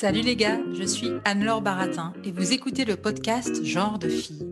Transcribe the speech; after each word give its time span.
Salut 0.00 0.22
les 0.22 0.34
gars, 0.34 0.58
je 0.72 0.82
suis 0.82 1.10
Anne-Laure 1.26 1.60
Baratin 1.60 2.14
et 2.24 2.32
vous 2.32 2.54
écoutez 2.54 2.86
le 2.86 2.96
podcast 2.96 3.62
Genre 3.62 3.98
de 3.98 4.08
fille. 4.08 4.46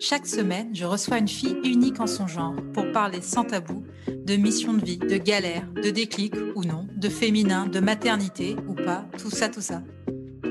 Chaque 0.00 0.26
semaine, 0.26 0.74
je 0.74 0.84
reçois 0.84 1.18
une 1.18 1.28
fille 1.28 1.56
unique 1.62 2.00
en 2.00 2.08
son 2.08 2.26
genre 2.26 2.56
pour 2.72 2.90
parler 2.90 3.22
sans 3.22 3.44
tabou 3.44 3.84
de 4.08 4.34
mission 4.34 4.74
de 4.74 4.84
vie, 4.84 4.98
de 4.98 5.16
galère, 5.16 5.68
de 5.72 5.90
déclic 5.90 6.34
ou 6.56 6.64
non, 6.64 6.88
de 6.96 7.08
féminin, 7.08 7.66
de 7.66 7.78
maternité 7.78 8.56
ou 8.66 8.74
pas, 8.74 9.04
tout 9.18 9.30
ça, 9.30 9.48
tout 9.48 9.60
ça. 9.60 9.82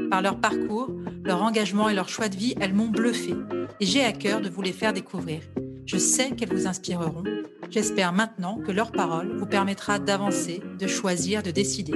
Par 0.10 0.22
leur 0.22 0.40
parcours, 0.40 0.92
leur 1.26 1.44
engagement 1.44 1.90
et 1.90 1.94
leur 1.94 2.08
choix 2.08 2.30
de 2.30 2.38
vie, 2.38 2.56
elles 2.62 2.74
m'ont 2.74 2.88
bluffé 2.88 3.36
et 3.82 3.86
j'ai 3.86 4.06
à 4.06 4.14
cœur 4.14 4.40
de 4.40 4.48
vous 4.48 4.62
les 4.62 4.72
faire 4.72 4.94
découvrir. 4.94 5.42
Je 5.88 5.98
sais 5.98 6.36
qu'elles 6.36 6.54
vous 6.54 6.68
inspireront. 6.68 7.24
J'espère 7.70 8.12
maintenant 8.12 8.58
que 8.58 8.74
leur 8.74 8.92
parole 8.92 9.38
vous 9.38 9.46
permettra 9.46 10.00
d'avancer, 10.00 10.62
de 10.78 10.86
choisir, 10.86 11.44
de 11.44 11.50
décider. 11.50 11.94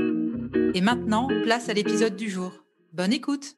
Et 0.74 0.80
maintenant, 0.80 1.28
place 1.44 1.68
à 1.68 1.74
l'épisode 1.74 2.16
du 2.16 2.30
jour. 2.30 2.54
Bonne 2.94 3.12
écoute 3.12 3.58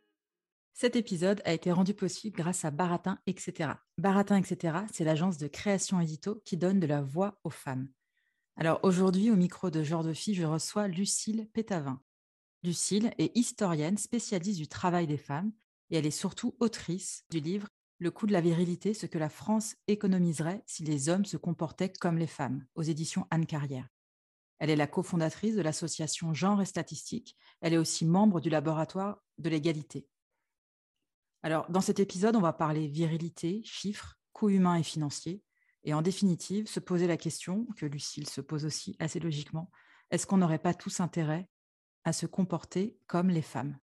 Cet 0.74 0.96
épisode 0.96 1.40
a 1.46 1.54
été 1.54 1.72
rendu 1.72 1.94
possible 1.94 2.36
grâce 2.36 2.66
à 2.66 2.72
Baratin, 2.72 3.20
etc. 3.28 3.74
Baratin, 4.00 4.38
etc., 4.38 4.78
c'est 4.92 5.04
l'agence 5.04 5.38
de 5.38 5.48
création 5.48 6.00
édito 6.00 6.42
qui 6.46 6.58
donne 6.58 6.80
de 6.80 6.88
la 6.88 7.04
voix 7.04 7.40
aux 7.44 7.52
femmes. 7.52 7.88
Alors 8.56 8.80
aujourd'hui, 8.82 9.30
au 9.30 9.36
micro 9.36 9.70
de 9.70 9.84
Genre 9.84 10.04
de 10.04 10.14
Fille, 10.14 10.34
je 10.34 10.46
reçois 10.46 10.88
Lucille 10.88 11.48
Pétavin. 11.54 12.02
Lucille 12.64 13.12
est 13.20 13.38
historienne 13.38 14.00
spécialiste 14.00 14.58
du 14.58 14.68
travail 14.68 15.06
des 15.06 15.18
femmes 15.18 15.52
et 15.92 15.98
elle 15.98 16.08
est 16.08 16.12
surtout 16.12 16.56
autrice 16.60 17.24
du 17.30 17.40
livre 17.40 17.68
Le 18.04 18.12
coût 18.12 18.28
de 18.28 18.34
la 18.34 18.42
virilité, 18.42 18.94
ce 18.94 19.06
que 19.06 19.18
la 19.18 19.30
France 19.30 19.78
économiserait 19.88 20.62
si 20.66 20.84
les 20.84 21.08
hommes 21.08 21.24
se 21.24 21.38
comportaient 21.38 21.88
comme 21.88 22.18
les 22.18 22.28
femmes, 22.28 22.66
aux 22.76 22.82
éditions 22.82 23.28
Anne 23.32 23.46
Carrière. 23.46 23.88
Elle 24.60 24.70
est 24.70 24.76
la 24.76 24.88
cofondatrice 24.88 25.56
de 25.56 25.62
l'association 25.62 26.34
Genre 26.34 26.62
et 26.62 26.66
Statistique. 26.66 27.38
Elle 27.62 27.72
est 27.72 27.78
aussi 27.78 28.06
membre 28.06 28.42
du 28.42 28.50
laboratoire 28.50 29.24
de 29.38 29.50
l'égalité. 29.50 30.06
Alors, 31.44 31.72
dans 31.72 31.80
cet 31.80 32.02
épisode, 32.02 32.36
on 32.36 32.42
va 32.42 32.52
parler 32.52 32.90
virilité, 32.90 33.62
chiffres, 33.64 34.20
coûts 34.34 34.50
humains 34.50 34.76
et 34.76 34.84
financiers, 34.84 35.42
et 35.86 35.94
en 35.94 36.02
définitive, 36.02 36.68
se 36.68 36.82
poser 36.82 37.08
la 37.08 37.16
question, 37.16 37.66
que 37.78 37.86
Lucille 37.86 38.28
se 38.28 38.42
pose 38.42 38.66
aussi 38.66 38.98
assez 39.00 39.22
logiquement, 39.22 39.72
est-ce 40.12 40.28
qu'on 40.28 40.40
n'aurait 40.40 40.60
pas 40.60 40.74
tous 40.74 41.00
intérêt 41.00 41.48
à 42.04 42.12
se 42.12 42.26
comporter 42.26 43.00
comme 43.08 43.30
les 43.30 43.42
femmes? 43.42 43.80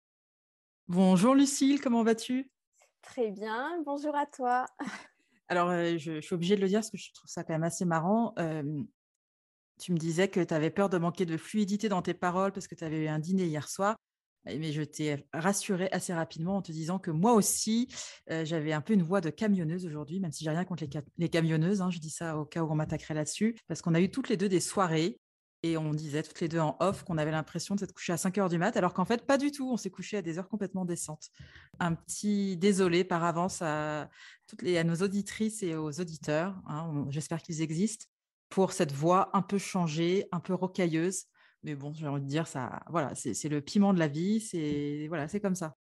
Bonjour 0.88 1.34
Lucille, 1.34 1.80
comment 1.80 2.04
vas-tu? 2.04 2.50
Très 3.02 3.30
bien, 3.30 3.82
bonjour 3.84 4.14
à 4.14 4.26
toi. 4.26 4.66
Alors, 5.48 5.70
je, 5.70 5.98
je, 5.98 6.20
suis 6.20 6.34
obligée 6.34 6.56
de 6.56 6.60
le 6.60 6.68
dire 6.68 6.78
parce 6.80 6.90
que 6.90 6.98
je 6.98 7.12
trouve 7.12 7.28
ça 7.28 7.42
quand 7.42 7.52
même 7.52 7.64
assez 7.64 7.84
marrant. 7.84 8.34
tu 9.78 9.92
me 9.92 9.98
disais 9.98 10.28
que 10.28 10.40
tu 10.40 10.54
avais 10.54 10.70
peur 10.70 10.88
de 10.88 10.98
manquer 10.98 11.26
de 11.26 11.36
fluidité 11.36 11.88
dans 11.88 12.02
tes 12.02 12.14
paroles 12.14 12.52
parce 12.52 12.68
que 12.68 12.74
tu 12.74 12.84
avais 12.84 13.04
eu 13.04 13.08
un 13.08 13.18
dîner 13.18 13.46
hier 13.46 13.68
soir. 13.68 13.96
Mais 14.46 14.72
je 14.72 14.82
t'ai 14.82 15.26
rassurée 15.34 15.90
assez 15.92 16.14
rapidement 16.14 16.56
en 16.56 16.62
te 16.62 16.72
disant 16.72 16.98
que 16.98 17.10
moi 17.10 17.34
aussi, 17.34 17.88
j'avais 18.28 18.72
un 18.72 18.80
peu 18.80 18.94
une 18.94 19.02
voix 19.02 19.20
de 19.20 19.30
camionneuse 19.30 19.84
aujourd'hui, 19.86 20.20
même 20.20 20.32
si 20.32 20.44
j'ai 20.44 20.50
rien 20.50 20.64
contre 20.64 20.84
les, 20.84 20.90
les 21.18 21.28
camionneuses. 21.28 21.82
Hein, 21.82 21.90
je 21.90 21.98
dis 21.98 22.10
ça 22.10 22.38
au 22.38 22.44
cas 22.44 22.62
où 22.62 22.70
on 22.70 22.74
m'attaquerait 22.74 23.14
là-dessus, 23.14 23.56
parce 23.68 23.82
qu'on 23.82 23.94
a 23.94 24.00
eu 24.00 24.10
toutes 24.10 24.28
les 24.28 24.36
deux 24.36 24.48
des 24.48 24.60
soirées 24.60 25.19
et 25.62 25.76
on 25.76 25.92
disait 25.92 26.22
toutes 26.22 26.40
les 26.40 26.48
deux 26.48 26.58
en 26.58 26.76
off 26.80 27.04
qu'on 27.04 27.18
avait 27.18 27.30
l'impression 27.30 27.74
de 27.74 27.80
s'être 27.80 27.92
couché 27.92 28.12
à 28.12 28.16
5 28.16 28.38
heures 28.38 28.48
du 28.48 28.58
mat, 28.58 28.76
alors 28.76 28.94
qu'en 28.94 29.04
fait, 29.04 29.26
pas 29.26 29.36
du 29.36 29.52
tout. 29.52 29.70
On 29.70 29.76
s'est 29.76 29.90
couché 29.90 30.16
à 30.16 30.22
des 30.22 30.38
heures 30.38 30.48
complètement 30.48 30.84
décentes. 30.84 31.28
Un 31.78 31.94
petit 31.94 32.56
désolé 32.56 33.04
par 33.04 33.24
avance 33.24 33.60
à, 33.60 34.08
toutes 34.46 34.62
les, 34.62 34.78
à 34.78 34.84
nos 34.84 34.96
auditrices 34.96 35.62
et 35.62 35.74
aux 35.74 36.00
auditeurs. 36.00 36.56
Hein, 36.66 37.06
J'espère 37.10 37.42
qu'ils 37.42 37.60
existent 37.60 38.06
pour 38.48 38.72
cette 38.72 38.92
voix 38.92 39.30
un 39.36 39.42
peu 39.42 39.58
changée, 39.58 40.26
un 40.32 40.40
peu 40.40 40.54
rocailleuse. 40.54 41.26
Mais 41.62 41.74
bon, 41.74 41.92
j'ai 41.92 42.08
envie 42.08 42.22
de 42.22 42.26
dire, 42.26 42.46
ça, 42.46 42.82
voilà, 42.88 43.14
c'est 43.14 43.48
le 43.48 43.60
piment 43.60 43.92
de 43.92 43.98
la 43.98 44.08
vie, 44.08 44.40
c'est 44.40 45.06
voilà, 45.08 45.28
c'est 45.28 45.40
comme 45.40 45.54
ça. 45.54 45.76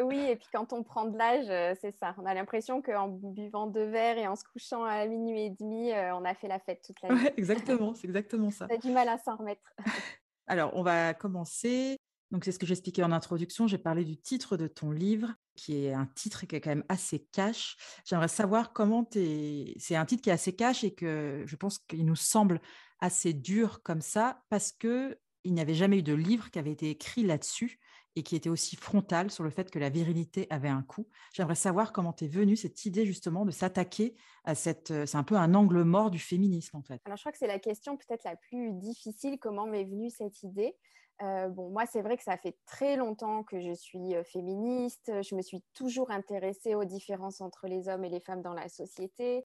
Oui, 0.00 0.18
et 0.18 0.36
puis 0.36 0.46
quand 0.52 0.72
on 0.72 0.82
prend 0.82 1.06
de 1.06 1.18
l'âge, 1.18 1.76
c'est 1.80 1.96
ça. 1.98 2.14
On 2.18 2.26
a 2.26 2.34
l'impression 2.34 2.82
qu'en 2.82 3.08
buvant 3.08 3.66
deux 3.66 3.86
verres 3.86 4.18
et 4.18 4.26
en 4.26 4.36
se 4.36 4.44
couchant 4.44 4.84
à 4.84 5.06
minuit 5.06 5.46
et 5.46 5.50
demi, 5.50 5.92
on 5.92 6.24
a 6.24 6.34
fait 6.34 6.48
la 6.48 6.58
fête 6.60 6.82
toute 6.86 7.00
la 7.02 7.08
nuit. 7.08 7.24
Ouais, 7.24 7.34
exactement, 7.36 7.94
c'est 7.94 8.06
exactement 8.06 8.50
ça. 8.50 8.66
on 8.70 8.74
a 8.74 8.78
du 8.78 8.90
mal 8.90 9.08
à 9.08 9.18
s'en 9.18 9.36
remettre. 9.36 9.74
Alors, 10.46 10.70
on 10.74 10.82
va 10.82 11.14
commencer. 11.14 11.98
Donc, 12.30 12.44
c'est 12.44 12.52
ce 12.52 12.58
que 12.58 12.66
j'expliquais 12.66 13.02
en 13.02 13.12
introduction. 13.12 13.66
J'ai 13.66 13.78
parlé 13.78 14.04
du 14.04 14.16
titre 14.18 14.56
de 14.56 14.66
ton 14.66 14.90
livre, 14.90 15.34
qui 15.54 15.84
est 15.84 15.92
un 15.92 16.06
titre 16.06 16.46
qui 16.46 16.56
est 16.56 16.60
quand 16.60 16.70
même 16.70 16.84
assez 16.88 17.26
cash. 17.32 17.76
J'aimerais 18.04 18.28
savoir 18.28 18.72
comment 18.72 19.04
tu 19.04 19.18
es. 19.18 19.74
C'est 19.78 19.96
un 19.96 20.04
titre 20.04 20.22
qui 20.22 20.30
est 20.30 20.34
assez 20.34 20.54
cash 20.54 20.84
et 20.84 20.94
que 20.94 21.44
je 21.46 21.56
pense 21.56 21.78
qu'il 21.78 22.04
nous 22.04 22.16
semble 22.16 22.60
assez 23.00 23.32
dur 23.32 23.82
comme 23.82 24.00
ça 24.00 24.42
parce 24.48 24.72
que 24.72 25.18
il 25.44 25.54
n'y 25.54 25.60
avait 25.60 25.74
jamais 25.74 25.98
eu 25.98 26.02
de 26.02 26.12
livre 26.12 26.50
qui 26.50 26.58
avait 26.58 26.72
été 26.72 26.90
écrit 26.90 27.22
là-dessus 27.22 27.78
et 28.16 28.22
qui 28.22 28.36
était 28.36 28.48
aussi 28.48 28.76
frontal 28.76 29.30
sur 29.30 29.44
le 29.44 29.50
fait 29.50 29.70
que 29.70 29.78
la 29.78 29.90
virilité 29.90 30.46
avait 30.50 30.68
un 30.68 30.82
coût. 30.82 31.06
J'aimerais 31.32 31.54
savoir 31.54 31.92
comment 31.92 32.12
t'es 32.12 32.26
venue 32.26 32.56
cette 32.56 32.84
idée 32.84 33.06
justement 33.06 33.44
de 33.44 33.50
s'attaquer 33.50 34.16
à 34.44 34.54
cette... 34.54 35.06
C'est 35.06 35.16
un 35.16 35.24
peu 35.24 35.36
un 35.36 35.54
angle 35.54 35.82
mort 35.82 36.10
du 36.10 36.18
féminisme 36.18 36.76
en 36.76 36.82
fait. 36.82 37.00
Alors 37.04 37.16
je 37.16 37.22
crois 37.22 37.32
que 37.32 37.38
c'est 37.38 37.46
la 37.46 37.58
question 37.58 37.96
peut-être 37.96 38.24
la 38.24 38.36
plus 38.36 38.72
difficile, 38.72 39.38
comment 39.38 39.66
m'est 39.66 39.84
venue 39.84 40.10
cette 40.10 40.42
idée? 40.42 40.74
Euh, 41.22 41.48
bon, 41.48 41.70
moi, 41.70 41.84
c'est 41.86 42.02
vrai 42.02 42.16
que 42.16 42.22
ça 42.22 42.36
fait 42.36 42.56
très 42.66 42.96
longtemps 42.96 43.42
que 43.42 43.60
je 43.60 43.72
suis 43.72 44.14
féministe. 44.24 45.10
Je 45.22 45.34
me 45.34 45.42
suis 45.42 45.62
toujours 45.74 46.10
intéressée 46.10 46.74
aux 46.74 46.84
différences 46.84 47.40
entre 47.40 47.66
les 47.66 47.88
hommes 47.88 48.04
et 48.04 48.08
les 48.08 48.20
femmes 48.20 48.42
dans 48.42 48.54
la 48.54 48.68
société. 48.68 49.44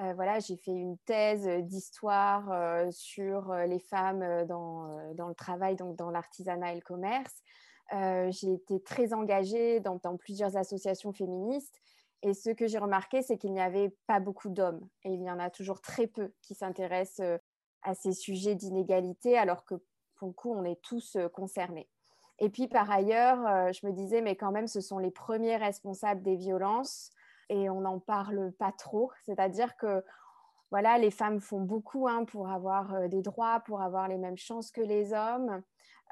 Euh, 0.00 0.14
voilà, 0.14 0.40
j'ai 0.40 0.56
fait 0.56 0.72
une 0.72 0.96
thèse 1.04 1.46
d'histoire 1.64 2.50
euh, 2.50 2.90
sur 2.90 3.54
les 3.54 3.78
femmes 3.78 4.46
dans, 4.46 5.14
dans, 5.14 5.28
le 5.28 5.34
travail, 5.34 5.76
donc 5.76 5.96
dans 5.96 6.10
l'artisanat 6.10 6.72
et 6.72 6.76
le 6.76 6.80
commerce. 6.80 7.42
Euh, 7.92 8.30
j'ai 8.30 8.52
été 8.52 8.80
très 8.80 9.12
engagée 9.12 9.80
dans, 9.80 9.98
plusieurs 10.16 10.56
associations 10.56 11.12
féministes. 11.12 11.80
Et 12.22 12.34
ce 12.34 12.50
que 12.50 12.66
j'ai 12.66 12.78
remarqué, 12.78 13.22
c'est 13.22 13.36
qu'il 13.36 13.52
n'y 13.52 13.60
avait 13.60 13.94
pas 14.06 14.20
beaucoup 14.20 14.48
d'hommes. 14.48 14.86
Et 15.04 15.12
il 15.12 15.22
y 15.22 15.30
en 15.30 15.38
a 15.38 15.50
toujours 15.50 15.80
très 15.80 16.06
peu 16.06 16.32
qui 16.40 16.54
s'intéressent 16.54 17.40
à 17.82 17.94
ces 17.94 18.12
sujets 18.12 18.54
d'inégalité, 18.54 19.36
alors 19.36 19.64
que 19.64 19.74
pour 20.14 20.28
le 20.28 20.34
coup, 20.34 20.52
on 20.52 20.64
est 20.64 20.80
tous 20.82 21.18
concernés. 21.32 21.88
Et 22.38 22.48
puis, 22.48 22.68
par 22.68 22.90
ailleurs, 22.90 23.72
je 23.72 23.84
me 23.84 23.92
disais, 23.92 24.22
mais 24.22 24.36
quand 24.36 24.52
même, 24.52 24.68
ce 24.68 24.80
sont 24.80 24.98
les 24.98 25.10
premiers 25.10 25.56
responsables 25.56 26.22
des 26.22 26.36
violences 26.36 27.10
et 27.48 27.68
on 27.68 27.80
n'en 27.80 27.98
parle 27.98 28.52
pas 28.52 28.72
trop. 28.72 29.10
C'est-à-dire 29.24 29.76
que 29.76 30.04
voilà, 30.70 30.96
les 30.98 31.10
femmes 31.10 31.40
font 31.40 31.60
beaucoup 31.60 32.06
hein, 32.08 32.24
pour 32.24 32.48
avoir 32.48 33.08
des 33.08 33.20
droits, 33.20 33.60
pour 33.60 33.82
avoir 33.82 34.06
les 34.06 34.16
mêmes 34.16 34.38
chances 34.38 34.70
que 34.70 34.80
les 34.80 35.12
hommes. 35.12 35.62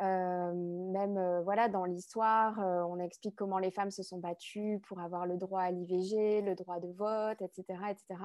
Euh, 0.03 0.53
même 0.93 1.19
euh, 1.19 1.43
voilà, 1.43 1.69
dans 1.69 1.85
l'histoire, 1.85 2.59
euh, 2.59 2.83
on 2.89 2.99
explique 2.99 3.37
comment 3.37 3.59
les 3.59 3.71
femmes 3.71 3.91
se 3.91 4.03
sont 4.03 4.19
battues 4.19 4.81
pour 4.89 4.99
avoir 5.01 5.27
le 5.27 5.37
droit 5.37 5.61
à 5.61 5.71
l'IVG, 5.71 6.41
le 6.41 6.55
droit 6.55 6.81
de 6.81 6.89
vote, 6.93 7.43
etc. 7.43 7.79
etc. 7.91 8.21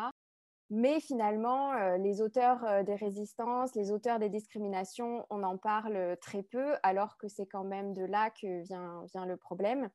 Mais 0.71 0.99
finalement, 0.99 1.75
les 1.97 2.21
auteurs 2.23 2.83
des 2.85 2.95
résistances, 2.95 3.75
les 3.75 3.91
auteurs 3.91 4.17
des 4.17 4.29
discriminations, 4.29 5.23
on 5.29 5.43
en 5.43 5.57
parle 5.59 6.17
très 6.21 6.41
peu, 6.41 6.73
alors 6.81 7.17
que 7.17 7.27
c'est 7.27 7.45
quand 7.45 7.63
même 7.63 7.93
de 7.93 8.03
là 8.03 8.31
que 8.31 8.63
vient, 8.63 9.03
vient 9.13 9.27
le 9.27 9.37
problème. 9.37 9.89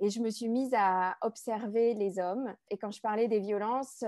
Et 0.00 0.10
je 0.10 0.20
me 0.20 0.28
suis 0.28 0.50
mise 0.50 0.74
à 0.76 1.16
observer 1.22 1.94
les 1.94 2.18
hommes. 2.18 2.54
Et 2.68 2.76
quand 2.76 2.90
je 2.90 3.00
parlais 3.00 3.26
des 3.26 3.40
violences, 3.40 4.04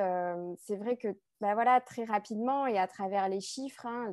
c'est 0.59 0.77
vrai 0.77 0.99
que 0.99 1.09
ben 1.41 1.55
voilà, 1.55 1.81
très 1.81 2.05
rapidement 2.05 2.67
et 2.67 2.79
à 2.79 2.87
travers 2.87 3.31
les 3.31 3.41
chiffres, 3.41 3.87
hein, 3.87 4.11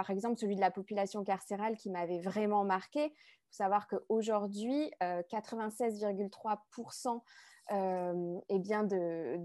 par 0.00 0.08
exemple 0.08 0.38
celui 0.38 0.56
de 0.56 0.62
la 0.62 0.70
population 0.70 1.22
carcérale 1.24 1.76
qui 1.76 1.90
m'avait 1.90 2.20
vraiment 2.20 2.64
marqué. 2.64 3.04
Il 3.04 3.10
faut 3.10 3.50
savoir 3.50 3.86
qu'aujourd'hui, 3.86 4.90
96,3% 5.02 7.20
euh, 7.72 8.40
eh 8.48 8.58
bien 8.58 8.82
de, 8.82 9.36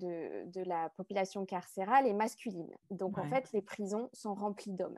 de, 0.45 0.63
la 0.63 0.87
population 0.95 1.45
carcérale 1.45 2.07
est 2.07 2.13
masculine. 2.13 2.73
Donc 2.89 3.17
en 3.17 3.25
fait, 3.25 3.51
les 3.51 3.61
prisons 3.61 4.09
sont 4.13 4.33
remplies 4.33 4.71
d'hommes. 4.71 4.97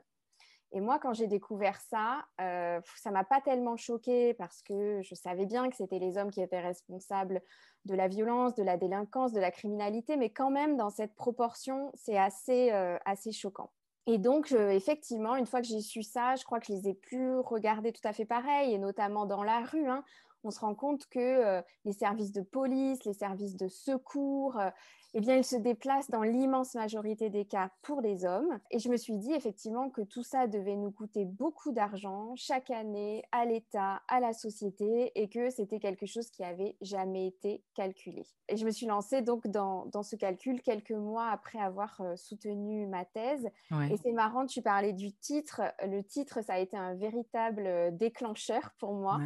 Et 0.70 0.80
moi, 0.80 1.00
quand 1.00 1.12
j'ai 1.12 1.26
découvert 1.26 1.80
ça, 1.80 2.24
euh, 2.40 2.80
ça 2.94 3.10
m'a 3.10 3.24
pas 3.24 3.40
tellement 3.40 3.76
choquée 3.76 4.34
parce 4.34 4.62
que 4.62 5.02
je 5.02 5.16
savais 5.16 5.46
bien 5.46 5.70
que 5.70 5.76
c'était 5.76 5.98
les 5.98 6.18
hommes 6.18 6.30
qui 6.30 6.40
étaient 6.40 6.60
responsables 6.60 7.42
de 7.84 7.96
la 7.96 8.06
violence, 8.06 8.54
de 8.54 8.62
la 8.62 8.76
délinquance, 8.76 9.32
de 9.32 9.40
la 9.40 9.50
criminalité, 9.50 10.16
mais 10.16 10.30
quand 10.30 10.50
même, 10.50 10.76
dans 10.76 10.90
cette 10.90 11.16
proportion, 11.16 11.90
c'est 11.94 12.16
assez, 12.16 12.70
euh, 12.70 12.96
assez 13.04 13.32
choquant. 13.32 13.72
Et 14.10 14.16
donc, 14.16 14.52
effectivement, 14.52 15.36
une 15.36 15.44
fois 15.44 15.60
que 15.60 15.66
j'ai 15.66 15.82
su 15.82 16.02
ça, 16.02 16.34
je 16.34 16.42
crois 16.44 16.60
que 16.60 16.66
je 16.66 16.72
les 16.72 16.88
ai 16.88 16.94
plus 16.94 17.38
regardés 17.40 17.92
tout 17.92 18.00
à 18.08 18.14
fait 18.14 18.24
pareil, 18.24 18.72
et 18.72 18.78
notamment 18.78 19.26
dans 19.26 19.42
la 19.42 19.60
rue. 19.60 19.86
Hein, 19.86 20.02
on 20.44 20.50
se 20.50 20.60
rend 20.60 20.74
compte 20.74 21.06
que 21.08 21.18
euh, 21.18 21.62
les 21.84 21.92
services 21.92 22.32
de 22.32 22.42
police, 22.42 23.04
les 23.04 23.12
services 23.12 23.56
de 23.56 23.68
secours, 23.68 24.58
euh, 24.58 24.70
eh 25.14 25.20
bien, 25.20 25.36
ils 25.36 25.44
se 25.44 25.56
déplacent 25.56 26.10
dans 26.10 26.22
l'immense 26.22 26.74
majorité 26.74 27.30
des 27.30 27.44
cas 27.44 27.70
pour 27.82 28.02
des 28.02 28.24
hommes. 28.24 28.58
Et 28.70 28.78
je 28.78 28.88
me 28.88 28.96
suis 28.96 29.16
dit 29.16 29.32
effectivement 29.32 29.88
que 29.90 30.02
tout 30.02 30.22
ça 30.22 30.46
devait 30.46 30.76
nous 30.76 30.90
coûter 30.90 31.24
beaucoup 31.24 31.72
d'argent 31.72 32.34
chaque 32.36 32.70
année 32.70 33.24
à 33.32 33.44
l'État, 33.46 34.02
à 34.08 34.20
la 34.20 34.32
société, 34.32 35.12
et 35.14 35.28
que 35.28 35.50
c'était 35.50 35.80
quelque 35.80 36.06
chose 36.06 36.30
qui 36.30 36.44
avait 36.44 36.76
jamais 36.80 37.26
été 37.26 37.62
calculé. 37.74 38.26
Et 38.48 38.56
je 38.56 38.64
me 38.64 38.70
suis 38.70 38.86
lancée 38.86 39.22
donc 39.22 39.46
dans, 39.46 39.86
dans 39.86 40.02
ce 40.02 40.16
calcul 40.16 40.62
quelques 40.62 40.90
mois 40.90 41.28
après 41.30 41.58
avoir 41.58 42.00
euh, 42.00 42.16
soutenu 42.16 42.86
ma 42.86 43.04
thèse. 43.04 43.48
Et 43.90 43.96
c'est 43.96 44.12
marrant, 44.12 44.46
tu 44.46 44.62
parlais 44.62 44.92
du 44.92 45.12
titre. 45.12 45.62
Le 45.86 46.02
titre, 46.02 46.42
ça 46.42 46.54
a 46.54 46.58
été 46.58 46.76
un 46.76 46.94
véritable 46.94 47.96
déclencheur 47.96 48.72
pour 48.78 48.94
moi 48.94 49.18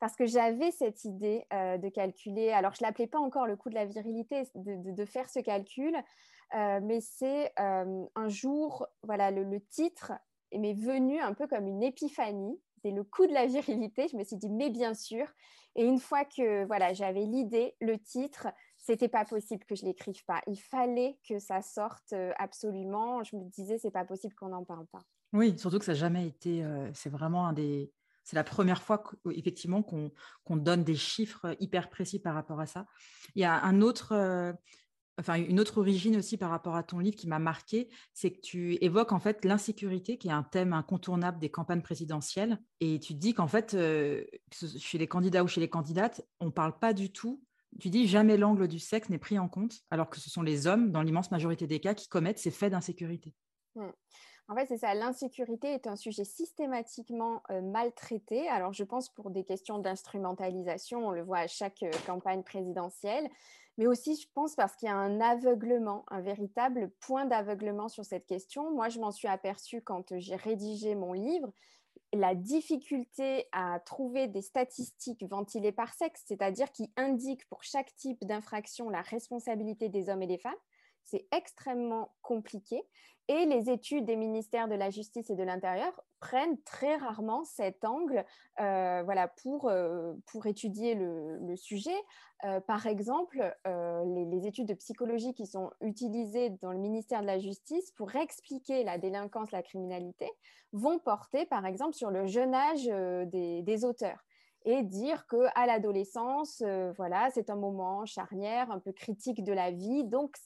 parce 0.00 0.16
que 0.16 0.26
j'avais 0.26 0.70
cette 0.70 1.04
idée 1.04 1.44
euh, 1.52 1.78
de 1.78 1.88
calculer, 1.88 2.50
alors 2.50 2.74
je 2.74 2.82
ne 2.82 2.88
l'appelais 2.88 3.06
pas 3.06 3.18
encore 3.18 3.46
le 3.46 3.56
coût 3.56 3.70
de 3.70 3.74
la 3.74 3.86
virilité, 3.86 4.42
de, 4.54 5.04
faire 5.04 5.28
ce 5.28 5.40
calcul, 5.40 5.94
euh, 6.54 6.80
mais 6.82 7.00
c'est 7.00 7.52
euh, 7.58 8.04
un 8.14 8.28
jour, 8.28 8.86
voilà, 9.02 9.30
le, 9.30 9.60
titre 9.60 10.12
m'est 10.52 10.74
venu 10.74 11.20
un 11.20 11.34
peu 11.34 11.46
comme 11.46 11.66
une 11.66 11.82
épiphanie, 11.82 12.60
c'est 12.82 12.90
le 12.90 13.02
coût 13.02 13.26
de 13.26 13.32
la 13.32 13.46
virilité, 13.46 14.08
je 14.08 14.16
me 14.16 14.24
suis 14.24 14.36
dit, 14.36 14.50
mais 14.50 14.70
bien 14.70 14.94
sûr, 14.94 15.26
et 15.76 15.84
une 15.84 15.98
fois 15.98 16.24
que 16.24 16.64
voilà, 16.66 16.92
j'avais 16.92 17.24
l'idée, 17.24 17.74
le 17.80 17.98
titre, 17.98 18.48
c'était 18.76 19.08
pas 19.08 19.24
possible 19.24 19.64
que 19.64 19.74
je 19.74 19.84
l'écrive 19.84 20.24
pas. 20.24 20.40
Il 20.46 20.60
fallait 20.60 21.18
que 21.28 21.40
ça 21.40 21.62
sorte 21.62 22.14
absolument. 22.36 23.24
Je 23.24 23.34
me 23.34 23.42
disais, 23.50 23.78
c'est 23.78 23.90
pas 23.90 24.04
possible 24.04 24.34
qu'on 24.34 24.50
n'en 24.50 24.62
parle 24.62 24.86
pas. 24.86 25.00
Oui, 25.32 25.58
surtout 25.58 25.80
que 25.80 25.84
ça 25.84 25.92
n'a 25.92 25.98
jamais 25.98 26.28
été. 26.28 26.64
c'est 26.92 27.08
vraiment 27.08 27.48
un 27.48 27.54
des, 27.54 27.90
c'est 28.24 28.36
la 28.36 28.44
première 28.44 28.82
fois 28.82 29.04
effectivement 29.32 29.82
qu'on 29.82 30.56
donne 30.56 30.82
des 30.82 30.96
chiffres 30.96 31.54
hyper 31.60 31.90
précis 31.90 32.18
par 32.18 32.34
rapport 32.34 32.58
à 32.58 32.66
ça. 32.66 32.86
Il 33.34 33.42
y 33.42 33.44
a 33.44 33.62
euh, 34.12 34.52
une 35.28 35.60
autre 35.60 35.78
origine 35.78 36.16
aussi 36.16 36.36
par 36.36 36.50
rapport 36.50 36.74
à 36.74 36.82
ton 36.82 36.98
livre 36.98 37.16
qui 37.16 37.28
m'a 37.28 37.38
marqué, 37.38 37.88
c'est 38.14 38.32
que 38.32 38.40
tu 38.40 38.82
évoques 38.82 39.12
en 39.12 39.20
fait 39.20 39.44
l'insécurité, 39.44 40.16
qui 40.16 40.28
est 40.28 40.32
un 40.32 40.42
thème 40.42 40.72
incontournable 40.72 41.38
des 41.38 41.50
campagnes 41.50 41.82
présidentielles, 41.82 42.58
et 42.80 42.98
tu 42.98 43.14
dis 43.14 43.34
qu'en 43.34 43.46
fait 43.46 43.74
euh, 43.74 44.24
chez 44.78 44.98
les 44.98 45.06
candidats 45.06 45.44
ou 45.44 45.48
chez 45.48 45.60
les 45.60 45.68
candidates, 45.68 46.26
on 46.40 46.46
ne 46.46 46.50
parle 46.50 46.78
pas 46.78 46.94
du 46.94 47.12
tout. 47.12 47.44
Tu 47.80 47.90
dis 47.90 48.06
jamais 48.06 48.36
l'angle 48.36 48.68
du 48.68 48.78
sexe 48.78 49.08
n'est 49.08 49.18
pris 49.18 49.38
en 49.38 49.48
compte, 49.48 49.80
alors 49.90 50.08
que 50.08 50.18
ce 50.18 50.30
sont 50.30 50.42
les 50.42 50.66
hommes, 50.66 50.92
dans 50.92 51.02
l'immense 51.02 51.30
majorité 51.30 51.66
des 51.66 51.80
cas, 51.80 51.92
qui 51.94 52.08
commettent 52.08 52.38
ces 52.38 52.52
faits 52.52 52.70
d'insécurité. 52.70 53.34
Mmh. 53.74 53.88
En 54.48 54.54
fait, 54.54 54.66
c'est 54.66 54.78
ça, 54.78 54.92
l'insécurité 54.94 55.68
est 55.68 55.86
un 55.86 55.96
sujet 55.96 56.24
systématiquement 56.24 57.42
maltraité. 57.62 58.46
Alors, 58.48 58.74
je 58.74 58.84
pense 58.84 59.08
pour 59.08 59.30
des 59.30 59.44
questions 59.44 59.78
d'instrumentalisation, 59.78 61.06
on 61.06 61.10
le 61.12 61.22
voit 61.22 61.38
à 61.38 61.46
chaque 61.46 61.84
campagne 62.06 62.42
présidentielle, 62.42 63.30
mais 63.78 63.86
aussi, 63.86 64.16
je 64.16 64.28
pense, 64.34 64.54
parce 64.54 64.76
qu'il 64.76 64.88
y 64.88 64.92
a 64.92 64.96
un 64.96 65.20
aveuglement, 65.20 66.04
un 66.08 66.20
véritable 66.20 66.90
point 67.00 67.24
d'aveuglement 67.24 67.88
sur 67.88 68.04
cette 68.04 68.26
question. 68.26 68.70
Moi, 68.70 68.90
je 68.90 69.00
m'en 69.00 69.10
suis 69.10 69.28
aperçue 69.28 69.80
quand 69.80 70.18
j'ai 70.18 70.36
rédigé 70.36 70.94
mon 70.94 71.14
livre 71.14 71.50
la 72.12 72.34
difficulté 72.34 73.48
à 73.52 73.80
trouver 73.80 74.28
des 74.28 74.42
statistiques 74.42 75.24
ventilées 75.24 75.72
par 75.72 75.92
sexe, 75.94 76.22
c'est-à-dire 76.26 76.70
qui 76.70 76.92
indiquent 76.96 77.48
pour 77.48 77.64
chaque 77.64 77.94
type 77.96 78.24
d'infraction 78.24 78.88
la 78.88 79.02
responsabilité 79.02 79.88
des 79.88 80.08
hommes 80.08 80.22
et 80.22 80.26
des 80.26 80.38
femmes. 80.38 80.52
C'est 81.04 81.26
extrêmement 81.32 82.14
compliqué. 82.22 82.82
Et 83.28 83.46
les 83.46 83.70
études 83.70 84.04
des 84.04 84.16
ministères 84.16 84.68
de 84.68 84.74
la 84.74 84.90
Justice 84.90 85.30
et 85.30 85.34
de 85.34 85.42
l'Intérieur 85.42 85.92
prennent 86.20 86.60
très 86.64 86.96
rarement 86.96 87.44
cet 87.44 87.84
angle 87.84 88.24
euh, 88.60 89.02
voilà, 89.04 89.28
pour, 89.28 89.68
euh, 89.68 90.12
pour 90.26 90.46
étudier 90.46 90.94
le, 90.94 91.56
sujet. 91.56 91.94
Euh, 92.44 92.60
par 92.60 92.86
exemple, 92.86 93.38
les, 93.64 94.46
études 94.46 94.68
de 94.68 94.74
psychologie 94.74 95.32
qui 95.32 95.46
sont 95.46 95.70
utilisées 95.80 96.50
dans 96.60 96.72
le 96.72 96.78
ministère 96.78 97.22
de 97.22 97.26
la 97.26 97.38
Justice 97.38 97.92
pour 97.92 98.14
expliquer 98.14 98.84
la 98.84 98.98
délinquance, 98.98 99.52
la 99.52 99.62
criminalité, 99.62 100.30
vont 100.72 100.98
porter, 100.98 101.46
par 101.46 101.64
exemple, 101.64 101.94
sur 101.94 102.10
le 102.10 102.26
jeune 102.26 102.54
âge 102.54 102.84
des, 103.30 103.62
des 103.62 103.84
auteurs 103.86 104.22
et 104.66 104.82
dire 104.82 105.26
que 105.26 105.46
à 105.54 105.66
l'adolescence, 105.66 106.62
voilà, 106.96 107.30
c'est 107.32 107.48
un 107.50 107.56
moment 107.56 108.04
charnière, 108.06 108.70
un 108.70 108.80
peu 108.80 108.92
critique 108.92 109.44
de 109.44 109.52
la 109.52 109.70
vie. 109.70 110.04
Donc, 110.04 110.36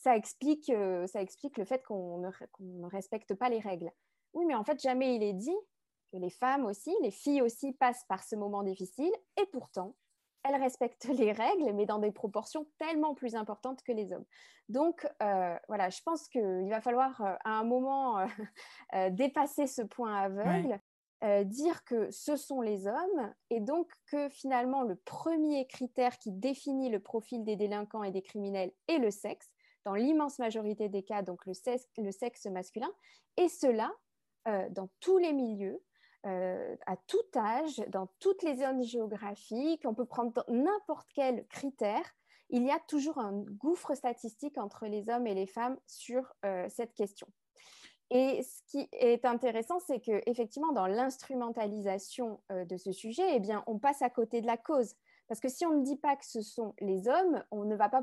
ça 0.00 0.16
explique, 0.16 0.70
euh, 0.70 1.06
ça 1.06 1.20
explique 1.20 1.58
le 1.58 1.64
fait 1.64 1.82
qu'on 1.84 2.18
ne, 2.18 2.86
respecte 2.86 3.34
pas 3.34 3.50
les 3.50 3.60
règles. 3.60 3.90
Oui, 4.32 4.46
mais 4.46 4.54
en 4.54 4.64
fait, 4.64 4.80
jamais 4.80 5.14
il 5.14 5.22
est 5.22 5.34
dit 5.34 5.56
que 6.10 6.16
les 6.16 6.30
femmes 6.30 6.64
aussi, 6.64 6.94
les 7.02 7.10
filles 7.10 7.42
aussi 7.42 7.72
passent 7.72 8.04
par 8.08 8.24
ce 8.24 8.34
moment 8.34 8.62
difficile 8.62 9.12
et 9.36 9.46
pourtant, 9.52 9.94
elles 10.42 10.56
respectent 10.56 11.04
les 11.18 11.32
règles, 11.32 11.74
mais 11.74 11.84
dans 11.84 11.98
des 11.98 12.12
proportions 12.12 12.66
tellement 12.78 13.14
plus 13.14 13.34
importantes 13.34 13.82
que 13.82 13.92
les 13.92 14.12
hommes. 14.12 14.24
Donc, 14.70 15.06
euh, 15.22 15.56
voilà, 15.68 15.90
je 15.90 16.00
pense 16.02 16.28
qu'il 16.28 16.68
va 16.70 16.80
falloir 16.80 17.20
euh, 17.20 17.34
à 17.44 17.50
un 17.50 17.64
moment 17.64 18.26
dépasser 19.10 19.66
ce 19.66 19.82
point 19.82 20.14
aveugle. 20.14 20.80
dire 21.44 21.84
que 21.84 22.10
ce 22.10 22.36
sont 22.36 22.62
les 22.62 22.86
hommes 22.86 23.34
et 23.50 23.60
donc 23.60 23.92
que 24.06 24.30
finalement 24.30 24.82
le 24.82 24.96
premier 24.96 25.66
critère 25.66 26.16
qui 26.16 26.32
définit 26.32 26.88
le 26.88 27.00
profil 27.00 27.44
des 27.44 27.56
délinquants 27.56 28.04
et 28.04 28.10
des 28.10 28.22
criminels 28.22 28.72
est 28.88 28.96
le 28.96 29.10
sexe 29.10 29.50
dans 29.84 29.94
l'immense 29.94 30.38
majorité 30.38 30.88
des 30.88 31.02
cas, 31.02 31.22
donc 31.22 31.46
le 31.46 31.54
sexe, 31.54 32.46
masculin, 32.46 32.90
et 33.36 33.48
cela 33.48 33.90
euh, 34.48 34.68
dans 34.70 34.88
tous 35.00 35.18
les 35.18 35.32
milieux, 35.32 35.82
euh, 36.26 36.76
à 36.86 36.96
tout 36.96 37.18
âge, 37.34 37.76
dans 37.88 38.08
toutes 38.18 38.42
les 38.42 38.56
zones 38.56 38.82
géographiques, 38.82 39.82
on 39.84 39.94
peut 39.94 40.04
prendre 40.04 40.44
n'importe 40.48 41.08
quel 41.14 41.46
critère, 41.48 42.04
il 42.50 42.64
y 42.64 42.70
a 42.70 42.78
toujours 42.88 43.18
un 43.18 43.32
gouffre 43.32 43.94
statistique 43.94 44.58
entre 44.58 44.86
les 44.86 45.08
hommes 45.08 45.26
et 45.26 45.34
les 45.34 45.46
femmes 45.46 45.78
sur 45.86 46.34
euh, 46.44 46.66
cette 46.68 46.94
question. 46.94 47.28
Et 48.10 48.42
ce 48.42 48.62
qui 48.66 48.88
est 48.92 49.24
intéressant, 49.24 49.78
c'est 49.78 50.00
que 50.00 50.20
effectivement, 50.26 50.72
dans 50.72 50.88
l'instrumentalisation 50.88 52.40
de 52.50 52.76
ce 52.76 52.90
sujet, 52.90 53.36
eh 53.36 53.38
bien, 53.38 53.62
on 53.68 53.78
passe 53.78 54.02
à 54.02 54.10
côté 54.10 54.40
de 54.40 54.48
la 54.48 54.56
cause. 54.56 54.96
Parce 55.30 55.38
que 55.38 55.48
si 55.48 55.64
on 55.64 55.78
ne 55.78 55.84
dit 55.84 55.96
pas 55.96 56.16
que 56.16 56.26
ce 56.26 56.42
sont 56.42 56.74
les 56.80 57.06
hommes, 57.06 57.44
on 57.52 57.64
ne 57.64 57.76
va 57.76 57.88
pas 57.88 58.02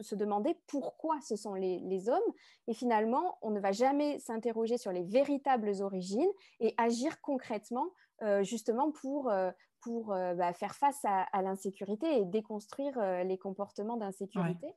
se, 0.00 0.14
demander 0.16 0.58
pourquoi 0.66 1.20
ce 1.20 1.36
sont 1.36 1.54
les, 1.54 2.08
hommes. 2.08 2.32
Et 2.66 2.74
finalement, 2.74 3.38
on 3.42 3.50
ne 3.50 3.60
va 3.60 3.70
jamais 3.70 4.18
s'interroger 4.18 4.76
sur 4.76 4.90
les 4.90 5.04
véritables 5.04 5.70
origines 5.82 6.28
et 6.58 6.74
agir 6.76 7.20
concrètement 7.20 7.86
euh, 8.22 8.42
justement 8.42 8.90
pour, 8.90 9.30
euh, 9.30 9.52
euh, 9.86 10.34
bah, 10.34 10.52
faire 10.52 10.74
face 10.74 11.04
à 11.04 11.42
l'insécurité 11.42 12.18
et 12.18 12.24
déconstruire 12.24 12.98
les 13.24 13.38
comportements 13.38 13.96
d'insécurité. 13.96 14.74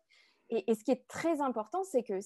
Et, 0.49 0.73
ce 0.73 0.83
qui 0.83 0.91
est 0.91 1.07
très 1.07 1.41
important, 1.41 1.83
c'est 1.83 2.03
que 2.03 2.19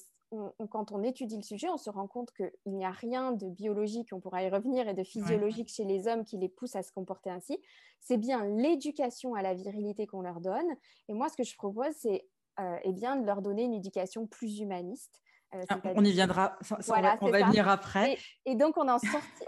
quand 0.70 0.92
on 0.92 1.04
étudie 1.04 1.38
le 1.38 1.42
sujet, 1.42 1.70
on 1.70 1.78
se 1.78 1.90
rend 1.90 2.08
compte 2.08 2.32
qu'il 2.32 2.52
n'y 2.68 2.86
a 2.86 2.92
rien 2.92 3.32
de 3.32 3.50
biologique, 3.50 4.10
on 4.14 4.20
pourra 4.20 4.44
y 4.44 4.50
revenir, 4.50 4.88
et 4.88 4.94
de 4.94 5.04
physiologique 5.04 5.70
chez 5.70 5.84
les 5.84 6.08
hommes 6.08 6.24
qui 6.24 6.38
les 6.38 6.50
pousse 6.50 6.76
à 6.76 6.84
se 6.84 6.92
comporter 6.92 7.30
ainsi. 7.30 7.58
C'est 8.00 8.18
bien 8.18 8.46
l'éducation 8.46 9.34
à 9.34 9.42
la 9.42 9.54
virilité 9.54 10.08
qu'on 10.08 10.22
leur 10.22 10.40
donne. 10.40 10.68
Et 11.10 11.14
moi, 11.14 11.30
ce 11.30 11.36
que 11.36 11.44
je 11.44 11.56
propose, 11.56 11.94
c'est 11.98 12.28
euh, 12.60 12.78
eh 12.84 12.92
bien, 12.92 13.16
de 13.16 13.26
leur 13.26 13.42
donner 13.42 13.64
une 13.64 13.74
éducation 13.74 14.28
plus 14.28 14.60
humaniste. 14.60 15.22
Euh, 15.54 15.64
ah, 15.68 15.82
on 15.96 16.06
y 16.06 16.12
viendra, 16.12 16.58
on 17.22 17.30
va 17.30 17.46
venir 17.46 17.68
après. 17.68 18.18
Et, 18.46 18.56
donc, 18.56 18.78
on, 18.78 18.88
en 18.88 18.98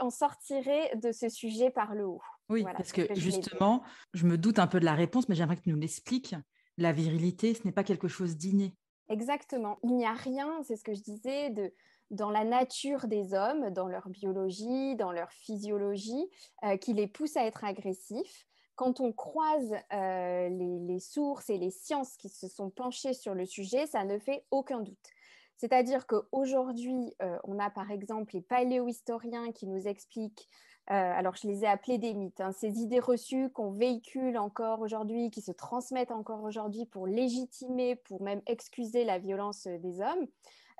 on 0.01 0.09
sortirait 0.09 0.95
de 0.95 1.11
ce 1.11 1.29
sujet 1.29 1.69
par 1.69 1.95
le 1.95 2.05
haut. 2.05 2.21
Oui, 2.49 2.63
parce 2.63 2.91
que 2.91 3.13
justement, 3.15 3.83
je 4.13 4.25
me 4.25 4.37
doute 4.37 4.59
un 4.59 4.67
peu 4.67 4.79
de 4.79 4.85
la 4.85 4.95
réponse, 4.95 5.29
mais 5.29 5.35
j'aimerais 5.35 5.55
que 5.55 5.61
tu 5.61 5.69
nous 5.69 5.79
l'expliques 5.79 6.35
la 6.77 6.91
virilité, 6.91 7.53
ce 7.53 7.63
n'est 7.65 7.71
pas 7.71 7.83
quelque 7.83 8.07
chose 8.07 8.37
d'inné. 8.37 8.73
Exactement. 9.09 9.77
Il 9.83 9.95
n'y 9.95 10.05
a 10.05 10.13
rien, 10.13 10.61
c'est 10.63 10.75
ce 10.75 10.83
que 10.83 10.93
je 10.93 11.01
disais, 11.01 11.49
de, 11.49 11.73
dans 12.09 12.29
la 12.29 12.45
nature 12.45 13.07
des 13.07 13.33
hommes, 13.33 13.71
dans 13.71 13.87
leur 13.87 14.09
biologie, 14.09 14.95
dans 14.95 15.11
leur 15.11 15.31
physiologie, 15.31 16.29
euh, 16.63 16.77
qui 16.77 16.93
les 16.93 17.07
pousse 17.07 17.35
à 17.35 17.45
être 17.45 17.63
agressifs. 17.63 18.47
Quand 18.75 19.01
on 19.01 19.11
croise 19.11 19.75
euh, 19.93 20.49
les, 20.49 20.99
sources 20.99 21.49
et 21.49 21.57
les 21.57 21.69
sciences 21.69 22.17
qui 22.17 22.29
se 22.29 22.47
sont 22.47 22.69
penchées 22.69 23.13
sur 23.13 23.35
le 23.35 23.45
sujet, 23.45 23.85
ça 23.85 24.03
ne 24.03 24.17
fait 24.17 24.45
aucun 24.51 24.81
doute. 24.81 25.09
C'est-à-dire 25.57 26.07
qu'aujourd'hui, 26.07 27.13
euh, 27.21 27.37
on 27.43 27.59
a 27.59 27.69
par 27.69 27.91
exemple 27.91 28.33
les 28.33 28.41
paléohistoriens 28.41 29.51
qui 29.51 29.67
nous 29.67 29.87
expliquent 29.87 30.49
alors, 30.87 31.35
je 31.35 31.47
les 31.47 31.63
ai 31.63 31.67
appelés 31.67 31.97
des 31.97 32.13
mythes. 32.13 32.41
Hein. 32.41 32.51
Ces 32.51 32.79
idées 32.79 32.99
reçues 32.99 33.49
qu'on 33.49 33.71
véhicule 33.71 34.37
encore 34.37 34.81
aujourd'hui, 34.81 35.31
qui 35.31 35.41
se 35.41 35.51
transmettent 35.51 36.11
encore 36.11 36.43
aujourd'hui 36.43 36.85
pour 36.85 37.07
légitimer, 37.07 37.95
pour 37.95 38.21
même 38.21 38.41
excuser 38.47 39.05
la 39.05 39.17
violence 39.17 39.65
des 39.67 40.01
hommes, 40.01 40.27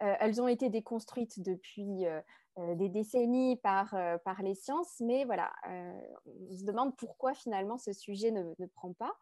euh, 0.02 0.16
elles 0.20 0.42
ont 0.42 0.48
été 0.48 0.70
déconstruites 0.70 1.42
depuis 1.42 2.06
euh, 2.06 2.20
des 2.58 2.90
décennies 2.90 3.58
par, 3.58 3.94
euh, 3.94 4.18
par 4.20 4.42
les 4.44 4.54
sciences, 4.54 5.00
mais 5.00 5.26
voilà, 5.26 5.52
euh, 5.70 6.02
on 6.50 6.56
se 6.56 6.64
demande 6.64 6.96
pourquoi 6.98 7.34
finalement 7.34 7.78
ce 7.78 7.94
sujet 7.94 8.32
ne, 8.32 8.44
prend 8.76 8.94
pas, 8.94 9.14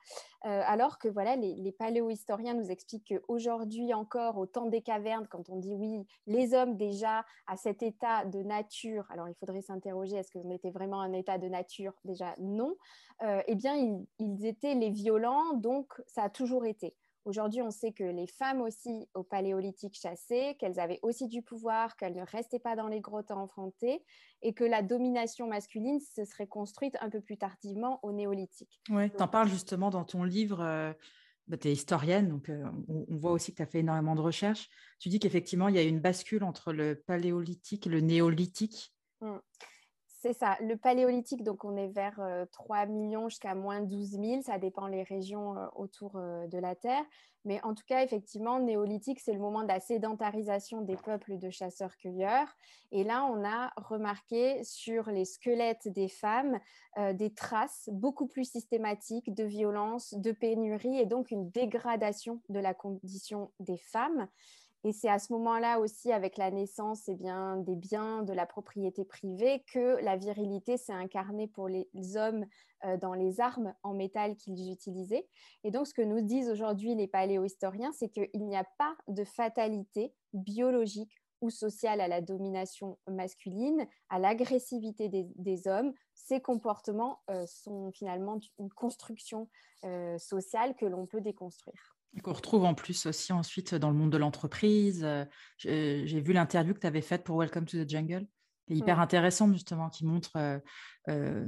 alors 0.43 0.97
que 0.97 1.07
voilà, 1.07 1.35
les, 1.35 1.55
les 1.55 1.71
paléohistoriens 1.71 2.53
nous 2.53 2.71
expliquent 2.71 3.13
qu'aujourd'hui 3.13 3.93
encore, 3.93 4.37
au 4.37 4.45
temps 4.45 4.65
des 4.65 4.81
cavernes, 4.81 5.27
quand 5.29 5.49
on 5.49 5.57
dit 5.57 5.75
oui, 5.75 6.05
les 6.27 6.53
hommes 6.53 6.77
déjà 6.77 7.25
à 7.47 7.57
cet 7.57 7.83
état 7.83 8.25
de 8.25 8.41
nature, 8.41 9.05
alors 9.09 9.27
il 9.29 9.35
faudrait 9.35 9.61
s'interroger, 9.61 10.17
est-ce 10.17 10.31
qu'on 10.31 10.51
était 10.51 10.71
vraiment 10.71 11.01
un 11.01 11.13
état 11.13 11.37
de 11.37 11.47
nature? 11.47 11.93
Déjà 12.05 12.35
non, 12.39 12.75
eh 13.21 13.55
bien 13.55 13.75
ils 14.19 14.45
étaient 14.45 14.75
les 14.75 14.89
violents, 14.89 15.53
donc 15.53 16.01
ça 16.07 16.23
a 16.23 16.29
toujours 16.29 16.65
été. 16.65 16.95
Aujourd'hui, 17.25 17.61
on 17.61 17.69
sait 17.69 17.91
que 17.91 18.03
les 18.03 18.25
femmes 18.25 18.61
aussi 18.61 19.07
au 19.13 19.23
paléolithique 19.23 19.95
chassaient, 19.95 20.55
qu'elles 20.59 20.79
avaient 20.79 20.99
aussi 21.03 21.27
du 21.27 21.41
pouvoir, 21.41 21.95
qu'elles 21.95 22.15
ne 22.15 22.25
restaient 22.25 22.59
pas 22.59 22.75
dans 22.75 22.87
les 22.87 22.99
grottes 22.99 23.29
à 23.29 23.37
enfronter 23.37 24.03
et 24.41 24.53
que 24.53 24.63
la 24.63 24.81
domination 24.81 25.47
masculine 25.47 25.99
se 25.99 26.25
serait 26.25 26.47
construite 26.47 26.97
un 26.99 27.09
peu 27.09 27.21
plus 27.21 27.37
tardivement 27.37 27.99
au 28.01 28.11
néolithique. 28.11 28.81
Oui, 28.89 29.11
tu 29.11 29.21
en 29.21 29.27
parles 29.27 29.49
justement 29.49 29.91
dans 29.91 30.03
ton 30.03 30.23
livre. 30.23 30.61
Euh, 30.61 30.93
bah, 31.47 31.57
tu 31.57 31.67
es 31.67 31.73
historienne, 31.73 32.29
donc 32.29 32.49
euh, 32.49 32.63
on, 32.87 33.17
voit 33.17 33.31
aussi 33.31 33.51
que 33.51 33.57
tu 33.57 33.63
as 33.63 33.65
fait 33.65 33.79
énormément 33.79 34.15
de 34.15 34.21
recherches. 34.21 34.69
Tu 34.99 35.09
dis 35.09 35.19
qu'effectivement, 35.19 35.67
il 35.67 35.75
y 35.75 35.79
a 35.79 35.83
une 35.83 35.99
bascule 35.99 36.43
entre 36.43 36.71
le 36.71 36.95
paléolithique 36.95 37.87
et 37.87 37.89
le 37.89 37.99
néolithique. 37.99 38.93
Mmh. 39.19 39.37
C'est 40.21 40.33
ça. 40.33 40.55
Le 40.61 40.77
paléolithique, 40.77 41.41
donc 41.41 41.65
on 41.65 41.75
est 41.75 41.87
vers 41.87 42.21
3 42.51 42.83
euh, 42.83 42.85
millions 42.85 43.27
jusqu'à 43.27 43.55
moins 43.55 43.81
12 43.81 44.19
000. 44.19 44.41
Ça 44.43 44.59
dépend 44.59 44.85
les 44.85 45.01
régions 45.01 45.57
euh, 45.57 45.65
autour 45.73 46.15
euh, 46.15 46.45
de 46.45 46.59
la 46.59 46.75
Terre. 46.75 47.03
Mais 47.43 47.59
en 47.63 47.73
tout 47.73 47.83
cas, 47.87 48.03
effectivement, 48.03 48.59
néolithique, 48.59 49.19
c'est 49.19 49.33
le 49.33 49.39
moment 49.39 49.63
de 49.63 49.67
la 49.67 49.79
sédentarisation 49.79 50.81
des 50.81 50.95
peuples 50.95 51.39
de 51.39 51.49
chasseurs-cueilleurs. 51.49 52.55
Et 52.91 53.03
là, 53.03 53.25
on 53.25 53.43
a 53.43 53.71
remarqué 53.77 54.63
sur 54.63 55.09
les 55.09 55.25
squelettes 55.25 55.87
des 55.87 56.07
femmes 56.07 56.59
des 57.13 57.33
traces 57.33 57.89
beaucoup 57.91 58.27
plus 58.27 58.45
systématiques 58.45 59.33
de 59.33 59.43
violence, 59.43 60.13
de 60.13 60.31
pénurie 60.31 60.99
et 60.99 61.07
donc 61.07 61.31
une 61.31 61.49
dégradation 61.49 62.43
de 62.49 62.59
la 62.59 62.75
condition 62.75 63.51
des 63.59 63.79
femmes. 63.79 64.27
Et 64.83 64.93
c'est 64.93 65.09
à 65.09 65.19
ce 65.19 65.31
moment-là 65.33 65.79
aussi, 65.79 66.11
avec 66.11 66.37
la 66.37 66.49
naissance 66.49 67.07
eh 67.07 67.15
bien, 67.15 67.57
des 67.57 67.75
biens, 67.75 68.23
de 68.23 68.33
la 68.33 68.47
propriété 68.47 69.05
privée, 69.05 69.63
que 69.71 70.03
la 70.03 70.17
virilité 70.17 70.77
s'est 70.77 70.91
incarnée 70.91 71.47
pour 71.47 71.67
les 71.67 71.87
hommes 72.17 72.45
euh, 72.85 72.97
dans 72.97 73.13
les 73.13 73.39
armes 73.39 73.75
en 73.83 73.93
métal 73.93 74.35
qu'ils 74.35 74.71
utilisaient. 74.71 75.27
Et 75.63 75.69
donc, 75.69 75.85
ce 75.85 75.93
que 75.93 76.01
nous 76.01 76.21
disent 76.21 76.49
aujourd'hui 76.49 76.95
les 76.95 77.07
paléohistoriens, 77.07 77.91
c'est 77.91 78.09
qu'il 78.09 78.47
n'y 78.47 78.57
a 78.57 78.65
pas 78.79 78.95
de 79.07 79.23
fatalité 79.23 80.15
biologique 80.33 81.21
ou 81.41 81.51
sociale 81.51 82.01
à 82.01 82.07
la 82.07 82.21
domination 82.21 82.97
masculine, 83.07 83.87
à 84.09 84.17
l'agressivité 84.17 85.09
des, 85.09 85.67
hommes. 85.67 85.93
Ces 86.15 86.41
comportements 86.41 87.19
euh, 87.29 87.45
sont 87.45 87.91
finalement 87.91 88.39
une 88.57 88.71
construction 88.71 89.47
euh, 89.85 90.17
sociale 90.17 90.75
que 90.75 90.85
l'on 90.85 91.05
peut 91.05 91.21
déconstruire. 91.21 92.00
Qu'on 92.23 92.33
retrouve 92.33 92.65
en 92.65 92.73
plus 92.73 93.05
aussi 93.05 93.31
ensuite 93.31 93.73
dans 93.73 93.89
le 93.89 93.95
monde 93.95 94.11
de 94.11 94.17
l'entreprise. 94.17 95.03
Euh, 95.05 95.25
j'ai 95.57 96.19
vu 96.19 96.33
l'interview 96.33 96.73
que 96.73 96.79
tu 96.79 96.87
avais 96.87 97.01
faite 97.01 97.23
pour 97.23 97.39
Welcome 97.39 97.65
to 97.65 97.81
the 97.83 97.89
Jungle, 97.89 98.27
qui 98.67 98.73
est 98.73 98.77
hyper 98.77 98.99
intéressante 98.99 99.53
justement, 99.53 99.89
qui 99.89 100.05
montre 100.05 100.31
euh, 100.35 100.59
euh, 101.07 101.47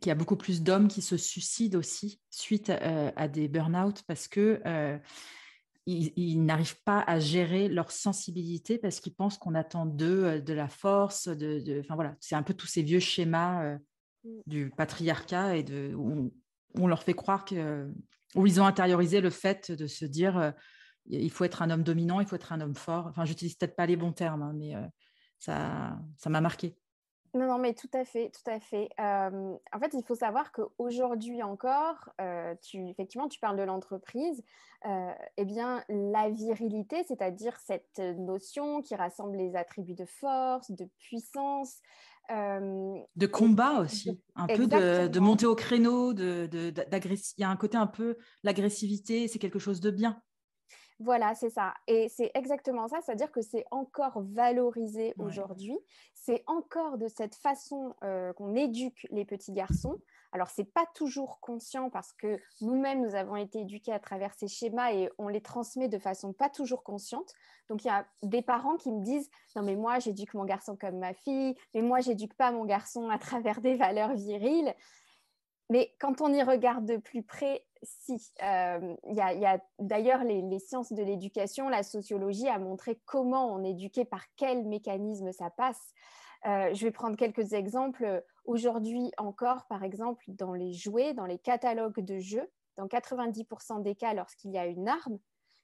qu'il 0.00 0.06
y 0.06 0.12
a 0.12 0.14
beaucoup 0.14 0.36
plus 0.36 0.62
d'hommes 0.62 0.86
qui 0.86 1.02
se 1.02 1.16
suicident 1.16 1.76
aussi 1.76 2.20
suite 2.30 2.70
à, 2.70 3.26
des 3.26 3.48
burn-out 3.48 4.04
parce 4.06 4.28
que 4.28 4.62
ils, 5.86 6.44
n'arrivent 6.44 6.80
pas 6.84 7.00
à 7.00 7.18
gérer 7.18 7.68
leur 7.68 7.90
sensibilité 7.90 8.78
parce 8.78 9.00
qu'ils 9.00 9.14
pensent 9.14 9.38
qu'on 9.38 9.56
attend 9.56 9.86
d'eux 9.86 10.40
de 10.40 10.52
la 10.52 10.68
force. 10.68 11.26
De, 11.26 11.80
enfin 11.80 11.96
voilà, 11.96 12.14
c'est 12.20 12.36
un 12.36 12.44
peu 12.44 12.54
tous 12.54 12.68
ces 12.68 12.82
vieux 12.82 13.00
schémas 13.00 13.74
mmh. 13.74 14.28
du 14.46 14.70
patriarcat 14.70 15.56
et 15.56 15.64
de 15.64 15.94
où 15.96 16.32
on 16.74 16.86
leur 16.86 17.02
fait 17.02 17.14
croire 17.14 17.44
que 17.44 17.90
où 18.34 18.46
ils 18.46 18.60
ont 18.60 18.66
intériorisé 18.66 19.20
le 19.20 19.30
fait 19.30 19.72
de 19.72 19.86
se 19.86 20.04
dire 20.04 20.38
euh, 20.38 20.50
il 21.06 21.30
faut 21.30 21.44
être 21.44 21.62
un 21.62 21.70
homme 21.70 21.82
dominant, 21.82 22.20
il 22.20 22.26
faut 22.26 22.36
être 22.36 22.52
un 22.52 22.60
homme 22.60 22.74
fort. 22.74 23.06
Enfin, 23.06 23.24
j'utilise 23.24 23.54
peut-être 23.54 23.76
pas 23.76 23.86
les 23.86 23.96
bons 23.96 24.12
termes, 24.12 24.42
hein, 24.42 24.52
mais 24.54 24.74
euh, 24.74 24.86
ça, 25.38 25.98
ça 26.18 26.28
m'a 26.28 26.40
marqué. 26.40 26.76
Non, 27.34 27.46
non, 27.46 27.58
mais 27.58 27.74
tout 27.74 27.90
à 27.92 28.04
fait, 28.04 28.30
tout 28.30 28.50
à 28.50 28.58
fait. 28.58 28.88
Euh, 28.98 29.54
en 29.72 29.78
fait, 29.78 29.92
il 29.92 30.02
faut 30.02 30.14
savoir 30.14 30.50
qu'aujourd'hui 30.50 31.42
encore, 31.42 32.10
tu, 32.62 32.88
effectivement, 32.88 33.28
tu 33.28 33.38
parles 33.38 33.58
de 33.58 33.62
l'entreprise. 33.62 34.42
eh 34.84 35.44
bien, 35.44 35.84
la 35.90 36.30
virilité, 36.30 37.04
c'est-à-dire 37.04 37.56
cette 37.58 37.98
notion 37.98 38.80
qui 38.80 38.94
rassemble 38.94 39.36
les 39.36 39.56
attributs 39.56 39.94
de 39.94 40.06
force, 40.06 40.70
de 40.70 40.86
puissance, 40.98 41.80
de 42.30 43.26
combat 43.26 43.80
aussi, 43.80 44.20
un 44.36 44.46
peu 44.46 44.66
de, 44.66 45.06
de, 45.08 45.20
monter 45.20 45.46
au 45.46 45.54
créneau, 45.54 46.12
de, 46.12 46.46
de 46.46 46.72
il 46.76 47.40
y 47.40 47.44
a 47.44 47.50
un 47.50 47.56
côté 47.56 47.76
un 47.76 47.86
peu 47.86 48.16
l'agressivité, 48.42 49.28
c'est 49.28 49.38
quelque 49.38 49.58
chose 49.58 49.80
de 49.80 49.90
bien. 49.90 50.20
Voilà, 51.00 51.34
c'est 51.34 51.50
ça. 51.50 51.74
Et 51.86 52.08
c'est 52.08 52.32
exactement 52.34 52.88
ça, 52.88 52.98
c'est-à-dire 53.00 53.30
que 53.30 53.40
c'est 53.40 53.64
encore 53.70 54.20
valorisé 54.20 55.14
aujourd'hui. 55.18 55.78
C'est 56.14 56.42
encore 56.46 56.98
de 56.98 57.06
cette 57.06 57.36
façon 57.36 57.94
qu'on 58.36 58.54
éduque 58.56 59.06
les 59.10 59.24
petits 59.24 59.52
garçons. 59.52 60.00
Alors, 60.32 60.50
ce 60.50 60.60
n'est 60.60 60.66
pas 60.66 60.84
toujours 60.94 61.40
conscient 61.40 61.88
parce 61.88 62.12
que 62.12 62.40
nous-mêmes, 62.60 63.00
nous 63.00 63.14
avons 63.14 63.36
été 63.36 63.60
éduqués 63.60 63.92
à 63.92 63.98
travers 63.98 64.34
ces 64.34 64.48
schémas 64.48 64.92
et 64.92 65.08
on 65.18 65.28
les 65.28 65.40
transmet 65.40 65.88
de 65.88 65.98
façon 65.98 66.32
pas 66.32 66.50
toujours 66.50 66.82
consciente. 66.82 67.32
Donc, 67.68 67.84
il 67.84 67.86
y 67.86 67.90
a 67.90 68.06
des 68.22 68.42
parents 68.42 68.76
qui 68.76 68.92
me 68.92 69.02
disent 69.02 69.30
Non, 69.56 69.62
mais 69.62 69.76
moi, 69.76 70.00
j'éduque 70.00 70.34
mon 70.34 70.44
garçon 70.44 70.76
comme 70.76 70.98
ma 70.98 71.14
fille, 71.14 71.54
mais 71.74 71.80
moi, 71.80 72.00
j'éduque 72.00 72.34
pas 72.34 72.50
mon 72.50 72.64
garçon 72.64 73.08
à 73.08 73.18
travers 73.18 73.60
des 73.60 73.74
valeurs 73.74 74.14
viriles. 74.14 74.74
Mais 75.70 75.94
quand 75.98 76.20
on 76.20 76.32
y 76.32 76.42
regarde 76.42 76.86
de 76.86 76.96
plus 76.96 77.22
près, 77.22 77.64
si. 77.82 78.32
Euh, 78.42 78.94
il 79.08 79.14
y 79.14 79.20
a, 79.20 79.60
d'ailleurs 79.78 80.24
les, 80.24 80.58
sciences 80.58 80.92
de 80.92 81.02
l'éducation, 81.02 81.68
la 81.68 81.82
sociologie 81.82 82.48
a 82.48 82.58
montré 82.58 83.00
comment 83.04 83.52
on 83.52 83.62
éduquait, 83.64 84.04
par 84.04 84.24
quel 84.36 84.64
mécanisme 84.64 85.32
ça 85.32 85.50
passe. 85.50 85.92
Euh, 86.46 86.72
je 86.72 86.84
vais 86.84 86.92
prendre 86.92 87.16
quelques 87.16 87.52
exemples. 87.52 88.24
Aujourd'hui 88.44 89.10
encore, 89.18 89.66
par 89.66 89.82
exemple, 89.82 90.24
dans 90.28 90.54
les 90.54 90.72
jouets, 90.72 91.14
dans 91.14 91.26
les 91.26 91.38
catalogues 91.38 92.00
de 92.00 92.18
jeux, 92.18 92.50
dans 92.76 92.86
90% 92.86 93.82
des 93.82 93.94
cas, 93.94 94.14
lorsqu'il 94.14 94.52
y 94.52 94.58
a 94.58 94.66
une 94.66 94.88
arme, 94.88 95.18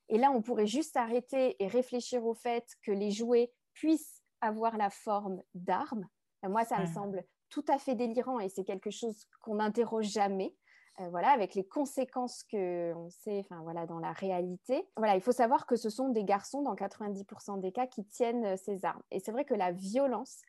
et 0.08 0.18
là, 0.18 0.30
on 0.30 0.42
pourrait 0.42 0.66
juste 0.66 0.96
arrêter 0.96 1.56
et 1.62 1.66
réfléchir 1.66 2.26
au 2.26 2.34
fait 2.34 2.66
que 2.82 2.92
les 2.92 3.10
jouets 3.10 3.52
puissent 3.72 4.22
avoir 4.40 4.76
la 4.76 4.90
forme 4.90 5.42
d'armes. 5.54 6.06
Moi, 6.42 6.64
ça 6.64 6.78
me 6.78 6.86
semble 6.86 7.24
tout 7.48 7.64
à 7.68 7.78
fait 7.78 7.94
délirant 7.94 8.40
et 8.40 8.48
c'est 8.48 8.64
quelque 8.64 8.90
chose 8.90 9.26
qu'on 9.40 9.56
n'interroge 9.56 10.06
jamais. 10.06 10.54
Euh, 11.00 11.08
voilà, 11.10 11.30
avec 11.30 11.56
les 11.56 11.64
conséquences 11.64 12.44
que 12.44 12.94
on 12.94 13.10
sait, 13.10 13.40
enfin 13.40 13.60
voilà, 13.62 13.84
dans 13.84 13.98
la 13.98 14.12
réalité. 14.12 14.86
Voilà, 14.96 15.16
il 15.16 15.20
faut 15.20 15.32
savoir 15.32 15.66
que 15.66 15.74
ce 15.74 15.90
sont 15.90 16.10
des 16.10 16.22
garçons 16.22 16.62
dans 16.62 16.76
90% 16.76 17.58
des 17.58 17.72
cas 17.72 17.88
qui 17.88 18.04
tiennent 18.04 18.44
euh, 18.44 18.56
ces 18.56 18.84
armes. 18.84 19.02
Et 19.10 19.18
c'est 19.18 19.32
vrai 19.32 19.44
que 19.44 19.54
la 19.54 19.72
violence, 19.72 20.42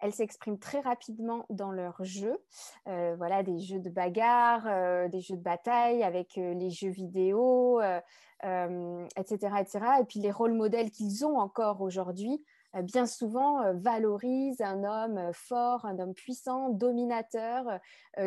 elle 0.00 0.12
s'exprime 0.12 0.58
très 0.58 0.80
rapidement 0.80 1.46
dans 1.50 1.70
leurs 1.70 2.02
jeux. 2.02 2.36
Euh, 2.88 3.14
voilà, 3.16 3.44
des 3.44 3.60
jeux 3.60 3.78
de 3.78 3.90
bagarre, 3.90 5.08
des 5.08 5.20
jeux 5.20 5.36
de 5.36 5.42
bataille 5.42 6.02
avec 6.02 6.34
les 6.34 6.70
jeux 6.70 6.90
vidéo, 6.90 7.80
etc., 7.80 9.36
etc. 9.60 9.80
Et 10.00 10.04
puis 10.04 10.18
les 10.18 10.32
rôles 10.32 10.54
modèles 10.54 10.90
qu'ils 10.90 11.24
ont 11.24 11.38
encore 11.38 11.80
aujourd'hui 11.80 12.42
bien 12.80 13.06
souvent 13.06 13.62
euh, 13.62 13.74
valorise 13.74 14.62
un 14.62 14.84
homme 14.84 15.18
euh, 15.18 15.32
fort, 15.32 15.84
un 15.84 15.98
homme 15.98 16.14
puissant, 16.14 16.70
dominateur, 16.70 17.80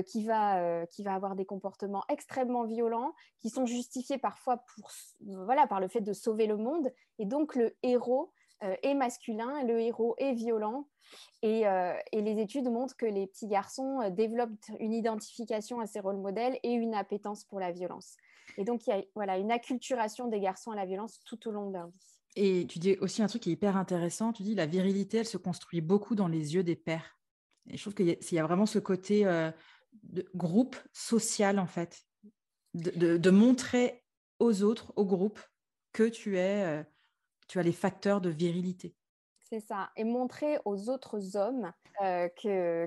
qui, 0.08 0.26
va, 0.26 0.86
qui 0.88 1.04
va 1.04 1.14
avoir 1.14 1.36
des 1.36 1.46
comportements 1.46 2.04
extrêmement 2.10 2.64
violents, 2.64 3.14
qui 3.40 3.50
sont 3.52 3.68
justifiés 3.68 4.18
parfois 4.18 4.58
pour, 4.58 4.90
voilà, 5.22 5.68
par 5.68 5.80
le 5.80 5.88
fait 5.88 6.02
de 6.02 6.12
sauver 6.12 6.48
le 6.48 6.58
monde. 6.58 6.92
Et 7.20 7.26
donc 7.26 7.56
le 7.56 7.76
héros 7.84 8.32
est 8.62 8.96
masculin, 8.96 9.64
le 9.64 9.80
héros 9.80 10.16
est 10.18 10.34
violent. 10.34 10.88
Et, 11.44 11.66
et, 12.12 12.22
les 12.22 12.42
études 12.42 12.68
montrent 12.68 12.98
que 12.98 13.06
les 13.06 13.28
petits 13.28 13.48
garçons 13.48 14.10
développent 14.10 14.58
une 14.80 14.94
identification 14.94 15.80
à 15.80 15.86
ces 15.86 16.00
rôles 16.00 16.18
modèles 16.18 16.58
et 16.64 16.72
une 16.72 16.96
appétence 16.96 17.44
pour 17.44 17.60
la 17.60 17.72
violence. 17.72 18.18
Et 18.58 18.64
donc, 18.64 18.88
il 18.88 18.90
y 18.90 18.94
a 18.94 19.04
voilà, 19.14 19.38
une 19.38 19.52
acculturation 19.52 20.28
des 20.28 20.40
garçons 20.40 20.72
à 20.72 20.76
la 20.76 20.86
violence 20.86 21.22
tout 21.26 21.48
au 21.48 21.52
long 21.52 21.68
de 21.68 21.74
leur 21.74 21.88
vie. 21.88 22.15
Et 22.36 22.68
tu 22.68 22.80
dis 22.80 22.98
aussi 23.00 23.24
un 23.24 23.28
truc 23.28 23.44
qui 23.44 23.50
est 23.50 23.54
hyper 23.54 23.78
intéressant, 23.78 24.34
tu 24.34 24.44
dis 24.44 24.56
la 24.56 24.66
virilité, 24.66 25.20
elle 25.20 25.26
se 25.26 25.38
construit 25.38 25.82
beaucoup 25.82 26.16
dans 26.16 26.28
les 26.28 26.56
yeux 26.56 26.64
des 26.64 26.76
pères. 26.76 27.18
Et 27.70 27.78
je 27.78 27.82
trouve 27.82 27.96
qu'il 27.96 28.08
y, 28.08 28.40
a 28.40 28.44
vraiment 28.44 28.66
ce 28.66 28.78
côté 28.78 29.26
euh, 29.26 29.52
de 30.04 30.30
groupe 30.36 30.76
social, 30.92 31.60
en 31.60 31.66
fait, 31.66 32.04
de, 32.74 33.30
montrer 33.30 34.04
aux 34.40 34.64
autres, 34.64 34.94
au 34.98 35.06
groupe, 35.06 35.40
que 35.94 36.04
tu, 36.04 36.38
es, 36.38 36.64
euh, 36.66 36.84
tu 37.48 37.58
as 37.58 37.64
les 37.64 37.72
facteurs 37.72 38.22
de 38.22 38.30
virilité. 38.30 38.96
C'est 39.50 39.62
ça, 39.62 39.90
et 39.96 40.04
montrer 40.04 40.60
aux 40.66 40.90
autres 40.90 41.38
hommes 41.38 41.72
euh, 42.02 42.28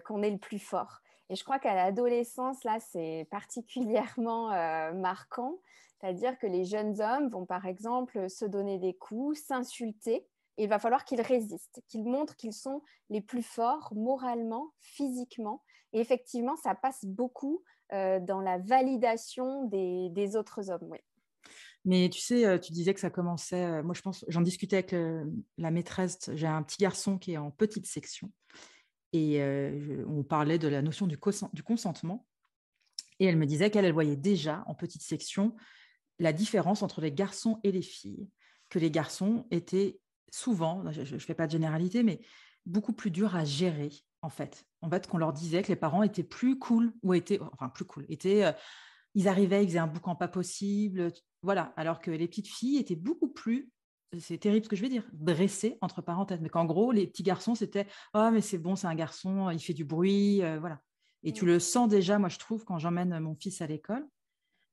qu'on 0.05 0.23
est 0.23 0.31
le 0.31 0.38
plus 0.38 0.59
fort. 0.59 1.00
Et 1.31 1.37
je 1.37 1.43
crois 1.43 1.59
qu'à 1.59 1.75
l'adolescence, 1.75 2.62
là, 2.64 2.78
c'est 2.81 3.26
particulièrement 3.31 4.49
marquant 4.95 5.59
c'est-à-dire 6.00 6.38
que 6.38 6.47
les 6.47 6.64
jeunes 6.64 7.00
hommes 7.00 7.28
vont 7.28 7.47
par 7.47 7.67
exemple 7.67 8.31
se 8.31 8.45
donner 8.45 8.78
des 8.78 8.95
coups, 8.95 9.40
s'insulter 9.40 10.26
il 10.59 10.69
va 10.69 10.78
falloir 10.78 11.05
qu'ils 11.05 11.21
résistent, 11.21 11.81
qu'ils 11.88 12.05
montrent 12.05 12.37
qu'ils 12.37 12.52
sont 12.52 12.83
les 13.11 13.21
plus 13.21 13.43
forts 13.43 13.93
moralement, 13.95 14.73
physiquement. 14.83 15.62
Et 15.93 16.00
effectivement, 16.00 16.57
ça 16.57 16.75
passe 16.75 17.05
beaucoup 17.05 17.62
euh, 17.93 18.21
dans 18.21 18.40
la 18.40 18.59
validation 18.59 19.64
des, 19.67 20.37
autres 20.37 20.71
hommes. 20.71 20.88
Oui. 20.90 20.99
Mais 21.85 22.11
tu 22.11 22.21
sais, 22.21 22.45
euh, 22.45 22.59
tu 22.59 22.73
disais 22.73 22.93
que 22.93 23.00
ça 23.00 23.09
commençait. 23.09 23.64
Euh, 23.64 23.83
moi, 23.83 23.95
je 23.95 24.02
pense, 24.02 24.25
j'en 24.28 24.43
discutais 24.43 24.78
avec 24.78 24.97
la 25.59 25.71
maîtresse. 25.71 26.31
J'ai 26.35 26.49
un 26.49 26.62
petit 26.62 26.78
garçon 26.78 27.19
qui 27.19 27.33
est 27.33 27.38
en 27.38 27.50
petite 27.50 27.87
section. 27.87 28.31
Et 29.14 29.40
on 30.07 30.23
parlait 30.23 30.59
de 30.59 30.69
la 30.69 30.83
notion 30.83 31.07
du 31.07 31.17
consentement. 31.17 32.26
Et 33.21 33.25
elle 33.25 33.37
me 33.37 33.47
disait 33.47 33.71
qu'elle 33.71 33.90
voyait 33.93 34.17
déjà 34.17 34.64
en 34.67 34.75
petite 34.75 35.02
section 35.02 35.57
la 36.18 36.32
différence 36.32 36.82
entre 36.82 37.00
les 37.00 37.12
garçons 37.12 37.60
et 37.64 37.72
les 37.72 37.82
filles, 37.82 38.28
que 38.68 38.78
les 38.78 38.90
garçons 38.90 39.46
étaient 39.50 40.00
souvent, 40.30 40.90
je 40.90 41.14
ne 41.14 41.18
fais 41.18 41.34
pas 41.34 41.46
de 41.46 41.52
généralité, 41.52 42.02
mais 42.02 42.20
beaucoup 42.66 42.92
plus 42.92 43.10
durs 43.10 43.34
à 43.34 43.44
gérer, 43.44 43.90
en 44.22 44.28
fait. 44.28 44.66
En 44.82 44.90
fait, 44.90 45.06
qu'on 45.06 45.18
leur 45.18 45.32
disait 45.32 45.62
que 45.62 45.68
les 45.68 45.76
parents 45.76 46.02
étaient 46.02 46.22
plus 46.22 46.58
cool, 46.58 46.92
ou 47.02 47.14
étaient, 47.14 47.40
enfin, 47.52 47.68
plus 47.68 47.84
cool, 47.84 48.04
étaient, 48.08 48.44
euh, 48.44 48.52
ils 49.14 49.28
arrivaient, 49.28 49.64
ils 49.64 49.68
faisaient 49.68 49.78
un 49.78 49.87
boucan 49.87 50.14
pas 50.14 50.28
possible, 50.28 51.12
voilà, 51.42 51.72
alors 51.76 52.00
que 52.00 52.10
les 52.10 52.28
petites 52.28 52.48
filles 52.48 52.78
étaient 52.78 52.96
beaucoup 52.96 53.28
plus, 53.28 53.70
c'est 54.18 54.38
terrible 54.38 54.64
ce 54.64 54.68
que 54.68 54.76
je 54.76 54.82
vais 54.82 54.88
dire, 54.88 55.04
dressées, 55.12 55.78
entre 55.80 56.02
parenthèses, 56.02 56.40
mais 56.40 56.48
qu'en 56.48 56.64
gros, 56.64 56.92
les 56.92 57.06
petits 57.06 57.22
garçons, 57.22 57.54
c'était, 57.54 57.87
oh, 58.14 58.30
mais 58.32 58.40
c'est 58.40 58.58
bon, 58.58 58.76
c'est 58.76 58.87
un 58.87 58.94
garçon, 58.94 59.50
il 59.50 59.60
fait 59.60 59.75
du 59.75 59.84
bruit, 59.84 60.42
euh, 60.42 60.58
voilà. 60.58 60.80
Et 61.22 61.32
tu 61.32 61.44
le 61.46 61.58
sens 61.58 61.88
déjà, 61.88 62.18
moi, 62.18 62.28
je 62.28 62.38
trouve, 62.38 62.64
quand 62.64 62.78
j'emmène 62.78 63.18
mon 63.18 63.34
fils 63.34 63.60
à 63.60 63.66
l'école, 63.66 64.06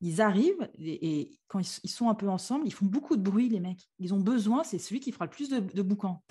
ils 0.01 0.21
arrivent 0.21 0.69
et, 0.77 1.39
quand 1.47 1.59
ils, 1.59 1.89
sont 1.89 2.09
un 2.09 2.15
peu 2.15 2.27
ensemble, 2.27 2.67
ils 2.67 2.73
font 2.73 2.85
beaucoup 2.85 3.15
de 3.15 3.21
bruit, 3.21 3.49
les 3.49 3.59
mecs. 3.59 3.89
Ils 3.99 4.13
ont 4.13 4.19
besoin, 4.19 4.63
c'est 4.63 4.79
celui 4.79 4.99
qui 4.99 5.11
fera 5.11 5.25
le 5.25 5.31
plus 5.31 5.49
de, 5.49 5.59
de 5.59 5.81
boucans. 5.81 6.21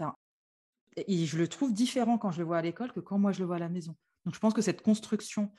Et 0.97 1.27
je 1.27 1.39
le 1.39 1.49
trouve 1.49 1.73
différent 1.73 2.19
quand 2.19 2.31
je 2.31 2.39
le 2.39 2.45
vois 2.45 2.59
à 2.59 2.63
l'école 2.63 2.93
que 2.93 3.01
quand 3.01 3.19
moi 3.19 3.33
je 3.33 3.41
le 3.41 3.47
vois 3.47 3.57
à 3.57 3.61
la 3.61 3.69
maison. 3.69 3.97
Donc 4.25 4.35
je 4.35 4.41
pense 4.41 4.55
que 4.55 4.63
cette 4.63 4.83
construction 4.83 5.51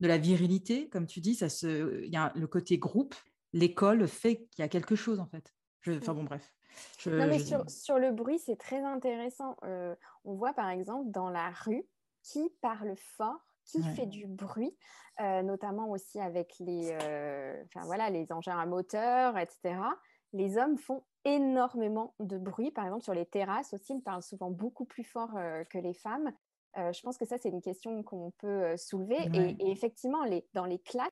de 0.00 0.08
la 0.08 0.18
virilité, 0.18 0.88
comme 0.88 1.06
tu 1.06 1.20
dis, 1.20 1.34
ça 1.34 1.48
se, 1.48 2.04
il 2.04 2.12
y 2.12 2.16
a 2.16 2.32
le 2.34 2.46
côté 2.46 2.78
groupe. 2.78 3.14
L'école 3.52 4.08
fait 4.08 4.46
qu'il 4.50 4.60
y 4.60 4.62
a 4.62 4.68
quelque 4.68 4.96
chose 4.96 5.20
en 5.20 5.26
fait. 5.26 5.54
enfin 5.88 6.12
bon, 6.12 6.24
bref. 6.24 6.52
non, 7.06 7.26
mais 7.26 7.38
sur, 7.38 7.68
sur, 7.70 7.98
le 7.98 8.10
bruit, 8.10 8.40
c'est 8.40 8.56
très 8.56 8.82
intéressant. 8.82 9.56
Euh, 9.62 9.94
on 10.24 10.34
voit 10.34 10.54
par 10.54 10.70
exemple 10.70 11.10
dans 11.10 11.30
la 11.30 11.50
rue 11.50 11.84
qui 12.22 12.50
parle 12.60 12.94
fort 12.96 13.53
qui 13.64 13.82
fait 13.82 14.06
du 14.06 14.26
bruit, 14.26 14.76
euh, 15.20 15.42
notamment 15.42 15.90
aussi 15.90 16.20
avec 16.20 16.54
les, 16.60 16.96
euh, 17.02 17.62
voilà, 17.82 18.10
les 18.10 18.30
engins 18.32 18.58
à 18.58 18.66
moteur, 18.66 19.38
etc. 19.38 19.76
Les 20.32 20.56
hommes 20.58 20.76
font 20.76 21.04
énormément 21.24 22.14
de 22.20 22.38
bruit. 22.38 22.70
Par 22.70 22.84
exemple, 22.84 23.04
sur 23.04 23.14
les 23.14 23.26
terrasses 23.26 23.72
aussi, 23.72 23.94
ils 23.94 24.02
parlent 24.02 24.22
souvent 24.22 24.50
beaucoup 24.50 24.84
plus 24.84 25.04
fort 25.04 25.36
euh, 25.36 25.64
que 25.64 25.78
les 25.78 25.94
femmes. 25.94 26.32
je 26.76 27.00
pense 27.02 27.16
que 27.16 27.24
ça, 27.24 27.38
c'est 27.38 27.50
une 27.50 27.62
question 27.62 28.02
qu'on 28.02 28.32
peut 28.38 28.76
soulever. 28.76 29.18
Et, 29.60 29.70
effectivement, 29.70 30.24
les, 30.24 30.44
dans 30.54 30.64
les 30.64 30.80
classes, 30.80 31.08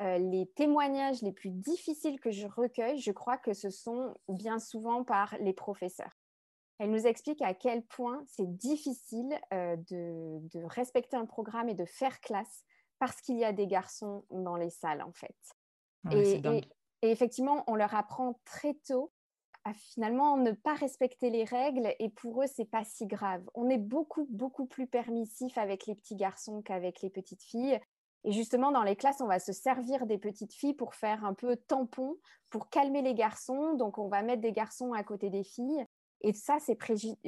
les 0.00 0.50
témoignages 0.56 1.22
les 1.22 1.32
plus 1.32 1.50
difficiles 1.50 2.18
que 2.20 2.32
je 2.32 2.48
recueille, 2.48 2.98
je 2.98 3.12
crois 3.12 3.36
que 3.36 3.52
ce 3.52 3.70
sont 3.70 4.14
bien 4.28 4.58
souvent 4.58 5.04
par 5.04 5.36
les 5.38 5.52
professeurs. 5.52 6.17
Elle 6.78 6.90
nous 6.90 7.06
explique 7.06 7.42
à 7.42 7.54
quel 7.54 7.82
point 7.82 8.22
c'est 8.26 8.56
difficile 8.56 9.38
euh, 9.52 9.76
de, 9.90 10.64
respecter 10.64 11.16
un 11.16 11.26
programme 11.26 11.68
et 11.68 11.74
de 11.74 11.84
faire 11.84 12.20
classe 12.20 12.64
parce 12.98 13.20
qu'il 13.20 13.36
y 13.36 13.44
a 13.44 13.52
des 13.52 13.66
garçons 13.66 14.24
dans 14.30 14.56
les 14.56 14.70
salles, 14.70 15.02
en 15.02 15.12
fait. 15.12 15.36
et, 16.12 16.62
effectivement, 17.02 17.64
on 17.66 17.74
leur 17.74 17.94
apprend 17.94 18.40
très 18.44 18.74
tôt 18.86 19.12
à 19.64 19.72
finalement 19.72 20.36
ne 20.36 20.52
pas 20.52 20.74
respecter 20.74 21.30
les 21.30 21.44
règles 21.44 21.94
et 21.98 22.08
pour 22.08 22.42
eux, 22.42 22.46
c'est 22.46 22.64
pas 22.64 22.84
si 22.84 23.06
grave. 23.06 23.42
On 23.54 23.68
est 23.68 23.78
beaucoup, 23.78 24.26
beaucoup 24.30 24.66
plus 24.66 24.86
permissif 24.86 25.58
avec 25.58 25.86
les 25.86 25.94
petits 25.94 26.16
garçons 26.16 26.62
qu'avec 26.62 27.02
les 27.02 27.10
petites 27.10 27.42
filles. 27.42 27.80
Et 28.24 28.32
justement, 28.32 28.72
dans 28.72 28.82
les 28.82 28.96
classes, 28.96 29.20
on 29.20 29.26
va 29.26 29.38
se 29.38 29.52
servir 29.52 30.06
des 30.06 30.18
petites 30.18 30.52
filles 30.52 30.74
pour 30.74 30.94
faire 30.94 31.24
un 31.24 31.34
peu 31.34 31.56
tampon, 31.56 32.16
pour 32.50 32.68
calmer 32.68 33.02
les 33.02 33.14
garçons. 33.14 33.74
Donc, 33.74 33.98
on 33.98 34.08
va 34.08 34.22
mettre 34.22 34.42
des 34.42 34.52
garçons 34.52 34.92
à 34.92 35.02
côté 35.04 35.30
des 35.30 35.44
filles. 35.44 35.84
Et 36.22 36.32
ça, 36.32 36.58
c'est 36.58 36.76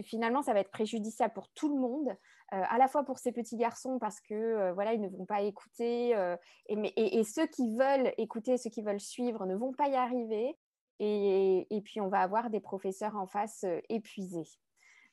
finalement, 0.02 0.42
ça 0.42 0.52
va 0.52 0.60
être 0.60 0.70
préjudiciable 0.70 1.32
pour 1.32 1.48
tout 1.50 1.68
le 1.68 1.80
monde, 1.80 2.08
euh, 2.52 2.62
à 2.68 2.78
la 2.78 2.88
fois 2.88 3.04
pour 3.04 3.20
ces 3.20 3.30
petits 3.30 3.56
garçons 3.56 4.00
parce 4.00 4.20
que 4.20 4.34
euh, 4.34 4.72
voilà, 4.72 4.92
ils 4.92 5.00
ne 5.00 5.08
vont 5.08 5.24
pas 5.24 5.42
écouter, 5.42 6.16
euh, 6.16 6.36
et, 6.68 7.22
ceux 7.22 7.46
qui 7.46 7.72
veulent 7.76 8.12
écouter, 8.18 8.56
ceux 8.56 8.70
qui 8.70 8.82
veulent 8.82 9.00
suivre, 9.00 9.46
ne 9.46 9.54
vont 9.54 9.72
pas 9.72 9.88
y 9.88 9.94
arriver. 9.94 10.56
Et, 10.98 11.66
et 11.70 11.80
puis, 11.80 12.00
on 12.00 12.08
va 12.08 12.20
avoir 12.20 12.50
des 12.50 12.60
professeurs 12.60 13.16
en 13.16 13.26
face 13.26 13.64
épuisés. 13.88 14.48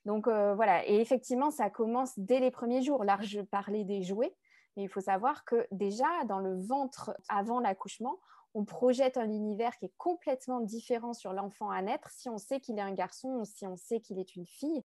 Donc 0.03 0.27
voilà, 0.27 0.87
et 0.87 0.99
effectivement, 0.99 1.51
ça 1.51 1.69
commence 1.69 2.17
dès 2.17 2.39
les 2.39 2.51
premiers 2.51 2.81
jours. 2.81 3.03
Là, 3.03 3.17
je 3.21 3.41
parlais 3.41 3.83
des 3.83 4.03
jouets, 4.03 4.35
mais 4.75 4.83
il 4.83 4.89
faut 4.89 5.01
savoir 5.01 5.45
que 5.45 5.67
déjà 5.71 6.07
dans 6.25 6.39
le 6.39 6.61
ventre 6.61 7.15
avant 7.29 7.59
l'accouchement, 7.59 8.19
on 8.57 8.65
projette 8.65 9.17
un 9.17 9.29
univers 9.29 9.77
qui 9.77 9.85
est 9.85 9.93
complètement 9.97 10.61
différent 10.61 11.13
sur 11.13 11.31
l'enfant 11.31 11.69
à 11.69 11.79
naître 11.83 12.09
si 12.09 12.27
on 12.27 12.39
sait 12.39 12.59
qu'il 12.59 12.79
est 12.79 12.81
un 12.81 12.93
garçon 12.93 13.29
ou 13.41 13.45
si 13.45 13.67
on 13.67 13.77
sait 13.77 13.99
qu'il 13.99 14.17
est 14.17 14.35
une 14.35 14.47
fille. 14.47 14.81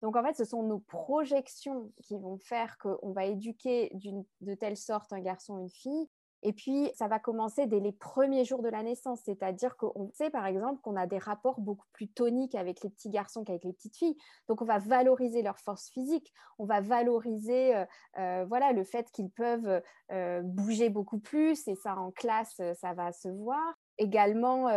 Donc 0.00 0.16
en 0.16 0.22
fait, 0.24 0.34
ce 0.34 0.46
sont 0.46 0.62
nos 0.62 0.78
projections 0.78 1.92
qui 2.02 2.16
vont 2.16 2.38
faire 2.38 2.78
qu'on 2.78 3.12
va 3.12 3.26
éduquer 3.26 3.92
de 4.40 4.54
telle 4.54 4.78
sorte 4.78 5.12
un 5.12 5.20
garçon 5.20 5.56
ou 5.56 5.60
une 5.60 5.68
fille 5.68 6.08
et 6.42 6.52
puis, 6.54 6.90
ça 6.94 7.06
va 7.06 7.18
commencer 7.18 7.66
dès 7.66 7.80
les 7.80 7.92
premiers 7.92 8.44
jours 8.44 8.62
de 8.62 8.68
la 8.68 8.82
naissance, 8.82 9.20
c'est-à-dire 9.24 9.76
qu'on 9.76 10.10
sait 10.14 10.30
par 10.30 10.46
exemple 10.46 10.80
qu'on 10.80 10.96
a 10.96 11.06
des 11.06 11.18
rapports 11.18 11.60
beaucoup 11.60 11.86
plus 11.92 12.08
toniques 12.08 12.54
avec 12.54 12.82
les 12.82 12.88
petits 12.88 13.10
garçons 13.10 13.44
qu'avec 13.44 13.64
les 13.64 13.74
petites 13.74 13.96
filles. 13.96 14.16
Donc, 14.48 14.62
on 14.62 14.64
va 14.64 14.78
valoriser 14.78 15.42
leur 15.42 15.58
force 15.58 15.90
physique, 15.90 16.32
on 16.58 16.64
va 16.64 16.80
valoriser 16.80 17.76
euh, 17.76 17.84
euh, 18.18 18.44
voilà, 18.48 18.72
le 18.72 18.84
fait 18.84 19.10
qu'ils 19.10 19.30
peuvent 19.30 19.82
euh, 20.12 20.40
bouger 20.42 20.88
beaucoup 20.88 21.18
plus, 21.18 21.68
et 21.68 21.74
ça 21.74 21.96
en 21.96 22.10
classe, 22.10 22.60
ça 22.80 22.94
va 22.94 23.12
se 23.12 23.28
voir. 23.28 23.74
Également, 23.98 24.68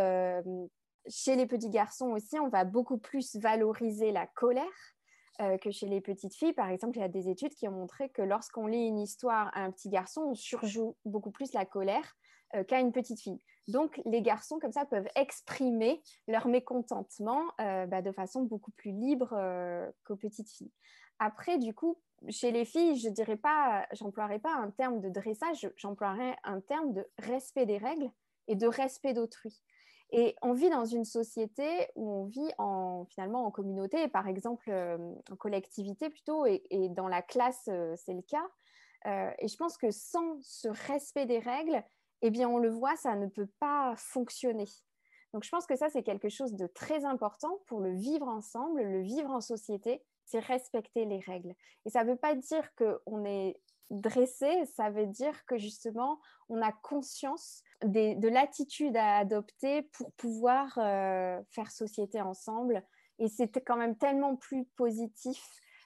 chez 1.07 1.37
les 1.37 1.45
petits 1.45 1.69
garçons 1.69 2.11
aussi, 2.11 2.37
on 2.39 2.49
va 2.49 2.65
beaucoup 2.65 2.97
plus 2.97 3.37
valoriser 3.37 4.11
la 4.11 4.27
colère 4.27 4.65
euh, 5.43 5.57
que 5.57 5.71
chez 5.71 5.87
les 5.87 6.01
petites 6.01 6.35
filles. 6.35 6.53
Par 6.53 6.69
exemple, 6.69 6.97
il 6.97 7.01
y 7.01 7.03
a 7.03 7.09
des 7.09 7.29
études 7.29 7.53
qui 7.53 7.67
ont 7.67 7.71
montré 7.71 8.09
que 8.09 8.21
lorsqu'on 8.21 8.67
lit 8.67 8.87
une 8.87 8.99
histoire 8.99 9.51
à 9.53 9.63
un 9.63 9.71
petit 9.71 9.89
garçon, 9.89 10.21
on 10.21 10.35
surjoue 10.35 10.95
beaucoup 11.05 11.31
plus 11.31 11.53
la 11.53 11.65
colère 11.65 12.15
euh, 12.55 12.63
qu'à 12.63 12.79
une 12.79 12.91
petite 12.91 13.19
fille. 13.19 13.39
Donc, 13.67 14.01
les 14.05 14.21
garçons, 14.21 14.59
comme 14.59 14.71
ça, 14.71 14.85
peuvent 14.85 15.07
exprimer 15.15 16.01
leur 16.27 16.47
mécontentement 16.47 17.41
euh, 17.61 17.85
bah, 17.85 18.01
de 18.01 18.11
façon 18.11 18.43
beaucoup 18.43 18.71
plus 18.71 18.91
libre 18.91 19.29
qu'aux 20.03 20.17
petites 20.17 20.49
filles. 20.49 20.71
Après, 21.19 21.57
du 21.57 21.73
coup, 21.73 21.99
chez 22.29 22.51
les 22.51 22.65
filles, 22.65 22.97
je 22.97 23.09
dirais 23.09 23.37
pas, 23.37 23.85
j'emploierais 23.93 24.39
pas 24.39 24.53
un 24.53 24.71
terme 24.71 24.99
de 25.01 25.09
dressage, 25.09 25.69
j'emploierais 25.77 26.35
un 26.43 26.61
terme 26.61 26.93
de 26.93 27.07
respect 27.19 27.65
des 27.65 27.77
règles 27.77 28.09
et 28.47 28.55
de 28.55 28.67
respect 28.67 29.13
d'autrui. 29.13 29.61
Et 30.15 30.35
on 30.43 30.53
vit 30.53 30.69
dans 30.69 30.85
une 30.85 31.05
société 31.05 31.87
où 31.95 32.07
on 32.07 32.25
vit 32.25 32.51
en, 32.59 33.05
finalement 33.05 33.47
en 33.47 33.51
communauté, 33.51 34.07
par 34.07 34.27
exemple 34.27 34.69
euh, 34.69 35.11
en 35.31 35.35
collectivité 35.35 36.11
plutôt, 36.11 36.45
et, 36.45 36.61
dans 36.89 37.07
la 37.07 37.23
classe, 37.23 37.67
euh, 37.67 37.95
c'est 37.97 38.13
le 38.13 38.21
cas. 38.21 38.47
Euh, 39.07 39.31
et 39.39 39.47
je 39.47 39.57
pense 39.57 39.75
que 39.75 39.89
sans 39.89 40.37
ce 40.43 40.67
respect 40.67 41.25
des 41.25 41.39
règles, 41.39 41.83
eh 42.21 42.29
bien, 42.29 42.47
on 42.47 42.59
le 42.59 42.69
voit, 42.69 42.95
ça 42.95 43.15
ne 43.15 43.25
peut 43.25 43.49
pas 43.59 43.95
fonctionner. 43.97 44.67
Donc, 45.33 45.43
je 45.45 45.49
pense 45.49 45.65
que 45.65 45.75
ça, 45.75 45.89
c'est 45.89 46.03
quelque 46.03 46.29
chose 46.29 46.53
de 46.53 46.67
très 46.67 47.05
important 47.05 47.59
pour 47.65 47.79
le 47.79 47.95
vivre 47.95 48.27
ensemble, 48.27 48.83
le 48.83 49.01
vivre 49.01 49.31
en 49.31 49.41
société, 49.41 50.03
c'est 50.25 50.39
respecter 50.39 51.05
les 51.05 51.21
règles. 51.21 51.55
Et 51.85 51.89
ça 51.89 52.03
ne 52.03 52.11
veut 52.11 52.17
pas 52.17 52.35
dire 52.35 52.69
qu'on 52.75 53.25
est 53.25 53.59
dressé, 53.89 54.65
ça 54.65 54.91
veut 54.91 55.07
dire 55.07 55.43
que 55.45 55.57
justement, 55.57 56.19
on 56.49 56.61
a 56.61 56.71
conscience 56.71 57.63
de 57.85 58.27
l'attitude 58.27 58.95
à 58.97 59.17
adopter 59.17 59.83
pour 59.93 60.11
pouvoir 60.13 60.77
euh, 60.77 61.39
faire 61.49 61.71
société 61.71 62.21
ensemble. 62.21 62.83
Et 63.19 63.27
c'était 63.27 63.61
quand 63.61 63.77
même 63.77 63.97
tellement 63.97 64.35
plus 64.35 64.65
positif 64.75 65.41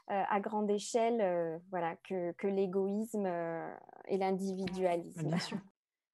euh, 0.09 0.23
à 0.29 0.39
grande 0.39 0.69
échelle 0.69 1.19
euh, 1.21 1.57
voilà, 1.69 1.95
que, 2.07 2.47
l'égoïsme 2.47 3.27
et 4.07 4.17
l'individualisme. 4.17 5.27
Bien 5.27 5.39
sûr. 5.39 5.57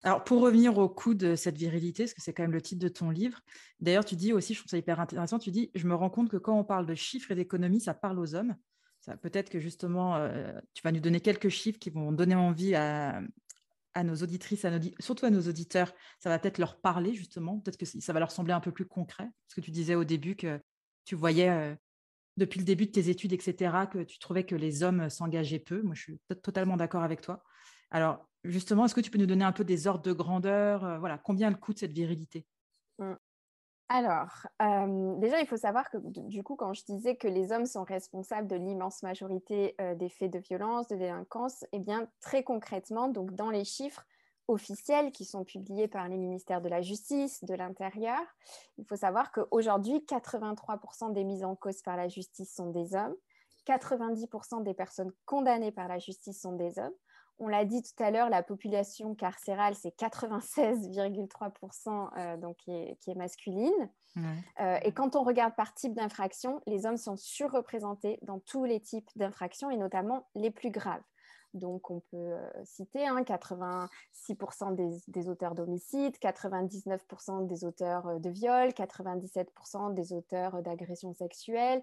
Alors, 0.06 0.24
pour 0.26 0.42
revenir 0.42 0.78
au 0.78 0.90
coup 0.90 1.14
de 1.14 1.36
cette 1.36 1.58
virilité, 1.58 2.04
parce 2.04 2.14
que 2.14 2.22
c'est 2.22 2.34
quand 2.34 2.44
même 2.44 2.52
le 2.52 2.62
titre 2.62 2.82
de 2.82 2.90
ton 2.90 3.10
livre, 3.10 3.40
d'ailleurs, 3.80 4.04
tu 4.04 4.18
dis 4.18 4.34
aussi, 4.34 4.54
je 4.54 4.60
trouve 4.60 4.70
ça 4.70 4.78
hyper 4.78 5.00
intéressant, 5.00 5.40
tu 5.40 5.50
dis, 5.50 5.72
je 5.76 5.88
me 5.88 5.96
rends 5.96 6.10
compte 6.10 6.30
que 6.30 6.36
quand 6.36 6.60
on 6.60 6.66
parle 6.66 6.86
de 6.86 6.96
chiffres 6.96 7.32
et 7.32 7.36
d'économie, 7.36 7.80
ça 7.80 7.94
parle 7.94 8.20
aux 8.20 8.36
hommes. 8.36 8.56
Peut-être 9.22 9.50
que 9.50 9.60
justement, 9.60 10.18
tu 10.74 10.82
vas 10.82 10.92
nous 10.92 11.00
donner 11.00 11.22
quelques 11.22 11.50
chiffres 11.50 11.80
qui 11.80 11.90
vont 11.90 12.12
donner 12.12 12.36
envie 12.36 12.76
à, 12.76 13.22
nos 14.02 14.16
auditrices, 14.16 14.66
surtout 15.00 15.28
à 15.28 15.30
nos 15.30 15.42
auditeurs. 15.42 15.94
Ça 16.20 16.30
va 16.30 16.40
peut-être 16.40 16.58
leur 16.58 16.82
parler 16.82 17.14
justement. 17.14 17.60
Peut-être 17.60 17.78
que 17.78 17.86
ça 17.86 18.14
va 18.14 18.20
leur 18.20 18.32
sembler 18.32 18.54
un 18.54 18.60
peu 18.60 18.72
plus 18.72 18.88
concret. 18.88 19.26
Parce 19.26 19.56
que 19.56 19.62
tu 19.62 19.70
disais 19.70 19.94
au 19.94 20.04
début 20.04 20.36
que 20.36 20.60
tu 21.06 21.14
voyais 21.14 21.50
euh, 21.50 21.76
depuis 22.38 22.60
le 22.60 22.66
début 22.66 22.88
de 22.88 22.92
tes 22.92 23.10
études, 23.10 23.34
etc., 23.34 23.88
que 23.92 24.00
tu 24.00 24.18
trouvais 24.18 24.46
que 24.46 24.56
les 24.56 24.82
hommes 24.82 25.10
s'engageaient 25.10 25.60
peu. 25.60 25.84
Moi, 25.84 25.94
je 25.94 26.02
suis 26.02 26.20
totalement 26.42 26.78
d'accord 26.78 27.04
avec 27.04 27.22
toi. 27.22 27.44
Alors, 27.92 28.28
justement, 28.44 28.86
est-ce 28.86 28.96
que 28.96 29.02
tu 29.02 29.12
peux 29.12 29.20
nous 29.20 29.28
donner 29.28 29.46
un 29.46 29.52
peu 29.52 29.64
des 29.64 29.86
ordres 29.86 30.04
de 30.04 30.14
grandeur 30.14 30.84
euh, 30.84 30.98
Voilà, 30.98 31.20
combien 31.20 31.50
elle 31.50 31.58
coûte 31.58 31.78
cette 31.78 31.94
virilité? 31.94 32.48
Mmh. 32.98 33.14
Alors, 33.96 34.48
euh, 34.60 35.14
déjà, 35.18 35.40
il 35.40 35.46
faut 35.46 35.56
savoir 35.56 35.92
que 35.92 36.00
du 36.02 36.42
coup, 36.42 36.56
quand 36.56 36.74
je 36.74 36.84
disais 36.84 37.16
que 37.16 37.28
les 37.28 37.52
hommes 37.52 37.68
sont 37.68 37.84
responsables 37.84 38.48
de 38.48 38.56
l'immense 38.56 39.04
majorité 39.04 39.76
euh, 39.80 39.94
des 39.94 40.10
faits 40.10 40.32
de 40.32 40.40
violence, 40.40 40.88
de 40.88 40.96
délinquance, 40.96 41.64
eh 41.74 41.78
bien, 41.78 42.08
très 42.20 42.44
concrètement, 42.44 43.08
donc 43.08 43.36
dans 43.36 43.52
les 43.52 43.64
chiffres 43.64 44.04
officiels 44.48 45.12
qui 45.12 45.26
sont 45.26 45.44
publiés 45.44 45.88
par 45.88 46.10
les 46.10 46.18
ministères 46.18 46.60
de 46.60 46.70
la 46.70 46.82
Justice, 46.82 47.44
de 47.44 47.54
l'Intérieur, 47.54 48.20
il 48.80 48.86
faut 48.86 48.96
savoir 48.96 49.32
qu'aujourd'hui, 49.32 50.04
83% 50.10 51.14
des 51.14 51.24
mises 51.24 51.44
en 51.44 51.56
cause 51.56 51.84
par 51.84 51.96
la 51.96 52.08
justice 52.08 52.52
sont 52.52 52.72
des 52.72 52.96
hommes, 52.96 53.16
90% 53.68 54.64
des 54.64 54.74
personnes 54.74 55.12
condamnées 55.26 55.72
par 55.72 55.88
la 55.88 56.00
justice 56.00 56.42
sont 56.42 56.54
des 56.54 56.80
hommes. 56.80 56.96
On 57.44 57.50
l'a 57.50 57.66
dit 57.66 57.84
tout 57.84 58.02
à 58.02 58.10
l'heure, 58.10 58.30
la 58.30 58.42
population 58.42 59.16
carcérale, 59.16 59.76
c'est 59.76 59.94
96,3% 59.98 62.10
euh, 62.18 62.38
donc 62.38 62.56
qui 62.56 62.72
est, 62.72 63.16
masculine. 63.16 63.74
Euh, 64.62 64.78
et 64.82 64.94
quand 64.94 65.18
on 65.18 65.24
regarde 65.24 65.54
par 65.56 65.74
type 65.74 65.94
d'infraction, 65.94 66.62
les 66.68 66.86
hommes 66.86 66.96
sont 66.96 67.18
surreprésentés 67.18 68.18
dans 68.22 68.40
tous 68.40 68.64
les 68.64 68.80
types 68.80 69.10
d'infractions 69.18 69.70
et 69.70 69.76
notamment 69.76 70.26
les 70.36 70.52
plus 70.52 70.72
graves. 70.72 71.04
Donc, 71.54 71.92
on 71.92 72.00
peut 72.00 72.18
euh, 72.18 72.48
citer 72.64 73.00
86% 73.00 73.90
hein, 74.62 74.72
des, 75.08 75.30
auteurs 75.30 75.54
d'homicide, 75.54 76.16
99% 76.16 77.46
des 77.46 77.66
auteurs 77.66 78.22
de 78.22 78.30
viol, 78.30 78.70
97% 78.70 79.94
des 79.94 80.14
auteurs 80.14 80.64
d'agressions 80.64 81.14
sexuelles, 81.14 81.82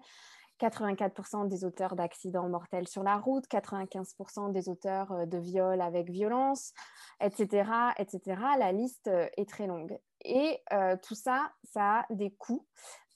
84% 0.61 1.47
des 1.47 1.65
auteurs 1.65 1.95
d'accidents 1.95 2.47
mortels 2.47 2.87
sur 2.87 3.03
la 3.03 3.17
route, 3.17 3.45
95% 3.49 4.51
des 4.51 4.69
auteurs 4.69 5.11
euh, 5.11 5.25
de 5.25 5.37
viols 5.37 5.81
avec 5.81 6.09
violence, 6.09 6.73
etc., 7.19 7.69
etc. 7.97 8.41
La 8.59 8.71
liste 8.71 9.07
euh, 9.07 9.27
est 9.37 9.49
très 9.49 9.67
longue. 9.67 9.97
Et 10.23 10.61
euh, 10.71 10.95
tout 11.01 11.15
ça, 11.15 11.51
ça 11.63 11.99
a 11.99 12.05
des 12.11 12.31
coûts 12.31 12.67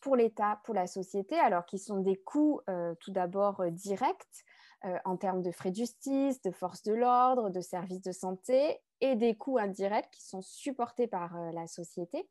pour 0.01 0.15
l'État, 0.15 0.59
pour 0.63 0.73
la 0.73 0.87
société, 0.87 1.37
alors 1.37 1.65
qu'ils 1.65 1.79
sont 1.79 1.99
des 1.99 2.15
coûts 2.15 2.61
tout 2.99 3.11
d'abord 3.11 3.63
directs 3.71 4.45
en 5.03 5.17
termes 5.17 5.41
de 5.41 5.49
frais 5.49 5.71
de 5.71 5.77
justice, 5.77 6.43
de 6.43 6.51
forces 6.51 6.83
de 6.83 6.93
l'ordre, 6.93 7.49
de 7.49 7.59
services 7.59 8.03
de 8.03 8.11
santé, 8.11 8.77
et 9.01 9.15
des 9.15 9.35
coûts 9.35 9.57
indirects 9.57 10.11
qui 10.11 10.23
sont 10.23 10.43
supportés 10.43 11.07
par 11.07 11.35
la 11.53 11.65
société 11.65 12.29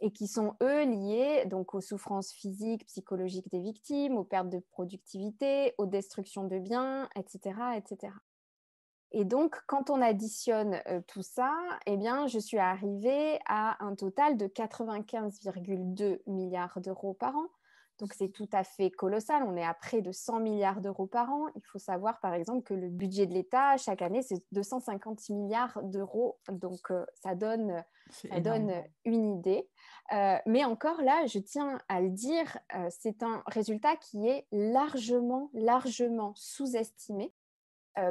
et 0.00 0.10
qui 0.10 0.26
sont, 0.26 0.54
eux, 0.62 0.84
liés 0.84 1.44
donc, 1.46 1.74
aux 1.74 1.80
souffrances 1.80 2.32
physiques, 2.32 2.86
psychologiques 2.86 3.50
des 3.50 3.60
victimes, 3.60 4.16
aux 4.16 4.24
pertes 4.24 4.50
de 4.50 4.58
productivité, 4.70 5.74
aux 5.78 5.86
destructions 5.86 6.44
de 6.44 6.58
biens, 6.58 7.08
etc. 7.16 7.54
etc. 7.76 8.12
Et 9.12 9.24
donc, 9.24 9.56
quand 9.66 9.88
on 9.88 10.02
additionne 10.02 10.80
euh, 10.88 11.00
tout 11.06 11.22
ça, 11.22 11.54
eh 11.86 11.96
bien, 11.96 12.26
je 12.26 12.38
suis 12.38 12.58
arrivée 12.58 13.38
à 13.46 13.82
un 13.84 13.94
total 13.94 14.36
de 14.36 14.46
95,2 14.46 16.20
milliards 16.26 16.80
d'euros 16.80 17.14
par 17.14 17.34
an, 17.36 17.46
donc 17.98 18.12
c'est 18.12 18.28
tout 18.28 18.48
à 18.52 18.62
fait 18.62 18.90
colossal. 18.90 19.42
On 19.42 19.56
est 19.56 19.64
à 19.64 19.74
près 19.74 20.02
de 20.02 20.12
100 20.12 20.40
milliards 20.40 20.80
d'euros 20.80 21.06
par 21.06 21.30
an. 21.30 21.46
Il 21.54 21.62
faut 21.64 21.78
savoir 21.78 22.20
par 22.20 22.34
exemple 22.34 22.62
que 22.62 22.74
le 22.74 22.88
budget 22.88 23.26
de 23.26 23.32
l'État 23.32 23.76
chaque 23.78 24.02
année 24.02 24.22
c'est 24.22 24.42
250 24.52 25.30
milliards 25.30 25.82
d'euros. 25.82 26.38
Donc 26.50 26.90
euh, 26.90 27.04
ça 27.14 27.34
donne, 27.34 27.82
ça 28.10 28.40
donne 28.40 28.72
une 29.04 29.38
idée. 29.38 29.68
Euh, 30.12 30.36
mais 30.46 30.64
encore 30.64 31.00
là, 31.02 31.26
je 31.26 31.38
tiens 31.38 31.78
à 31.88 32.00
le 32.00 32.10
dire, 32.10 32.58
euh, 32.74 32.88
c'est 32.90 33.22
un 33.22 33.42
résultat 33.46 33.96
qui 33.96 34.28
est 34.28 34.46
largement, 34.52 35.50
largement 35.54 36.32
sous-estimé. 36.36 37.32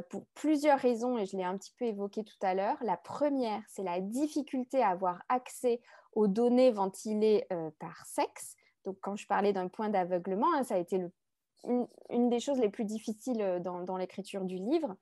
pour 0.10 0.26
plusieurs 0.34 0.80
raisons, 0.80 1.20
et 1.20 1.28
je 1.28 1.38
l'ai 1.38 1.44
un 1.44 1.56
petit 1.60 1.72
peu 1.78 1.86
évoqué 1.86 2.24
tout 2.24 2.42
à 2.42 2.56
l'heure. 2.56 2.78
La 2.82 2.98
première, 2.98 3.62
c'est 3.68 3.84
la 3.84 4.02
difficulté 4.02 4.82
à 4.82 4.90
avoir 4.90 5.22
accès 5.30 5.80
aux 6.14 6.28
données 6.28 6.72
ventilées 6.72 7.46
par 7.78 8.04
sexe. 8.08 8.56
Donc, 8.86 8.98
quand 9.02 9.16
je 9.16 9.28
parlais 9.28 9.54
d'un 9.54 9.68
point 9.68 9.90
d'aveuglement, 9.90 10.48
hein, 10.56 10.64
ça 10.64 10.76
a 10.76 10.78
été 10.78 11.02
une, 12.10 12.30
des 12.30 12.40
choses 12.40 12.60
les 12.60 12.70
plus 12.70 12.86
difficiles 12.86 13.42
euh, 13.42 13.60
dans, 13.60 13.98
l'écriture 13.98 14.46
du 14.46 14.56
livre. 14.56 14.96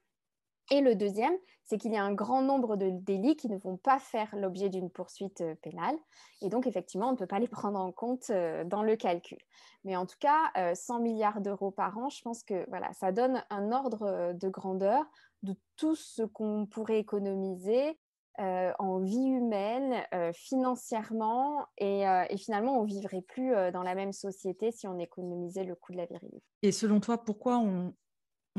Et 0.72 0.80
le 0.80 0.96
deuxième, 0.96 1.36
c'est 1.66 1.78
qu'il 1.78 1.92
y 1.92 1.98
a 1.98 2.04
un 2.04 2.14
grand 2.14 2.42
nombre 2.42 2.78
de 2.78 2.90
délits 2.90 3.36
qui 3.36 3.50
ne 3.50 3.58
vont 3.58 3.76
pas 3.76 4.00
faire 4.00 4.34
l'objet 4.36 4.70
d'une 4.70 4.90
poursuite 4.90 5.42
euh, 5.42 5.56
pénale. 5.56 5.98
Et 6.42 6.50
donc, 6.50 6.68
effectivement, 6.68 7.10
on 7.10 7.12
ne 7.12 7.18
peut 7.18 7.28
pas 7.28 7.40
les 7.40 7.50
prendre 7.50 7.80
en 7.80 7.92
compte 7.92 8.30
euh, 8.30 8.64
dans 8.64 8.82
le 8.82 8.96
calcul. 8.96 9.40
Mais 9.84 9.98
en 9.98 10.06
tout 10.06 10.18
cas, 10.22 10.74
100 10.74 11.02
milliards 11.02 11.42
d'euros 11.42 11.72
par 11.72 11.98
an, 11.98 12.08
je 12.08 12.22
pense 12.22 12.42
que 12.44 12.66
voilà, 12.70 12.94
ça 12.94 13.12
donne 13.12 13.44
un 13.50 13.74
ordre 13.74 14.32
de 14.32 14.48
grandeur 14.48 15.04
de 15.42 15.58
tout 15.76 15.96
ce 15.96 16.24
qu'on 16.24 16.66
pourrait 16.66 17.00
économiser 17.00 18.00
euh, 18.40 18.72
en 18.80 19.00
vie 19.00 19.28
humaine, 19.28 20.04
euh, 20.14 20.32
financièrement, 20.34 21.68
et, 21.78 22.08
euh, 22.08 22.26
et, 22.30 22.38
finalement, 22.38 22.80
on 22.80 22.84
vivrait 22.84 23.22
plus 23.22 23.54
dans 23.72 23.84
la 23.84 23.94
même 23.94 24.12
société 24.12 24.72
si 24.72 24.88
on 24.88 24.98
économisait 24.98 25.64
le 25.64 25.76
coût 25.76 25.92
de 25.92 25.98
la 25.98 26.08
virilité. 26.08 26.42
Et 26.64 26.72
selon 26.72 27.00
toi, 27.00 27.24
pourquoi 27.24 27.60
on, 27.60 27.94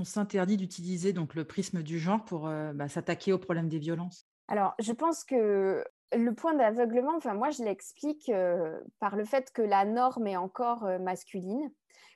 s'interdit 0.05 0.57
d'utiliser 0.57 1.13
donc 1.13 1.35
le 1.35 1.45
prisme 1.45 1.83
du 1.83 1.99
genre 1.99 2.25
pour 2.25 2.49
bah, 2.75 2.89
s'attaquer 2.89 3.33
au 3.33 3.39
problème 3.39 3.69
des 3.69 3.79
violences? 3.79 4.27
Alors, 4.49 4.75
je 4.81 4.93
pense 4.93 5.25
que 5.25 5.85
le 6.13 6.35
point 6.35 6.55
d'aveuglement, 6.55 7.17
enfin 7.17 7.35
moi, 7.35 7.51
je 7.51 7.63
l'explique 7.63 8.31
par 8.99 9.17
le 9.17 9.25
fait 9.25 9.53
que 9.53 9.63
la 9.63 9.85
norme 9.85 10.27
est 10.27 10.37
encore 10.37 10.85
masculine. 11.01 11.71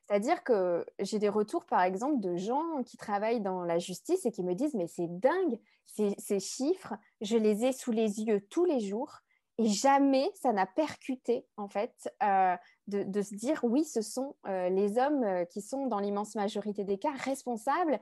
C'est-à-dire 0.09 0.43
que 0.43 0.87
j'ai 1.01 1.19
des 1.19 1.29
retours, 1.29 1.67
par 1.67 1.83
exemple, 1.83 2.21
de 2.21 2.37
gens 2.37 2.83
qui 2.87 2.97
travaillent 2.97 3.43
dans 3.43 3.63
la 3.63 3.79
justice 3.79 4.25
et 4.25 4.33
qui 4.33 4.43
me 4.43 4.55
disent, 4.55 4.75
mais 4.75 4.87
c'est 4.87 5.07
dingue, 5.07 5.59
ces, 5.87 6.41
chiffres, 6.41 6.95
je 7.21 7.37
les 7.37 7.67
ai 7.67 7.73
sous 7.73 7.93
les 7.93 8.23
yeux 8.23 8.41
tous 8.49 8.65
les 8.65 8.81
jours 8.81 9.21
et 9.59 9.67
jamais 9.67 10.31
ça 10.35 10.53
n'a 10.53 10.67
percuté, 10.67 11.45
en 11.57 11.69
fait, 11.69 11.93
euh, 12.23 12.57
de, 12.87 13.23
se 13.23 13.35
dire, 13.35 13.61
oui, 13.65 13.85
ce 13.85 14.01
sont 14.01 14.37
euh, 14.47 14.69
les 14.71 14.99
hommes 14.99 15.25
euh, 15.25 15.45
qui 15.45 15.61
sont, 15.61 15.87
dans 15.87 15.99
l'immense 15.99 16.37
majorité 16.37 16.85
des 16.85 16.99
cas, 16.99 17.13
responsables. 17.13 17.99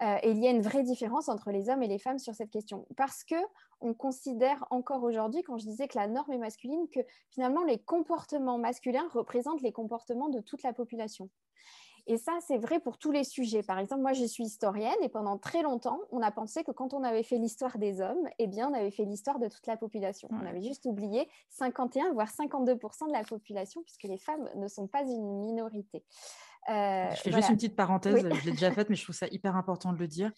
Et 0.00 0.30
il 0.30 0.38
y 0.42 0.46
a 0.46 0.50
une 0.50 0.62
vraie 0.62 0.82
différence 0.82 1.28
entre 1.28 1.50
les 1.50 1.68
hommes 1.68 1.82
et 1.82 1.86
les 1.86 1.98
femmes 1.98 2.18
sur 2.18 2.34
cette 2.34 2.50
question. 2.50 2.86
Parce 2.96 3.24
que 3.24 3.36
on 3.80 3.94
considère 3.94 4.66
encore 4.70 5.02
aujourd'hui, 5.04 5.42
quand 5.42 5.58
je 5.58 5.66
disais 5.66 5.88
que 5.88 5.98
la 5.98 6.08
norme 6.08 6.32
est 6.32 6.38
masculine, 6.38 6.88
que 6.92 7.00
finalement 7.30 7.62
les 7.64 7.78
comportements 7.78 8.58
masculins 8.58 9.06
représentent 9.12 9.62
les 9.62 9.72
comportements 9.72 10.28
de 10.28 10.40
toute 10.40 10.62
la 10.62 10.72
population. 10.72 11.30
Et 12.06 12.18
ça, 12.18 12.32
c'est 12.46 12.58
vrai 12.58 12.80
pour 12.80 12.98
tous 12.98 13.10
les 13.10 13.24
sujets. 13.24 13.62
Par 13.62 13.78
exemple, 13.78 14.02
moi, 14.02 14.12
je 14.12 14.24
suis 14.24 14.44
historienne 14.44 14.94
et 15.00 15.08
pendant 15.08 15.38
très 15.38 15.62
longtemps, 15.62 15.98
on 16.10 16.20
a 16.20 16.30
pensé 16.30 16.62
que 16.62 16.70
quand 16.70 16.92
on 16.92 17.02
avait 17.02 17.22
fait 17.22 17.38
l'histoire 17.38 17.78
des 17.78 18.02
hommes, 18.02 18.28
eh 18.38 18.46
bien, 18.46 18.68
on 18.68 18.74
avait 18.74 18.90
fait 18.90 19.06
l'histoire 19.06 19.38
de 19.38 19.48
toute 19.48 19.66
la 19.66 19.78
population. 19.78 20.28
On 20.30 20.44
avait 20.44 20.60
juste 20.60 20.84
oublié 20.84 21.28
51, 21.48 22.12
voire 22.12 22.28
52% 22.28 23.08
de 23.08 23.12
la 23.12 23.24
population, 23.24 23.82
puisque 23.82 24.02
les 24.02 24.18
femmes 24.18 24.50
ne 24.56 24.68
sont 24.68 24.86
pas 24.86 25.02
une 25.02 25.40
minorité. 25.40 26.04
Euh, 26.70 27.10
je 27.14 27.20
fais 27.20 27.32
juste 27.32 27.48
une 27.50 27.56
petite 27.56 27.76
parenthèse, 27.76 28.22
je 28.22 28.44
l'ai 28.46 28.52
déjà 28.52 28.70
faite, 28.72 28.88
mais 28.88 28.96
je 28.96 29.02
trouve 29.02 29.14
ça 29.14 29.26
hyper 29.30 29.56
important 29.56 29.92
de 29.92 29.98
le 29.98 30.08
dire. 30.08 30.30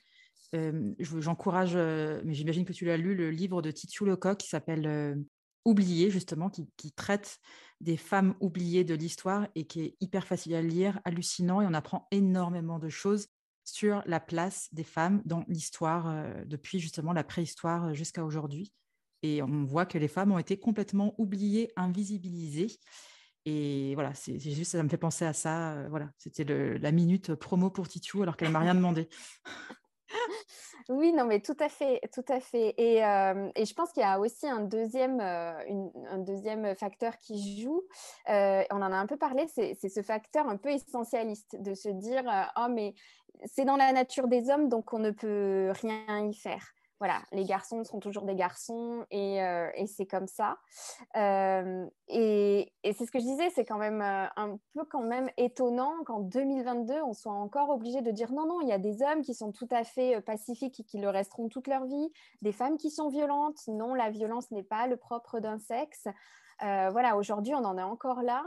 Euh, 0.55 0.95
j'encourage, 0.99 1.73
euh, 1.75 2.21
mais 2.25 2.35
j'imagine 2.35 2.65
que 2.65 2.73
tu 2.73 2.85
l'as 2.85 2.97
lu, 2.97 3.15
le 3.15 3.31
livre 3.31 3.63
de 3.63 3.71
Titu 3.71 4.05
Lecoq 4.05 4.39
qui 4.39 4.49
s'appelle 4.49 4.87
euh, 4.87 5.15
Oublié, 5.65 6.11
justement, 6.11 6.49
qui, 6.49 6.93
traite 6.93 7.39
des 7.81 7.97
femmes 7.97 8.37
oubliées 8.39 8.85
de 8.85 8.95
l'histoire 8.95 9.49
et 9.57 9.67
qui 9.67 9.81
est 9.81 9.97
hyper 10.01 10.25
facile 10.25 10.55
à 10.55 10.63
lire, 10.63 11.01
hallucinant, 11.05 11.61
et 11.61 11.67
on 11.67 11.75
apprend 11.75 12.07
énormément 12.13 12.79
de 12.79 12.89
choses 12.89 13.27
sur 13.65 14.01
la 14.07 14.21
place 14.21 14.69
des 14.73 14.85
femmes 14.85 15.23
dans 15.25 15.45
l'histoire, 15.49 16.25
depuis 16.47 16.79
justement 16.79 17.13
la 17.13 17.25
préhistoire 17.25 17.95
jusqu'à 17.95 18.25
aujourd'hui. 18.25 18.73
Et 19.25 19.43
on 19.43 19.65
voit 19.65 19.87
que 19.87 19.99
les 19.99 20.07
femmes 20.07 20.31
ont 20.31 20.39
été 20.39 20.57
complètement 20.57 21.17
oubliées, 21.19 21.73
invisibilisées. 21.75 22.69
Et 23.47 23.95
voilà, 23.95 24.13
c'est 24.13 24.39
juste, 24.39 24.73
ça 24.73 24.83
me 24.83 24.89
fait 24.89 24.97
penser 24.97 25.25
à 25.25 25.33
ça. 25.33 25.87
voilà, 25.89 26.11
c'était 26.19 26.45
la 26.45 26.93
minute 26.93 27.35
promo 27.35 27.71
pour 27.71 27.89
Titu 27.89 28.21
alors 28.23 28.37
qu'elle 28.37 28.51
m'a 28.51 28.59
rien 28.59 28.75
demandé. 28.75 29.09
Oui, 30.89 31.13
non, 31.13 31.25
mais 31.25 31.41
tout 31.41 31.57
à 31.59 31.69
fait, 31.69 32.01
tout 32.15 32.25
à 32.29 32.39
fait. 32.39 32.75
Et, 32.79 33.05
euh, 33.05 33.51
je 33.57 33.75
pense 33.75 33.91
qu'il 33.91 34.03
y 34.03 34.07
a 34.07 34.21
aussi 34.21 34.47
un 34.47 34.61
deuxième, 34.61 35.21
euh, 35.21 35.89
un 36.11 36.19
deuxième 36.19 36.77
facteur 36.77 37.19
qui 37.19 37.61
joue. 37.61 37.83
Euh, 38.29 38.63
on 38.71 38.77
en 38.77 38.93
a 38.93 38.97
un 38.97 39.07
peu 39.07 39.17
parlé, 39.17 39.47
c'est 39.49 39.75
ce 39.89 40.03
facteur 40.03 40.49
un 40.49 40.57
peu 40.57 40.71
essentialiste 40.71 41.57
de 41.61 41.75
se 41.75 41.89
dire, 41.89 42.23
oh, 42.57 42.69
mais 42.71 42.95
c'est 43.47 43.65
dans 43.65 43.77
la 43.77 43.93
nature 43.93 44.29
des 44.29 44.49
hommes, 44.49 44.69
donc 44.69 44.93
on 44.93 45.01
ne 45.01 45.11
peut 45.11 45.73
rien 45.83 46.29
y 46.29 46.35
faire 46.35 46.76
voilà, 46.99 47.23
les 47.33 47.45
garçons 47.45 47.85
seront 47.85 48.01
toujours 48.01 48.25
des 48.25 48.35
garçons 48.35 49.05
et, 49.11 49.43
euh, 49.43 49.71
c'est 49.87 50.07
comme 50.07 50.27
ça. 50.27 50.57
Euh, 51.17 51.87
et, 52.09 52.73
c'est 52.85 53.05
ce 53.05 53.11
que 53.11 53.19
je 53.19 53.25
disais, 53.25 53.51
c'est 53.51 53.65
quand 53.65 53.79
même 53.79 54.01
euh, 54.01 54.27
un 54.37 54.59
peu 54.75 54.85
quand 54.85 55.03
même 55.03 55.31
étonnant 55.37 55.93
qu'en 56.05 56.21
2022, 56.21 57.03
on 57.03 57.13
soit 57.13 57.33
encore 57.33 57.69
obligé 57.71 58.01
de 58.01 58.11
dire 58.11 58.33
non, 58.33 58.47
non, 58.47 58.61
il 58.63 58.69
y 58.69 58.73
a 58.73 58.79
des 58.79 59.03
hommes 59.03 59.23
qui 59.23 59.35
sont 59.35 59.53
tout 59.53 59.69
à 59.71 59.85
fait 59.85 60.21
pacifiques 60.23 60.81
et 60.81 60.85
qui 60.85 60.99
le 60.99 61.11
resteront 61.11 61.49
toute 61.49 61.67
leur 61.67 61.85
vie, 61.85 62.13
des 62.41 62.53
femmes 62.53 62.79
qui 62.79 62.91
sont 62.91 63.09
violentes, 63.09 63.61
non, 63.69 63.95
la 63.95 64.11
violence 64.11 64.51
n'est 64.51 64.63
pas 64.63 64.87
le 64.87 64.97
propre 64.97 65.41
d'un 65.41 65.59
sexe. 65.59 66.09
Voilà, 66.61 67.17
aujourd'hui, 67.17 67.55
on 67.55 67.65
en 67.65 67.79
est 67.79 67.83
encore 67.83 68.23
là. 68.23 68.45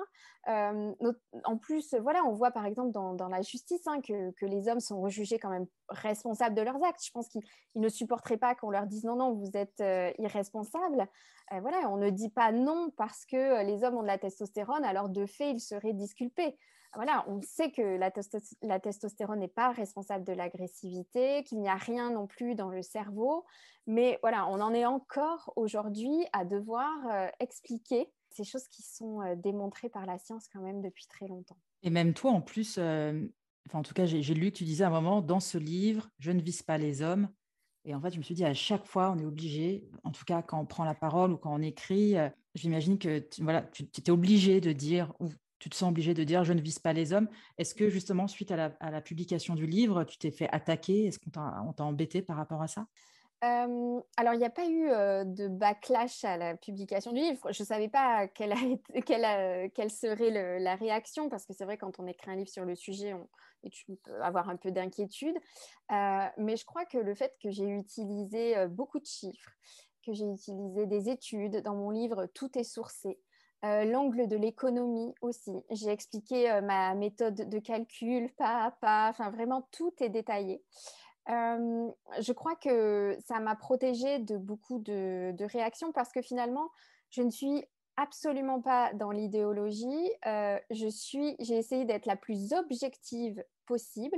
en 0.48 1.58
plus, 1.58 1.94
voilà, 1.96 2.24
on 2.26 2.34
voit 2.34 2.52
par 2.52 2.66
exemple 2.66 2.92
dans, 2.92 3.28
la 3.30 3.42
justice 3.42 3.86
hein, 3.88 4.02
que, 4.02 4.46
les 4.46 4.68
hommes 4.68 4.80
sont 4.80 5.02
rejugés 5.02 5.40
quand 5.40 5.50
même 5.50 5.68
responsables 5.90 6.56
de 6.56 6.62
leurs 6.62 6.84
actes. 6.84 7.04
Je 7.06 7.12
pense 7.12 7.30
qu'ils 7.30 7.44
ne 7.76 7.90
supporteraient 7.90 8.38
pas 8.38 8.56
qu'on 8.56 8.72
leur 8.72 8.86
dise 8.86 9.04
non, 9.04 9.16
non, 9.16 9.34
vous 9.34 9.52
êtes 9.56 9.84
irresponsable. 10.18 11.08
voilà, 11.52 11.90
on 11.90 11.98
ne 11.98 12.10
dit 12.10 12.30
pas 12.30 12.52
non 12.52 12.92
parce 12.98 13.26
que 13.26 13.64
les 13.64 13.84
hommes 13.84 13.96
ont 13.96 14.04
de 14.04 14.08
la 14.08 14.18
testostérone, 14.18 14.84
alors 14.84 15.10
de 15.10 15.26
fait, 15.26 15.52
ils 15.52 15.60
seraient 15.60 15.94
disculpés 15.94 16.58
voilà, 16.96 17.24
on 17.28 17.42
sait 17.42 17.72
que 17.72 17.98
la, 17.98 18.80
testostérone 18.80 19.40
n'est 19.40 19.48
pas 19.48 19.72
responsable 19.72 20.26
de 20.26 20.34
l'agressivité, 20.34 21.44
qu'il 21.44 21.60
n'y 21.60 21.70
a 21.70 21.76
rien 21.76 22.12
non 22.12 22.26
plus 22.26 22.56
dans 22.56 22.70
le 22.70 22.82
cerveau, 22.82 23.46
mais 23.86 24.18
voilà, 24.22 24.48
on 24.48 24.60
en 24.60 24.74
est 24.74 24.86
encore 24.86 25.54
aujourd'hui 25.56 26.26
à 26.34 26.46
devoir 26.46 26.90
euh, 27.12 27.28
expliquer 27.40 28.10
ces 28.32 28.44
choses 28.44 28.68
qui 28.68 28.82
sont 28.82 29.22
euh, 29.22 29.36
démontrées 29.36 29.90
par 29.90 30.06
la 30.06 30.18
science 30.18 30.48
quand 30.52 30.62
même 30.62 30.82
depuis 30.82 31.06
très 31.08 31.28
longtemps. 31.28 31.58
Et 31.84 31.92
même 31.92 32.14
toi, 32.14 32.32
en 32.32 32.42
plus, 32.42 32.78
euh, 32.80 33.28
en 33.72 33.84
tout 33.84 33.94
cas, 33.94 34.06
j'ai 34.06 34.34
lu 34.34 34.52
que 34.52 34.58
tu 34.58 34.64
disais 34.64 34.84
à 34.84 34.88
un 34.88 34.92
moment, 34.92 35.22
dans 35.22 35.40
ce 35.40 35.60
livre, 35.60 36.10
je 36.18 36.32
ne 36.32 36.42
vise 36.42 36.64
pas 36.64 36.78
les 36.78 37.04
hommes. 37.04 37.30
Et 37.86 37.94
en 37.94 38.02
fait, 38.02 38.12
je 38.12 38.18
me 38.18 38.24
suis 38.24 38.36
dit, 38.36 38.46
à 38.46 38.54
chaque 38.54 38.86
fois, 38.86 39.12
on 39.16 39.20
est 39.20 39.26
obligé, 39.26 39.88
en 40.04 40.12
tout 40.12 40.26
cas 40.26 40.42
quand 40.42 40.60
on 40.60 40.66
prend 40.66 40.84
la 40.84 40.96
parole 40.96 41.32
ou 41.32 41.38
quand 41.38 41.54
on 41.54 41.62
écrit, 41.62 42.16
j'imagine 42.54 43.00
que 43.00 43.26
voilà, 43.40 43.62
tu, 43.62 43.88
tu 43.88 44.02
es 44.02 44.10
obligé 44.12 44.60
de 44.60 44.74
dire, 44.74 45.14
tu 45.60 45.70
te 45.70 45.76
sens 45.76 45.90
obligé 45.90 46.14
de 46.14 46.24
dire 46.24 46.44
je 46.44 46.54
ne 46.54 46.62
vise 46.62 46.80
pas 46.80 46.94
les 46.94 47.14
hommes. 47.14 47.28
Est-ce 47.58 47.76
que 47.76 47.90
justement, 47.90 48.28
suite 48.28 48.52
à 48.52 48.72
la, 48.80 49.02
publication 49.02 49.56
du 49.56 49.66
livre, 49.66 50.04
tu 50.04 50.18
t'es 50.18 50.32
fait 50.32 50.50
attaquer? 50.52 51.06
Est-ce 51.08 51.20
qu'on 51.20 51.30
t'a 51.74 51.84
embêté 51.84 52.22
par 52.22 52.38
rapport 52.38 52.62
à 52.62 52.68
ça? 52.68 52.88
Alors, 53.42 54.34
il 54.34 54.38
n'y 54.38 54.46
a 54.46 54.50
pas 54.50 54.68
eu 54.68 54.90
de 55.26 55.48
backlash 55.48 56.26
à 56.26 56.36
la 56.38 56.58
publication 56.58 57.14
du 57.14 57.20
livre. 57.20 57.52
Je 57.52 57.64
ne 57.64 57.66
savais 57.66 57.88
pas 57.88 58.28
quelle, 58.28 58.54
serait 59.90 60.60
la 60.60 60.76
réaction, 60.76 61.30
parce 61.30 61.46
que 61.46 61.54
c'est 61.54 61.66
vrai, 61.66 61.78
quand 61.78 62.00
on 62.00 62.08
écrit 62.08 62.32
un 62.32 62.36
livre 62.36 62.50
sur 62.50 62.66
le 62.66 62.76
sujet, 62.76 63.14
on, 63.14 63.28
peut 64.04 64.22
avoir 64.22 64.50
un 64.50 64.58
peu 64.58 64.72
d'inquiétude. 64.72 65.36
mais 65.90 66.58
je 66.58 66.66
crois 66.66 66.86
que 66.86 66.98
le 66.98 67.16
fait 67.16 67.34
que 67.42 67.50
j'ai 67.50 67.68
utilisé 67.68 68.68
beaucoup 68.68 69.00
de 69.00 69.06
chiffres, 69.06 69.52
que 70.06 70.14
j'ai 70.14 70.26
utilisé 70.26 70.86
des 70.86 71.10
études 71.10 71.62
dans 71.64 71.76
mon 71.76 71.92
livre, 71.92 72.28
tout 72.34 72.58
est 72.58 72.64
sourcé. 72.64 73.20
Euh, 73.66 73.84
l'angle 73.84 74.28
de 74.30 74.38
l'économie 74.38 75.14
aussi. 75.22 75.52
J'ai 75.70 75.90
expliqué 75.90 76.50
euh, 76.50 76.62
ma 76.62 76.96
méthode 76.96 77.50
de 77.50 77.60
calcul 77.60 78.32
pas 78.38 78.64
à 78.64 78.72
pas, 78.72 79.10
enfin 79.10 79.32
vraiment 79.32 79.68
tout 79.72 79.94
est 80.00 80.08
détaillé. 80.08 80.64
Euh, 81.30 81.92
je 82.22 82.32
crois 82.32 82.56
que 82.56 83.18
ça 83.28 83.42
m'a 83.42 83.56
protégée 83.56 84.20
de 84.20 84.38
beaucoup 84.38 84.80
de, 84.80 85.36
réactions 85.44 85.92
parce 85.92 86.14
que 86.14 86.22
finalement, 86.22 86.70
je 87.10 87.22
ne 87.22 87.30
suis 87.30 87.66
absolument 87.98 88.62
pas 88.62 88.94
dans 88.94 89.12
l'idéologie. 89.12 90.10
j'ai 90.72 91.58
essayé 91.58 91.84
d'être 91.84 92.06
la 92.06 92.16
plus 92.16 92.54
objective 92.54 93.44
possible. 93.66 94.18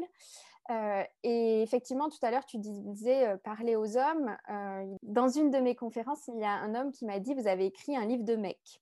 et 1.23 1.63
effectivement, 1.63 2.09
tout 2.09 2.23
à 2.23 2.29
l'heure, 2.29 2.45
tu 2.45 2.59
disais 2.59 3.37
parler 3.39 3.75
aux 3.75 3.97
hommes. 3.97 4.37
dans 5.01 5.29
une 5.29 5.49
de 5.49 5.57
mes 5.57 5.75
conférences, 5.75 6.27
il 6.27 6.39
y 6.39 6.45
a 6.45 6.51
un 6.51 6.75
homme 6.75 6.91
qui 6.91 7.05
m'a 7.05 7.19
dit 7.19 7.33
Vous 7.33 7.47
avez 7.47 7.65
écrit 7.65 7.97
un 7.97 8.05
livre 8.05 8.23
de 8.23 8.35
mec. 8.35 8.80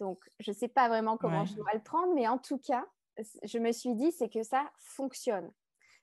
Donc, 0.00 0.18
je 0.40 0.50
ne 0.50 0.56
sais 0.56 0.68
pas 0.68 0.88
vraiment 0.88 1.16
comment 1.16 1.44
je 1.44 1.54
dois 1.54 1.72
le 1.74 1.82
prendre, 1.82 2.14
mais 2.14 2.26
en 2.26 2.38
tout 2.38 2.58
cas, 2.58 2.86
je 3.44 3.58
me 3.58 3.70
suis 3.70 3.94
dit, 3.94 4.10
c'est 4.12 4.30
que 4.30 4.42
ça 4.42 4.64
fonctionne. 4.78 5.50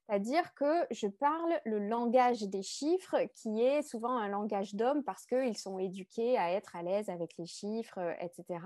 C'est-à-dire 0.08 0.54
que 0.54 0.86
je 0.92 1.08
parle 1.08 1.60
le 1.66 1.80
langage 1.80 2.44
des 2.44 2.62
chiffres, 2.62 3.18
qui 3.36 3.62
est 3.62 3.82
souvent 3.82 4.18
un 4.18 4.30
langage 4.30 4.76
d'homme 4.76 5.04
parce 5.04 5.26
qu'ils 5.26 5.58
sont 5.58 5.80
éduqués 5.80 6.38
à 6.38 6.54
être 6.54 6.76
à 6.76 6.84
l'aise 6.84 7.10
avec 7.10 7.36
les 7.38 7.48
chiffres, 7.48 8.00
etc. 8.22 8.64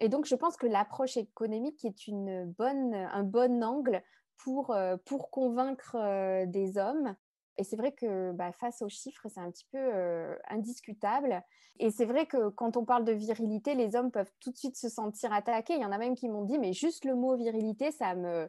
Et 0.00 0.08
donc, 0.08 0.26
je 0.26 0.34
pense 0.34 0.56
que 0.56 0.66
l'approche 0.66 1.16
économique 1.16 1.84
est 1.84 2.06
une 2.06 2.44
bonne, 2.44 2.94
un 2.94 3.22
bon 3.22 3.62
angle 3.64 4.02
pour, 4.36 4.72
euh, 4.72 4.96
pour 5.06 5.30
convaincre 5.30 5.96
euh, 5.96 6.44
des 6.46 6.76
hommes 6.76 7.14
et 7.56 7.64
c'est 7.64 7.76
vrai 7.76 7.92
que 7.92 8.32
bah, 8.32 8.52
face 8.52 8.82
aux 8.82 8.88
chiffres, 8.88 9.26
c'est 9.28 9.40
un 9.40 9.50
petit 9.50 9.66
peu 9.70 9.78
euh, 9.78 10.34
indiscutable. 10.48 11.42
Et 11.78 11.90
c'est 11.90 12.04
vrai 12.04 12.26
que 12.26 12.48
quand 12.50 12.76
on 12.76 12.84
parle 12.84 13.04
de 13.04 13.12
virilité, 13.12 13.74
les 13.74 13.94
hommes 13.96 14.10
peuvent 14.10 14.32
tout 14.40 14.50
de 14.50 14.56
suite 14.56 14.76
se 14.76 14.88
sentir 14.88 15.32
attaqués. 15.32 15.74
Il 15.74 15.82
y 15.82 15.84
en 15.84 15.92
a 15.92 15.98
même 15.98 16.14
qui 16.14 16.28
m'ont 16.28 16.44
dit, 16.44 16.58
mais 16.58 16.72
juste 16.72 17.04
le 17.04 17.14
mot 17.14 17.36
virilité, 17.36 17.92
ça 17.92 18.14
me, 18.14 18.48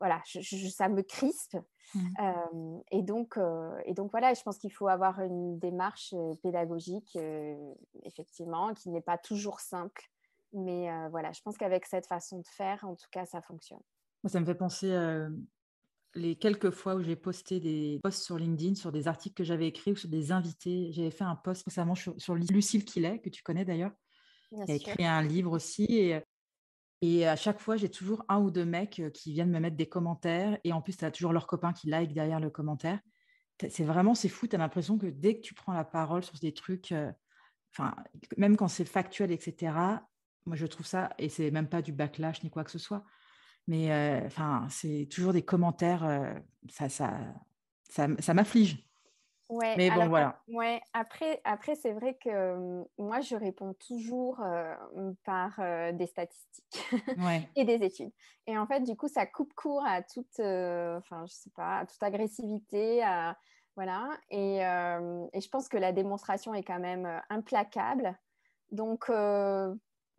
voilà, 0.00 0.22
ça 0.24 0.88
me 0.88 1.02
crispe. 1.02 1.58
Mmh. 1.94 2.00
Euh, 2.20 2.78
et, 2.90 3.02
donc, 3.02 3.36
euh, 3.36 3.78
et 3.84 3.92
donc, 3.92 4.10
voilà, 4.10 4.32
je 4.32 4.42
pense 4.42 4.56
qu'il 4.56 4.72
faut 4.72 4.88
avoir 4.88 5.20
une 5.20 5.58
démarche 5.58 6.14
pédagogique, 6.42 7.18
effectivement, 8.04 8.72
qui 8.72 8.88
n'est 8.88 9.02
pas 9.02 9.18
toujours 9.18 9.60
simple. 9.60 10.10
Mais 10.54 10.88
voilà, 11.08 11.32
je 11.32 11.40
pense 11.42 11.56
qu'avec 11.56 11.86
cette 11.86 12.06
façon 12.06 12.38
de 12.38 12.46
faire, 12.46 12.84
en 12.84 12.94
tout 12.94 13.08
cas, 13.10 13.24
ça 13.26 13.40
fonctionne. 13.40 13.80
Ça 14.26 14.38
me 14.38 14.44
fait 14.44 14.54
penser 14.54 14.90
les 16.14 16.36
quelques 16.36 16.70
fois 16.70 16.94
où 16.94 17.02
j'ai 17.02 17.16
posté 17.16 17.60
des 17.60 17.98
posts 18.02 18.22
sur 18.22 18.38
LinkedIn 18.38 18.74
sur 18.74 18.92
des 18.92 19.08
articles 19.08 19.34
que 19.34 19.44
j'avais 19.44 19.68
écrits 19.68 19.92
ou 19.92 19.96
sur 19.96 20.08
des 20.08 20.32
invités. 20.32 20.92
J'avais 20.92 21.10
fait 21.10 21.24
un 21.24 21.36
post 21.36 21.64
récemment 21.64 21.94
sur, 21.94 22.14
sur 22.20 22.34
Lucille 22.34 22.84
Killet, 22.84 23.20
que 23.20 23.30
tu 23.30 23.42
connais 23.42 23.64
d'ailleurs. 23.64 23.92
qui 24.66 24.72
a 24.72 24.74
écrit 24.74 25.04
un 25.04 25.22
livre 25.22 25.52
aussi. 25.52 25.84
Et, 25.84 26.20
et 27.00 27.26
à 27.26 27.36
chaque 27.36 27.60
fois, 27.60 27.76
j'ai 27.76 27.88
toujours 27.88 28.24
un 28.28 28.40
ou 28.40 28.50
deux 28.50 28.64
mecs 28.64 29.00
euh, 29.00 29.10
qui 29.10 29.32
viennent 29.32 29.50
me 29.50 29.60
mettre 29.60 29.76
des 29.76 29.88
commentaires. 29.88 30.58
Et 30.64 30.72
en 30.72 30.82
plus, 30.82 30.96
tu 30.96 31.04
as 31.04 31.10
toujours 31.10 31.32
leur 31.32 31.46
copain 31.46 31.72
qui 31.72 31.88
like 31.88 32.12
derrière 32.12 32.40
le 32.40 32.50
commentaire. 32.50 33.00
C'est 33.68 33.84
vraiment, 33.84 34.14
c'est 34.14 34.28
fou. 34.28 34.46
Tu 34.46 34.56
as 34.56 34.58
l'impression 34.58 34.98
que 34.98 35.06
dès 35.06 35.36
que 35.36 35.40
tu 35.40 35.54
prends 35.54 35.72
la 35.72 35.84
parole 35.84 36.24
sur 36.24 36.38
des 36.38 36.52
trucs, 36.52 36.92
euh, 36.92 37.10
enfin, 37.72 37.94
même 38.36 38.56
quand 38.56 38.68
c'est 38.68 38.84
factuel, 38.84 39.30
etc., 39.30 39.72
moi, 40.44 40.56
je 40.56 40.66
trouve 40.66 40.86
ça, 40.86 41.10
et 41.18 41.28
c'est 41.28 41.52
même 41.52 41.68
pas 41.68 41.82
du 41.82 41.92
backlash 41.92 42.42
ni 42.42 42.50
quoi 42.50 42.64
que 42.64 42.70
ce 42.70 42.78
soit, 42.78 43.04
mais 43.66 44.22
enfin, 44.26 44.66
c'est 44.70 45.08
toujours 45.10 45.32
des 45.32 45.42
commentaires, 45.42 46.04
ça, 46.68 46.88
ça, 46.88 47.10
ça, 47.88 48.34
m'afflige. 48.34 48.84
Ouais, 49.48 49.76
mais 49.76 49.90
bon, 49.90 50.08
voilà. 50.08 50.40
Ouais, 50.48 50.80
après, 50.94 51.40
après 51.44 51.74
c'est 51.74 51.92
vrai 51.92 52.16
que 52.22 52.84
moi, 52.98 53.20
je 53.20 53.36
réponds 53.36 53.74
toujours 53.74 54.42
par 55.24 55.60
des 55.92 56.06
statistiques 56.06 56.90
et 57.56 57.64
des 57.64 57.84
études. 57.84 58.12
Et 58.46 58.56
en 58.56 58.66
fait, 58.66 58.80
du 58.80 58.96
coup, 58.96 59.08
ça 59.08 59.26
coupe 59.26 59.52
court 59.54 59.84
à 59.86 60.02
toute, 60.02 60.40
enfin, 60.40 61.24
je 61.26 61.32
sais 61.32 61.50
pas, 61.54 61.80
à 61.80 61.86
toute 61.86 62.02
agressivité, 62.02 63.02
voilà. 63.76 64.08
Et, 64.30 64.56
et, 64.58 65.40
je 65.40 65.48
pense 65.48 65.68
que 65.68 65.76
la 65.76 65.92
démonstration 65.92 66.54
est 66.54 66.64
quand 66.64 66.80
même 66.80 67.20
implacable. 67.28 68.18
Donc, 68.70 69.10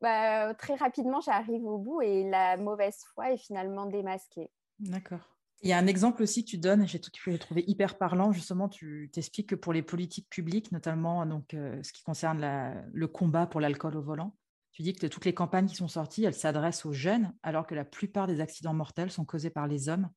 bah, 0.03 0.53
très 0.53 0.75
rapidement, 0.75 1.21
j'arrive 1.21 1.63
au 1.63 1.77
bout 1.77 2.01
et 2.01 2.29
la 2.29 2.57
mauvaise 2.57 2.97
foi 3.13 3.31
est 3.31 3.37
finalement 3.37 3.85
démasquée. 3.85 4.51
D'accord. 4.79 5.21
Il 5.61 5.69
y 5.69 5.73
a 5.73 5.77
un 5.77 5.87
exemple 5.87 6.21
aussi 6.21 6.43
que 6.43 6.49
tu 6.49 6.57
donnes, 6.57 6.85
j'ai 6.85 6.99
trouvé 7.39 7.63
hyper 7.67 7.97
parlant, 7.97 8.33
justement, 8.33 8.67
tu 8.67 9.09
t'expliques 9.13 9.47
que 9.47 9.55
pour 9.55 9.71
les 9.71 9.81
politiques 9.81 10.27
publiques, 10.29 10.73
notamment 10.73 11.25
donc, 11.25 11.53
euh, 11.53 11.81
ce 11.83 11.93
qui 11.93 12.03
concerne 12.03 12.83
le 12.91 13.07
combat 13.07 13.47
pour 13.47 13.61
l'alcool 13.61 13.95
au 13.95 14.01
volant, 14.01 14.35
tu 14.73 14.81
dis 14.81 14.91
que 14.91 15.07
toutes 15.07 15.23
les 15.23 15.33
campagnes 15.33 15.67
qui 15.67 15.75
sont 15.75 15.87
sorties, 15.87 16.25
elles 16.25 16.33
s'adressent 16.33 16.85
aux 16.85 16.91
jeunes, 16.91 17.33
alors 17.41 17.65
que 17.65 17.73
la 17.75 17.85
plupart 17.85 18.27
des 18.27 18.41
accidents 18.41 18.73
mortels 18.73 19.09
sont 19.09 19.23
causés 19.23 19.51
par 19.51 19.67
les 19.67 19.87
hommes. 19.87 20.09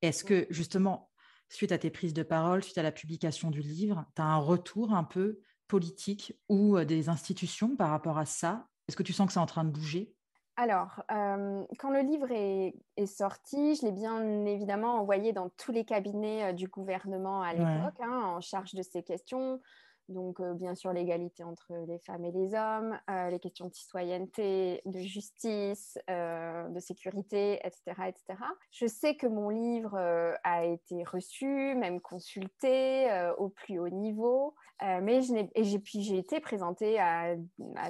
Est-ce 0.00 0.24
que, 0.24 0.46
justement, 0.48 1.10
suite 1.50 1.72
à 1.72 1.78
tes 1.78 1.90
prises 1.90 2.14
de 2.14 2.22
parole, 2.22 2.62
suite 2.62 2.78
à 2.78 2.82
la 2.82 2.92
publication 2.92 3.50
du 3.50 3.60
livre, 3.60 4.06
tu 4.16 4.22
as 4.22 4.26
un 4.26 4.38
retour 4.38 4.94
un 4.94 5.04
peu 5.04 5.40
politique 5.68 6.32
ou 6.48 6.78
euh, 6.78 6.86
des 6.86 7.10
institutions 7.10 7.76
par 7.76 7.90
rapport 7.90 8.16
à 8.16 8.24
ça 8.24 8.66
est-ce 8.88 8.96
que 8.96 9.02
tu 9.02 9.12
sens 9.12 9.26
que 9.26 9.32
c'est 9.32 9.40
en 9.40 9.46
train 9.46 9.64
de 9.64 9.70
bouger? 9.70 10.14
Alors, 10.56 11.02
euh, 11.10 11.64
quand 11.78 11.90
le 11.90 12.00
livre 12.00 12.30
est, 12.30 13.06
sorti, 13.06 13.74
je 13.74 13.86
l'ai 13.86 13.92
bien 13.92 14.44
évidemment 14.46 15.00
envoyé 15.00 15.32
dans 15.32 15.48
tous 15.50 15.72
les 15.72 15.84
cabinets 15.84 16.50
euh, 16.50 16.52
du 16.52 16.68
gouvernement 16.68 17.42
à 17.42 17.52
l'époque, 17.52 18.00
hein, 18.00 18.22
en 18.36 18.40
charge 18.40 18.74
de 18.74 18.82
ces 18.82 19.02
questions. 19.02 19.60
Donc, 20.08 20.40
euh, 20.40 20.52
bien 20.52 20.74
sûr, 20.74 20.92
l'égalité 20.92 21.44
entre 21.44 21.72
les 21.88 21.98
femmes 21.98 22.24
et 22.24 22.32
les 22.32 22.54
hommes, 22.54 22.98
euh, 23.08 23.30
les 23.30 23.38
questions 23.38 23.68
de 23.68 23.74
citoyenneté, 23.74 24.82
de 24.84 24.98
justice, 24.98 25.98
euh, 26.10 26.68
de 26.68 26.78
sécurité, 26.78 27.60
etc., 27.64 27.82
etc. 28.08 28.38
Je 28.70 28.86
sais 28.86 29.16
que 29.16 29.26
mon 29.26 29.48
livre 29.48 29.96
a 30.44 30.64
été 30.64 31.04
reçu, 31.04 31.74
même 31.74 32.00
consulté 32.00 33.08
au 33.38 33.48
plus 33.48 33.78
haut 33.78 33.88
niveau, 33.88 34.54
mais 34.82 35.20
j'ai 35.22 36.18
été 36.18 36.40
présentée 36.40 36.98
à, 36.98 37.36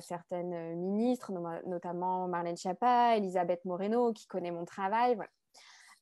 certaines 0.01 0.77
ministres, 0.77 1.33
notamment 1.67 2.29
Marlène 2.29 2.57
Schiappa, 2.57 3.17
Elisabeth 3.17 3.65
Moreno, 3.65 4.13
qui 4.13 4.27
connaît 4.27 4.51
mon 4.51 4.65
travail. 4.65 5.17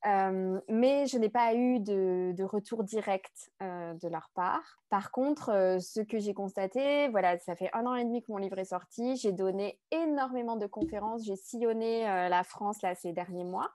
Euh, 0.04 0.60
mais 0.68 1.06
je 1.06 1.16
n'ai 1.16 1.28
pas 1.28 1.54
eu 1.54 1.78
de, 1.78 2.42
retour 2.42 2.82
direct 2.82 3.50
euh, 3.62 3.94
de 3.94 4.08
leur 4.08 4.30
part. 4.34 4.80
Par 4.90 5.12
contre, 5.12 5.50
euh, 5.50 5.78
ce 5.78 6.00
que 6.00 6.18
j'ai 6.18 6.34
constaté, 6.34 7.08
voilà, 7.08 7.38
ça 7.38 7.54
fait 7.54 7.70
un 7.72 7.86
an 7.86 7.94
et 7.94 8.04
demi 8.04 8.22
que 8.22 8.32
mon 8.32 8.38
livre 8.38 8.58
est 8.58 8.66
sorti. 8.66 9.16
J'ai 9.16 9.32
donné 9.32 9.78
énormément 9.92 10.56
de 10.56 10.66
conférences. 10.66 11.24
J'ai 11.24 11.36
sillonné 11.36 12.02
la 12.02 12.42
France 12.42 12.82
là, 12.82 12.94
ces 12.94 13.12
derniers 13.12 13.44
mois 13.44 13.70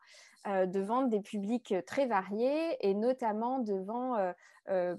devant 0.46 1.04
des 1.04 1.20
publics 1.20 1.74
très 1.86 2.06
variés 2.06 2.78
et 2.80 2.94
notamment 2.94 3.60
devant 3.60 4.16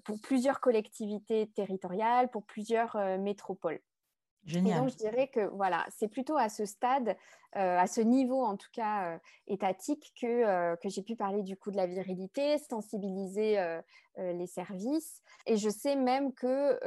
pour 0.04 0.20
plusieurs 0.20 0.60
collectivités 0.60 1.48
territoriales, 1.54 2.28
pour 2.28 2.44
plusieurs 2.44 2.96
métropoles. 3.18 3.80
Génial. 4.48 4.76
Et 4.76 4.80
donc, 4.80 4.90
je 4.90 4.96
dirais 4.96 5.28
que 5.28 5.46
voilà, 5.54 5.86
c'est 5.90 6.08
plutôt 6.08 6.36
à 6.36 6.48
ce 6.48 6.64
stade, 6.64 7.16
à 7.52 7.86
ce 7.86 8.00
niveau 8.00 8.42
en 8.42 8.56
tout 8.56 8.68
cas 8.72 9.18
étatique, 9.46 10.12
que, 10.20 10.74
que 10.76 10.88
j'ai 10.88 11.02
pu 11.02 11.16
parler 11.16 11.42
du 11.42 11.56
coup 11.56 11.70
de 11.70 11.76
la 11.76 11.86
virilité, 11.86 12.58
sensibiliser 12.58 13.58
les 14.16 14.46
services. 14.46 15.22
Et 15.46 15.56
je 15.56 15.68
sais 15.68 15.96
même 15.96 16.32
que 16.32 16.78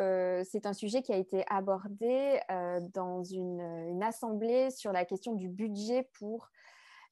c'est 0.43 0.65
un 0.65 0.73
sujet 0.73 1.01
qui 1.01 1.13
a 1.13 1.17
été 1.17 1.43
abordé 1.49 2.39
dans 2.93 3.23
une, 3.23 3.61
une, 3.61 4.03
assemblée 4.03 4.69
sur 4.71 4.91
la 4.91 5.05
question 5.05 5.33
du 5.33 5.47
budget 5.47 6.09
pour 6.19 6.49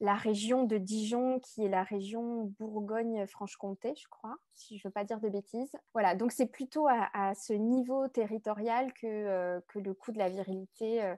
la 0.01 0.15
région 0.15 0.63
de 0.63 0.77
Dijon, 0.77 1.39
qui 1.39 1.63
est 1.65 1.69
la 1.69 1.83
région 1.83 2.53
Bourgogne-Franche-Comté, 2.59 3.93
je 3.97 4.07
crois, 4.07 4.37
si 4.53 4.77
je 4.77 4.87
ne 4.87 4.89
veux 4.89 4.93
pas 4.93 5.03
dire 5.03 5.19
de 5.19 5.29
bêtises. 5.29 5.75
Voilà, 5.93 6.15
donc 6.15 6.31
c'est 6.31 6.45
plutôt 6.45 6.87
à, 6.87 7.33
ce 7.35 7.53
niveau 7.53 8.07
territorial 8.07 8.93
que, 8.93 9.07
euh, 9.07 9.59
le 9.75 9.93
coût 9.93 10.11
de 10.11 10.17
la 10.17 10.29
virilité 10.29 11.03
euh, 11.03 11.15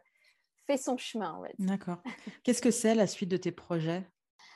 fait 0.66 0.78
son 0.78 0.98
chemin. 0.98 1.42
D'accord. 1.60 2.02
Qu'est-ce 2.44 2.62
que 2.62 2.72
c'est 2.72 2.96
la 2.96 3.08
suite 3.08 3.30
de 3.30 3.38
tes 3.38 3.52
projets? 3.52 4.04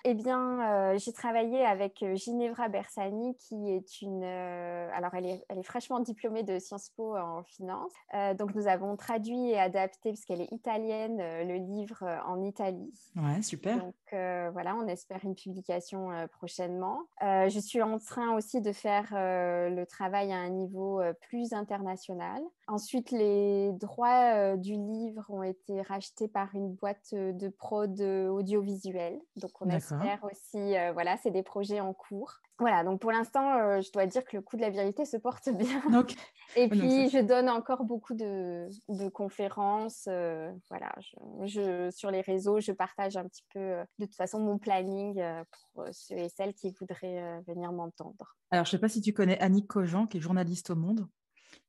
Eh 0.07 0.13
bien, 0.13 0.61
euh, 0.61 0.97
j'ai 0.99 1.13
travaillé 1.13 1.65
avec 1.65 2.03
euh, 2.03 2.15
Ginevra 2.15 2.69
Bersani, 2.69 3.35
qui 3.37 3.71
est 3.71 4.03
une. 4.03 4.21
Euh, 4.23 4.87
alors, 4.93 5.15
elle 5.15 5.25
est, 5.25 5.43
elle 5.49 5.57
est, 5.57 5.63
fraîchement 5.63 5.99
diplômée 5.99 6.43
de 6.43 6.59
Sciences 6.59 6.91
Po 6.95 7.17
en 7.17 7.41
finance. 7.41 7.91
donc, 8.37 8.53
nous 8.53 8.67
avons 8.67 8.95
traduit 8.97 9.49
et 9.49 9.59
adapté, 9.59 10.11
parce 10.11 10.23
qu'elle 10.25 10.41
est 10.41 10.51
italienne, 10.51 11.17
le 11.17 11.55
livre 11.55 12.03
en 12.27 12.43
Italie. 12.43 12.93
Ouais, 13.15 13.41
super. 13.41 13.79
Donc, 13.79 13.95
voilà, 14.11 14.75
on 14.75 14.87
espère 14.87 15.21
une 15.23 15.33
publication 15.33 16.09
prochainement. 16.31 16.99
je 17.21 17.59
suis 17.59 17.81
en 17.81 17.97
train 17.97 18.35
aussi 18.35 18.61
de 18.61 18.71
faire 18.71 19.07
le 19.11 19.83
travail 19.85 20.31
à 20.31 20.37
un 20.37 20.49
niveau 20.49 21.01
plus 21.21 21.53
international. 21.53 22.41
Ensuite, 22.67 23.09
les 23.11 23.71
droits 23.73 24.55
du 24.55 24.73
livre 24.73 25.25
ont 25.29 25.43
été 25.43 25.81
rachetés 25.81 26.27
par 26.27 26.53
une 26.53 26.73
boîte 26.73 27.13
de 27.13 27.49
prod 27.49 27.99
audiovisuelle. 27.99 29.19
Donc, 29.37 29.51
on 29.61 29.69
aussi, 30.23 30.77
euh, 30.77 30.91
voilà, 30.93 31.17
c'est 31.17 31.31
des 31.31 31.43
projets 31.43 31.79
en 31.79 31.93
cours. 31.93 32.33
Voilà, 32.59 32.83
donc 32.83 33.01
pour 33.01 33.11
l'instant, 33.11 33.57
euh, 33.57 33.81
je 33.81 33.91
dois 33.91 34.05
dire 34.05 34.23
que 34.23 34.37
le 34.37 34.41
coût 34.41 34.55
de 34.55 34.61
la 34.61 34.69
vérité 34.69 35.05
se 35.05 35.17
porte 35.17 35.49
bien. 35.55 35.81
Et 36.55 36.69
puis, 36.69 37.09
je 37.09 37.21
donne 37.21 37.49
encore 37.49 37.83
beaucoup 37.83 38.13
de, 38.13 38.69
conférences. 39.09 40.05
Euh, 40.07 40.51
voilà, 40.69 40.93
je, 41.43 41.89
sur 41.91 42.11
les 42.11 42.21
réseaux, 42.21 42.59
je 42.59 42.71
partage 42.71 43.17
un 43.17 43.27
petit 43.27 43.43
peu, 43.53 43.59
de 43.99 44.05
toute 44.05 44.15
façon, 44.15 44.39
mon 44.39 44.57
planning 44.57 45.21
pour 45.73 45.85
ceux 45.91 46.17
et 46.17 46.29
celles 46.29 46.53
qui 46.53 46.73
voudraient 46.79 47.41
venir 47.47 47.71
m'entendre. 47.71 48.37
Alors, 48.51 48.65
je 48.65 48.69
ne 48.69 48.71
sais 48.71 48.81
pas 48.81 48.89
si 48.89 49.01
tu 49.01 49.13
connais 49.13 49.39
Annick 49.39 49.67
Cogent, 49.67 50.07
qui 50.07 50.17
est 50.17 50.21
journaliste 50.21 50.69
au 50.69 50.75
Monde 50.75 51.07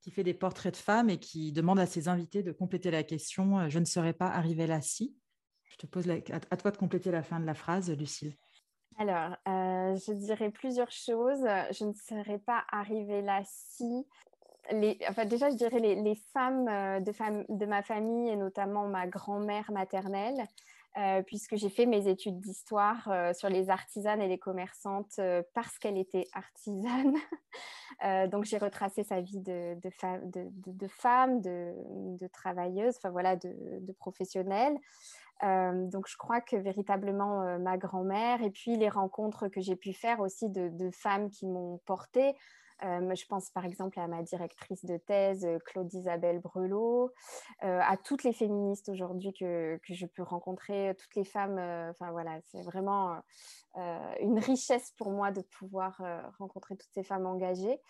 qui 0.03 0.13
fait 0.13 0.25
des 0.25 0.35
portraits 0.35 0.73
de 0.73 0.79
femmes 0.79 1.11
et 1.11 1.19
qui 1.19 1.51
demande 1.51 1.81
à 1.81 1.87
ses 1.87 2.07
invités 2.07 2.45
de 2.45 2.53
compléter 2.53 2.93
la 2.93 3.03
question 3.03 3.69
Je 3.69 3.79
ne 3.81 3.85
serais 3.85 4.13
pas 4.13 4.29
arrivée 4.29 4.69
là 4.69 4.81
si 4.81 5.17
je 5.77 5.87
te 5.87 5.91
pose 5.91 6.09
à, 6.11 6.57
toi 6.57 6.71
de 6.71 6.77
compléter 6.77 7.11
la 7.11 7.23
fin 7.23 7.39
de 7.39 7.45
la 7.45 7.55
phrase, 7.55 7.91
Lucille. 7.91 8.35
Alors, 8.99 9.37
euh, 9.47 9.95
je 9.97 10.13
dirais 10.13 10.51
plusieurs 10.51 10.91
choses. 10.91 11.47
Je 11.71 11.85
ne 11.85 11.93
serais 11.93 12.39
pas 12.39 12.65
arrivée 12.71 13.21
là 13.21 13.43
si. 13.45 14.07
Enfin, 15.09 15.27
déjà, 15.27 15.51
je 15.51 15.57
dirais 15.57 15.79
les, 15.79 16.15
femmes, 16.33 16.67
euh, 16.69 17.01
de, 17.01 17.67
ma 17.67 17.83
famille 17.83 18.31
et 18.31 18.37
notamment 18.37 18.89
ma 18.89 19.07
grand-mère 19.07 19.71
maternelle, 19.71 20.43
euh, 20.97 21.23
puisque 21.23 21.57
j'ai 21.57 21.69
fait 21.69 21.85
mes 21.85 22.09
études 22.09 22.41
d'histoire 22.41 23.07
sur 23.35 23.51
les 23.51 23.69
artisanes 23.69 24.23
et 24.23 24.29
les 24.29 24.39
commerçantes 24.39 25.21
parce 25.53 25.79
qu'elle 25.79 25.99
était 25.99 26.27
artisane. 26.33 27.17
donc, 28.31 28.45
j'ai 28.45 28.59
retracé 28.59 29.05
sa 29.05 29.21
vie 29.21 29.41
de, 29.41 29.77
de 29.79 30.89
femme, 30.89 31.43
de, 31.43 32.27
travailleuse, 32.33 32.97
enfin 32.97 33.11
voilà, 33.11 33.37
de, 33.37 33.93
professionnelle. 33.99 34.79
Euh, 35.43 35.87
donc, 35.89 36.09
je 36.09 36.17
crois 36.17 36.41
que 36.41 36.57
véritablement 36.57 37.43
euh, 37.43 37.59
ma 37.59 37.77
grand-mère 37.77 38.43
et 38.43 38.51
puis 38.51 38.77
les 38.77 38.89
rencontres 38.89 39.49
que 39.49 39.61
j'ai 39.61 39.77
pu 39.77 39.93
faire 39.93 40.21
aussi 40.21 40.49
de, 40.49 40.91
femmes 40.91 41.31
qui 41.31 41.47
m'ont 41.47 41.79
portée. 41.85 42.35
Euh, 42.85 43.15
je 43.15 43.25
pense 43.27 43.49
par 43.51 43.65
exemple 43.65 43.99
à 43.99 44.07
ma 44.07 44.23
directrice 44.23 44.85
de 44.85 44.99
thèse, 44.99 45.47
Claude 45.65 45.93
Isabelle 45.95 46.41
Brelot, 46.41 47.11
à 47.61 47.97
toutes 47.97 48.23
les 48.23 48.35
féministes 48.35 48.91
aujourd'hui 48.91 49.33
que, 49.33 49.79
que, 49.79 49.95
je 49.95 50.07
peux 50.07 50.23
rencontrer, 50.23 50.95
toutes 50.99 51.15
les 51.17 51.25
femmes. 51.25 51.59
Enfin 51.91 52.11
voilà, 52.13 52.39
c'est 52.47 52.63
vraiment 52.63 53.17
une 54.21 54.39
richesse 54.39 54.93
pour 54.99 55.11
moi 55.11 55.33
de 55.33 55.41
pouvoir 55.59 56.03
rencontrer 56.39 56.77
toutes 56.77 56.93
ces 56.93 57.03
femmes 57.03 57.27
engagées. 57.27 57.81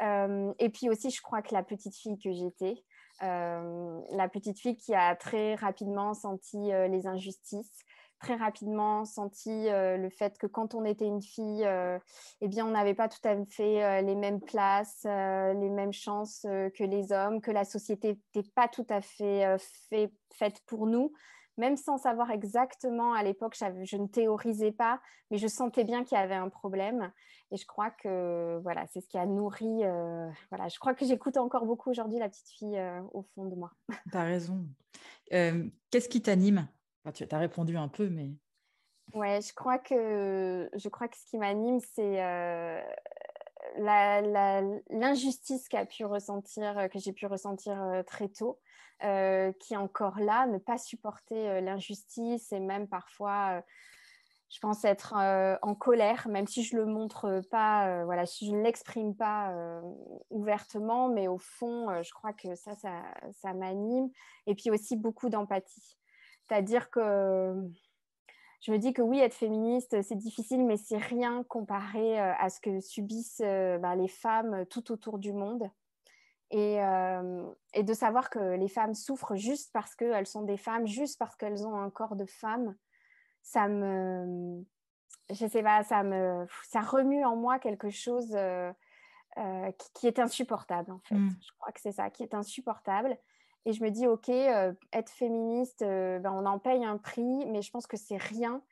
et 0.00 0.70
puis 0.70 0.90
aussi, 0.90 1.10
je 1.10 1.22
crois 1.22 1.40
que 1.40 1.54
la 1.54 1.62
petite 1.62 1.96
fille 1.96 2.18
que 2.18 2.32
j'étais, 2.32 2.84
la 3.20 4.28
petite 4.28 4.58
fille 4.58 4.76
qui 4.76 4.94
a 4.94 5.14
très 5.16 5.54
rapidement 5.54 6.14
senti 6.14 6.72
euh, 6.72 6.88
les 6.88 7.06
injustices, 7.06 7.80
très 8.18 8.36
rapidement 8.36 9.04
senti 9.04 9.68
euh, 9.68 9.96
le 9.96 10.08
fait 10.08 10.38
que 10.38 10.46
quand 10.46 10.74
on 10.74 10.84
était 10.84 11.06
une 11.06 11.22
fille, 11.22 11.66
eh 12.40 12.48
bien, 12.48 12.66
on 12.66 12.70
n'avait 12.70 12.94
pas 12.94 13.08
tout 13.08 13.26
à 13.26 13.36
fait 13.46 14.02
les 14.02 14.14
mêmes 14.14 14.40
places, 14.40 15.04
les 15.04 15.70
mêmes 15.70 15.92
chances 15.92 16.40
que 16.42 16.84
les 16.84 17.12
hommes, 17.12 17.40
que 17.40 17.50
la 17.50 17.64
société 17.64 18.18
n'était 18.34 18.50
pas 18.54 18.68
tout 18.68 18.86
à 18.88 19.00
fait 19.00 19.56
faite 20.32 20.60
pour 20.66 20.86
nous 20.86 21.12
même 21.56 21.76
sans 21.76 21.98
savoir 21.98 22.30
exactement 22.30 23.14
à 23.14 23.22
l'époque, 23.22 23.56
je 23.56 23.96
ne 23.96 24.06
théorisais 24.06 24.72
pas, 24.72 25.00
mais 25.30 25.38
je 25.38 25.46
sentais 25.46 25.84
bien 25.84 26.04
qu'il 26.04 26.18
y 26.18 26.20
avait 26.20 26.34
un 26.34 26.48
problème. 26.48 27.12
Et 27.50 27.56
je 27.56 27.66
crois 27.66 27.90
que 27.90 28.58
voilà, 28.62 28.86
c'est 28.88 29.00
ce 29.00 29.08
qui 29.08 29.18
a 29.18 29.26
nourri. 29.26 29.84
Euh, 29.84 30.28
voilà, 30.50 30.68
je 30.68 30.78
crois 30.78 30.94
que 30.94 31.04
j'écoute 31.04 31.36
encore 31.36 31.66
beaucoup 31.66 31.90
aujourd'hui 31.90 32.18
la 32.18 32.28
petite 32.28 32.48
fille 32.48 32.76
euh, 32.76 33.00
au 33.12 33.22
fond 33.34 33.46
de 33.46 33.54
moi. 33.54 33.70
Tu 34.10 34.16
as 34.16 34.22
raison. 34.24 34.66
Euh, 35.32 35.68
qu'est-ce 35.90 36.08
qui 36.08 36.22
t'anime? 36.22 36.68
Tu 37.12 37.24
as 37.30 37.38
répondu 37.38 37.76
un 37.76 37.88
peu, 37.88 38.08
mais. 38.08 38.32
Ouais, 39.12 39.40
je 39.42 39.52
crois 39.52 39.78
que, 39.78 40.68
je 40.74 40.88
crois 40.88 41.08
que 41.08 41.16
ce 41.16 41.26
qui 41.26 41.36
m'anime, 41.36 41.78
c'est 41.94 42.18
l'injustice 43.76 45.68
qu'a 45.68 45.86
pu 45.86 46.04
ressentir, 46.04 46.88
que 46.92 46.98
j'ai 46.98 47.12
pu 47.12 47.26
ressentir 47.26 48.02
très 48.06 48.28
tôt. 48.28 48.58
Euh, 49.02 49.52
qui 49.60 49.74
est 49.74 49.76
encore 49.76 50.18
là, 50.18 50.46
ne 50.46 50.56
pas 50.56 50.78
supporter 50.78 51.48
euh, 51.48 51.60
l'injustice 51.60 52.52
et 52.52 52.60
même 52.60 52.88
parfois, 52.88 53.58
euh, 53.58 53.60
je 54.48 54.60
pense 54.60 54.84
être 54.84 55.14
en 55.62 55.74
colère, 55.74 56.28
même 56.28 56.46
si 56.46 56.62
je 56.62 56.76
le 56.76 56.86
montre 56.86 57.42
pas, 57.50 58.04
voilà, 58.04 58.24
si 58.24 58.46
je 58.46 58.52
ne 58.52 58.62
l'exprime 58.62 59.16
pas 59.16 59.52
ouvertement, 60.30 61.08
mais 61.08 61.26
au 61.26 61.38
fond, 61.38 61.88
je 62.04 62.12
crois 62.12 62.32
que 62.32 62.54
ça, 62.54 62.76
ça, 62.76 63.02
ça 63.32 63.52
m'anime. 63.52 64.10
Et 64.46 64.54
puis 64.54 64.70
aussi 64.70 64.96
beaucoup 64.96 65.28
d'empathie. 65.28 65.98
C'est-à-dire 66.44 66.88
que 66.90 67.56
je 68.64 68.72
me 68.72 68.78
dis 68.78 68.92
que 68.92 69.02
oui, 69.02 69.20
être 69.20 69.34
féministe, 69.34 70.02
c'est 70.02 70.16
difficile, 70.16 70.64
mais 70.64 70.76
c'est 70.76 70.98
rien 70.98 71.44
comparé 71.44 72.18
à 72.18 72.48
ce 72.48 72.60
que 72.60 72.80
subissent 72.80 73.42
bah, 73.42 73.94
les 73.94 74.08
femmes 74.08 74.64
tout 74.70 74.90
autour 74.90 75.18
du 75.18 75.32
monde. 75.32 75.70
Euh, 76.52 77.50
et, 77.72 77.82
de 77.82 77.94
savoir 77.94 78.30
que 78.30 78.38
les 78.38 78.68
femmes 78.68 78.94
souffrent 78.94 79.34
juste 79.34 79.72
parce 79.72 79.94
qu'elles 79.96 80.26
sont 80.26 80.42
des 80.42 80.56
femmes, 80.56 80.86
juste 80.86 81.18
parce 81.18 81.34
qu'elles 81.34 81.66
ont 81.66 81.76
un 81.76 81.90
corps 81.90 82.14
de 82.14 82.26
femme, 82.26 82.76
ça 83.42 83.66
me, 83.66 84.64
je 85.30 85.46
sais 85.46 85.62
pas, 85.62 85.82
ça 85.82 86.04
me, 86.04 86.46
ça 86.68 86.80
remue 86.80 87.24
en 87.24 87.34
moi 87.34 87.58
quelque 87.58 87.90
chose 87.90 88.30
euh, 88.34 88.72
euh, 89.38 89.72
qui, 89.94 90.06
est 90.06 90.20
insupportable 90.20 90.92
en 90.92 91.00
fait. 91.00 91.16
Mm. 91.16 91.30
Je 91.40 91.52
crois 91.58 91.72
que 91.72 91.80
c'est 91.80 91.92
ça, 91.92 92.10
qui 92.10 92.22
est 92.22 92.34
insupportable. 92.34 93.18
Et 93.66 93.72
je 93.72 93.82
me 93.82 93.90
dis, 93.90 94.06
ok, 94.06 94.28
être 94.28 95.10
féministe, 95.10 95.80
ben, 95.80 96.32
on 96.32 96.44
en 96.46 96.58
paye 96.58 96.84
un 96.84 96.98
prix, 96.98 97.46
mais 97.46 97.62
je 97.62 97.70
pense 97.70 97.86
que 97.86 97.96
c'est 97.96 98.18
rien 98.18 98.62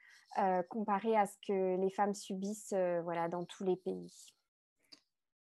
comparé 0.68 1.16
à 1.16 1.26
ce 1.26 1.36
que 1.46 1.80
les 1.80 1.90
femmes 1.90 2.14
subissent, 2.14 2.74
voilà, 3.02 3.28
dans 3.28 3.44
tous 3.44 3.64
les 3.64 3.76
pays. 3.76 4.12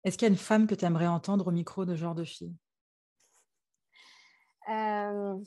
Est-ce 0.04 0.18
qu'il 0.18 0.28
y 0.28 0.32
a 0.32 0.34
une 0.34 0.38
femme 0.38 0.68
que 0.68 0.76
tu 0.76 0.86
aimerais 0.86 1.08
entendre 1.08 1.48
au 1.48 1.52
micro 1.52 1.86
de 1.86 1.96
genre 1.96 2.16
de 2.16 2.24
fille? 2.24 2.56
Euh, 4.70 5.38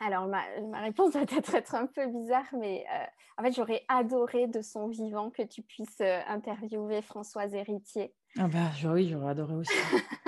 Alors, 0.00 0.26
ma, 0.26 0.42
réponse 0.80 1.12
va 1.12 1.26
peut-être 1.26 1.54
être 1.54 1.74
un 1.74 1.86
peu 1.86 2.06
bizarre, 2.06 2.46
mais 2.58 2.84
euh, 2.92 3.04
en 3.38 3.42
fait, 3.42 3.52
j'aurais 3.52 3.84
adoré 3.88 4.46
de 4.46 4.62
son 4.62 4.88
vivant 4.88 5.30
que 5.30 5.42
tu 5.42 5.62
puisses 5.62 6.00
euh, 6.00 6.20
interviewer 6.28 7.02
Françoise 7.02 7.54
Héritier. 7.54 8.14
Ah 8.38 8.48
bah 8.48 8.70
oui, 8.86 9.08
j'aurais 9.08 9.30
adoré 9.30 9.54
aussi. 9.54 9.72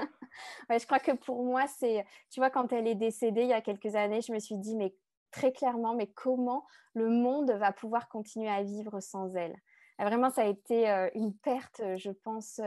je 0.70 0.84
crois 0.86 0.98
que 0.98 1.12
pour 1.12 1.44
moi, 1.44 1.66
c'est, 1.66 2.04
tu 2.30 2.40
vois, 2.40 2.50
quand 2.50 2.72
elle 2.72 2.86
est 2.86 2.94
décédée 2.94 3.42
il 3.42 3.48
y 3.48 3.52
a 3.52 3.60
quelques 3.60 3.94
années, 3.94 4.20
je 4.20 4.32
me 4.32 4.38
suis 4.38 4.56
dit, 4.56 4.76
mais 4.76 4.94
très 5.30 5.52
clairement, 5.52 5.94
mais 5.94 6.06
comment 6.06 6.66
le 6.94 7.08
monde 7.08 7.50
va 7.52 7.72
pouvoir 7.72 8.08
continuer 8.08 8.48
à 8.48 8.62
vivre 8.62 9.00
sans 9.00 9.34
elle? 9.34 9.56
Vraiment, 9.98 10.30
ça 10.30 10.42
a 10.42 10.46
été 10.46 10.88
une 11.14 11.32
perte, 11.34 11.80
je 11.96 12.10
pense, 12.10 12.60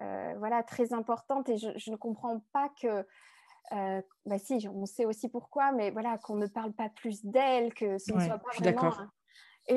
euh, 0.00 0.34
voilà, 0.38 0.62
très 0.62 0.92
importante 0.92 1.48
et 1.48 1.56
je, 1.56 1.90
ne 1.90 1.96
comprends 1.96 2.40
pas 2.52 2.68
que, 2.80 3.04
euh, 3.72 4.02
bah 4.26 4.38
si, 4.38 4.68
on 4.72 4.86
sait 4.86 5.04
aussi 5.04 5.28
pourquoi, 5.28 5.72
mais 5.72 5.90
voilà, 5.90 6.18
qu'on 6.18 6.36
ne 6.36 6.46
parle 6.46 6.72
pas 6.72 6.88
plus 6.88 7.24
d'elle, 7.24 7.74
que 7.74 7.98
ce 7.98 8.12
ne 8.12 8.20
soit 8.20 8.38
pas 8.38 8.50
vraiment 8.58 8.92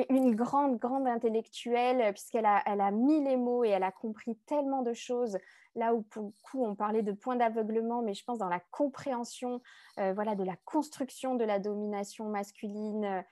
une 0.08 0.34
grande, 0.34 0.78
grande 0.78 1.06
intellectuelle, 1.06 2.12
puisqu'elle 2.12 2.46
a, 2.46 2.62
elle 2.66 2.80
a 2.80 2.90
mis 2.90 3.22
les 3.22 3.36
mots 3.36 3.64
et 3.64 3.68
elle 3.68 3.82
a 3.82 3.92
compris 3.92 4.36
tellement 4.46 4.82
de 4.82 4.92
choses. 4.92 5.38
Là 5.74 5.94
où, 5.94 6.02
pour 6.02 6.24
le 6.24 6.32
coup, 6.42 6.64
on 6.64 6.74
parlait 6.74 7.02
de 7.02 7.12
points 7.12 7.36
d'aveuglement, 7.36 8.02
mais 8.02 8.14
je 8.14 8.24
pense 8.24 8.38
dans 8.38 8.48
la 8.48 8.60
compréhension 8.70 9.60
voilà, 9.96 10.34
de 10.34 10.44
la 10.44 10.56
construction 10.64 11.34
de 11.34 11.44
la 11.44 11.58
domination 11.58 12.28
masculine, 12.28 13.24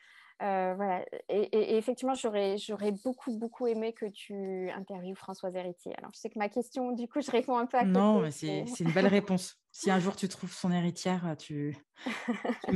euh, 0.43 0.75
voilà. 0.75 1.05
Et, 1.29 1.77
effectivement, 1.77 2.15
j'aurais, 2.15 2.57
beaucoup, 3.05 3.37
beaucoup 3.37 3.67
aimé 3.67 3.93
que 3.93 4.07
tu 4.07 4.71
interviewes 4.71 5.15
Françoise 5.15 5.55
Héritier. 5.55 5.93
Alors, 5.99 6.11
je 6.15 6.21
sais 6.21 6.31
que 6.31 6.39
ma 6.39 6.49
question, 6.49 6.93
du 6.93 7.09
coup, 7.09 7.21
je 7.21 7.31
réponds 7.31 7.59
un 7.59 7.67
peu 7.67 7.77
à 7.77 7.85
Non, 7.85 8.21
mais 8.21 8.31
c'est, 8.31 8.65
une 8.81 8.93
belle 8.93 9.07
réponse. 9.07 9.57
Si 9.73 9.91
un 9.91 10.01
jour 10.01 10.17
tu 10.17 10.29
trouves 10.29 10.53
son 10.53 10.73
héritière, 10.73 11.37
tu, 11.39 11.77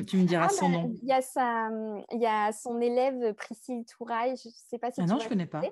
tu, 0.06 0.16
me 0.16 0.24
diras 0.26 0.46
ah, 0.46 0.48
son 0.48 0.68
bah, 0.68 0.76
nom. 0.76 0.92
Il 1.02 1.08
y, 1.08 1.12
a 1.12 1.22
sa, 1.22 1.70
il 2.12 2.20
y 2.20 2.26
a 2.26 2.52
son 2.52 2.80
élève 2.80 3.34
Priscille 3.34 3.84
Touraille, 3.84 4.36
je 4.36 4.48
ne 4.48 4.52
sais 4.68 4.78
pas 4.78 4.92
si 4.92 5.00
ah 5.00 5.04
tu 5.04 5.10
non, 5.10 5.18
je 5.18 5.28
connais 5.28 5.46
pas. 5.46 5.62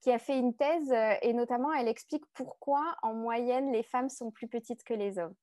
Qui 0.00 0.10
a 0.10 0.18
fait 0.18 0.38
une 0.38 0.54
thèse 0.54 0.90
euh, 0.90 1.14
et 1.22 1.32
notamment, 1.32 1.72
elle 1.72 1.88
explique 1.88 2.24
pourquoi, 2.32 2.96
en 3.02 3.14
moyenne, 3.14 3.70
les 3.70 3.82
femmes 3.82 4.08
sont 4.08 4.30
plus 4.30 4.48
petites 4.48 4.82
que 4.82 4.94
les 4.94 5.18
hommes. 5.18 5.34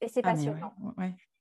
Et 0.00 0.08
c'est 0.08 0.24
ah, 0.24 0.32
passionnant. 0.32 0.74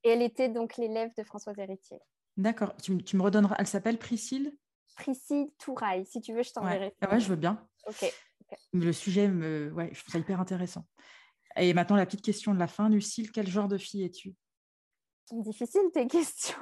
Et 0.03 0.10
elle 0.10 0.22
était 0.22 0.49
donc 0.49 0.78
l'élève 0.78 1.12
de 1.18 1.24
Françoise 1.24 1.57
Héritier. 1.60 1.99
D'accord. 2.40 2.74
Tu, 2.82 2.94
me 2.94 3.22
redonneras. 3.22 3.56
Elle 3.60 3.68
s'appelle 3.68 3.98
Priscille? 3.98 4.56
Priscille 4.96 5.50
Touraille. 5.58 6.06
Si 6.06 6.22
tu 6.22 6.34
veux, 6.34 6.42
je 6.42 6.54
t'enverrai. 6.54 6.86
Ouais. 6.86 6.96
Ah 7.02 7.12
ouais, 7.12 7.20
je 7.20 7.28
veux 7.28 7.36
bien. 7.36 7.68
Ok. 7.86 8.14
Le 8.72 8.94
sujet, 8.94 9.28
me... 9.28 9.72
ouais, 9.74 9.90
je 9.94 10.00
trouve 10.00 10.14
ça 10.14 10.20
hyper 10.20 10.40
intéressant. 10.40 10.86
Et 11.58 11.74
maintenant, 11.74 11.98
la 11.98 12.06
petite 12.06 12.22
question 12.22 12.54
de 12.54 12.60
la 12.60 12.68
fin. 12.68 12.88
Lucille, 12.88 13.30
quel 13.34 13.48
genre 13.48 13.68
de 13.68 13.78
fille 13.78 14.06
es-tu? 14.06 14.36
Difficile 15.32 15.92
tes 15.94 16.08
questions. 16.08 16.58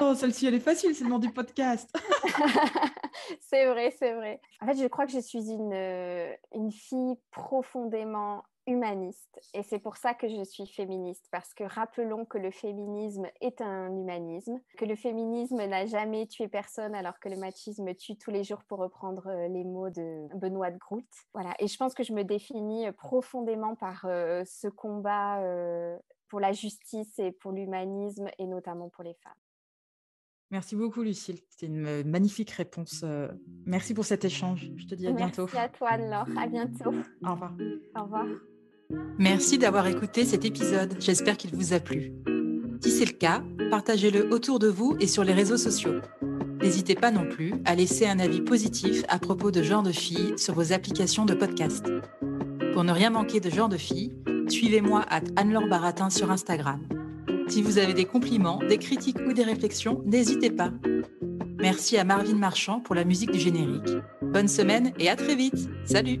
oh, 0.00 0.14
celle-ci, 0.14 0.46
elle 0.46 0.54
est 0.54 0.60
facile, 0.60 0.94
c'est 0.94 1.04
le 1.04 1.10
nom 1.10 1.18
du 1.18 1.32
podcast. 1.32 1.90
c'est 3.40 3.66
vrai, 3.66 3.96
c'est 3.98 4.12
vrai. 4.12 4.38
En 4.60 4.66
fait, 4.66 4.76
je 4.76 4.86
crois 4.86 5.06
que 5.06 5.12
je 5.12 5.18
suis 5.18 5.50
une, 5.50 5.72
euh, 5.72 6.30
une 6.54 6.70
fille 6.70 7.16
profondément 7.30 8.44
humaniste. 8.66 9.40
Et 9.54 9.62
c'est 9.62 9.78
pour 9.78 9.96
ça 9.96 10.14
que 10.14 10.28
je 10.28 10.42
suis 10.44 10.66
féministe, 10.66 11.26
parce 11.30 11.54
que 11.54 11.64
rappelons 11.64 12.24
que 12.24 12.38
le 12.38 12.50
féminisme 12.50 13.26
est 13.40 13.60
un 13.60 13.96
humanisme, 13.96 14.60
que 14.76 14.84
le 14.84 14.96
féminisme 14.96 15.64
n'a 15.64 15.86
jamais 15.86 16.26
tué 16.26 16.48
personne, 16.48 16.94
alors 16.94 17.18
que 17.20 17.28
le 17.28 17.36
machisme 17.36 17.94
tue 17.94 18.16
tous 18.16 18.30
les 18.30 18.44
jours, 18.44 18.64
pour 18.64 18.78
reprendre 18.78 19.26
euh, 19.28 19.48
les 19.48 19.64
mots 19.64 19.90
de 19.90 20.26
Benoît 20.36 20.70
de 20.70 20.78
Groot. 20.78 21.06
Voilà. 21.32 21.54
Et 21.58 21.68
je 21.68 21.76
pense 21.76 21.94
que 21.94 22.02
je 22.02 22.12
me 22.12 22.24
définis 22.24 22.90
profondément 22.92 23.76
par 23.76 24.04
euh, 24.04 24.42
ce 24.44 24.68
combat 24.68 25.40
euh, 25.42 25.96
pour 26.28 26.40
la 26.40 26.52
justice 26.52 27.18
et 27.18 27.32
pour 27.32 27.52
l'humanisme, 27.52 28.28
et 28.38 28.46
notamment 28.46 28.88
pour 28.88 29.04
les 29.04 29.14
femmes. 29.14 29.32
Merci 30.50 30.76
beaucoup, 30.76 31.02
Lucille. 31.02 31.40
C'était 31.50 31.66
une 31.66 32.04
magnifique 32.04 32.50
réponse. 32.50 33.04
Merci 33.64 33.94
pour 33.94 34.04
cet 34.04 34.24
échange. 34.24 34.70
Je 34.76 34.86
te 34.86 34.94
dis 34.94 35.08
à 35.08 35.12
bientôt. 35.12 35.48
Merci 35.52 35.58
à 35.58 35.68
toi, 35.68 35.96
Laure. 35.96 36.38
À 36.38 36.46
bientôt. 36.46 36.94
Au 37.24 37.32
revoir. 37.32 37.52
Au 37.96 38.02
revoir. 38.04 38.26
Merci 39.18 39.58
d'avoir 39.58 39.86
écouté 39.86 40.24
cet 40.24 40.44
épisode, 40.44 40.94
j'espère 41.00 41.36
qu'il 41.36 41.54
vous 41.54 41.72
a 41.72 41.80
plu. 41.80 42.12
Si 42.82 42.90
c'est 42.90 43.06
le 43.06 43.12
cas, 43.12 43.42
partagez-le 43.70 44.32
autour 44.32 44.58
de 44.58 44.68
vous 44.68 44.96
et 45.00 45.06
sur 45.06 45.24
les 45.24 45.32
réseaux 45.32 45.56
sociaux. 45.56 46.00
N'hésitez 46.60 46.94
pas 46.94 47.10
non 47.10 47.28
plus 47.28 47.54
à 47.64 47.74
laisser 47.74 48.06
un 48.06 48.18
avis 48.18 48.40
positif 48.40 49.04
à 49.08 49.18
propos 49.18 49.50
de 49.50 49.62
Genre 49.62 49.82
de 49.82 49.92
Filles 49.92 50.34
sur 50.36 50.54
vos 50.54 50.72
applications 50.72 51.24
de 51.24 51.34
podcast. 51.34 51.86
Pour 52.72 52.84
ne 52.84 52.92
rien 52.92 53.10
manquer 53.10 53.40
de 53.40 53.50
Genre 53.50 53.68
de 53.68 53.76
Filles, 53.76 54.14
suivez-moi 54.48 55.04
à 55.08 55.20
Anne-Laure 55.36 55.68
Baratin 55.68 56.10
sur 56.10 56.30
Instagram. 56.30 56.80
Si 57.48 57.62
vous 57.62 57.78
avez 57.78 57.94
des 57.94 58.04
compliments, 58.04 58.60
des 58.68 58.78
critiques 58.78 59.20
ou 59.26 59.32
des 59.32 59.44
réflexions, 59.44 60.02
n'hésitez 60.04 60.50
pas. 60.50 60.72
Merci 61.58 61.96
à 61.96 62.04
Marvin 62.04 62.36
Marchand 62.36 62.80
pour 62.80 62.94
la 62.94 63.04
musique 63.04 63.30
du 63.30 63.38
générique. 63.38 63.90
Bonne 64.22 64.48
semaine 64.48 64.92
et 64.98 65.08
à 65.08 65.16
très 65.16 65.34
vite. 65.34 65.68
Salut 65.84 66.20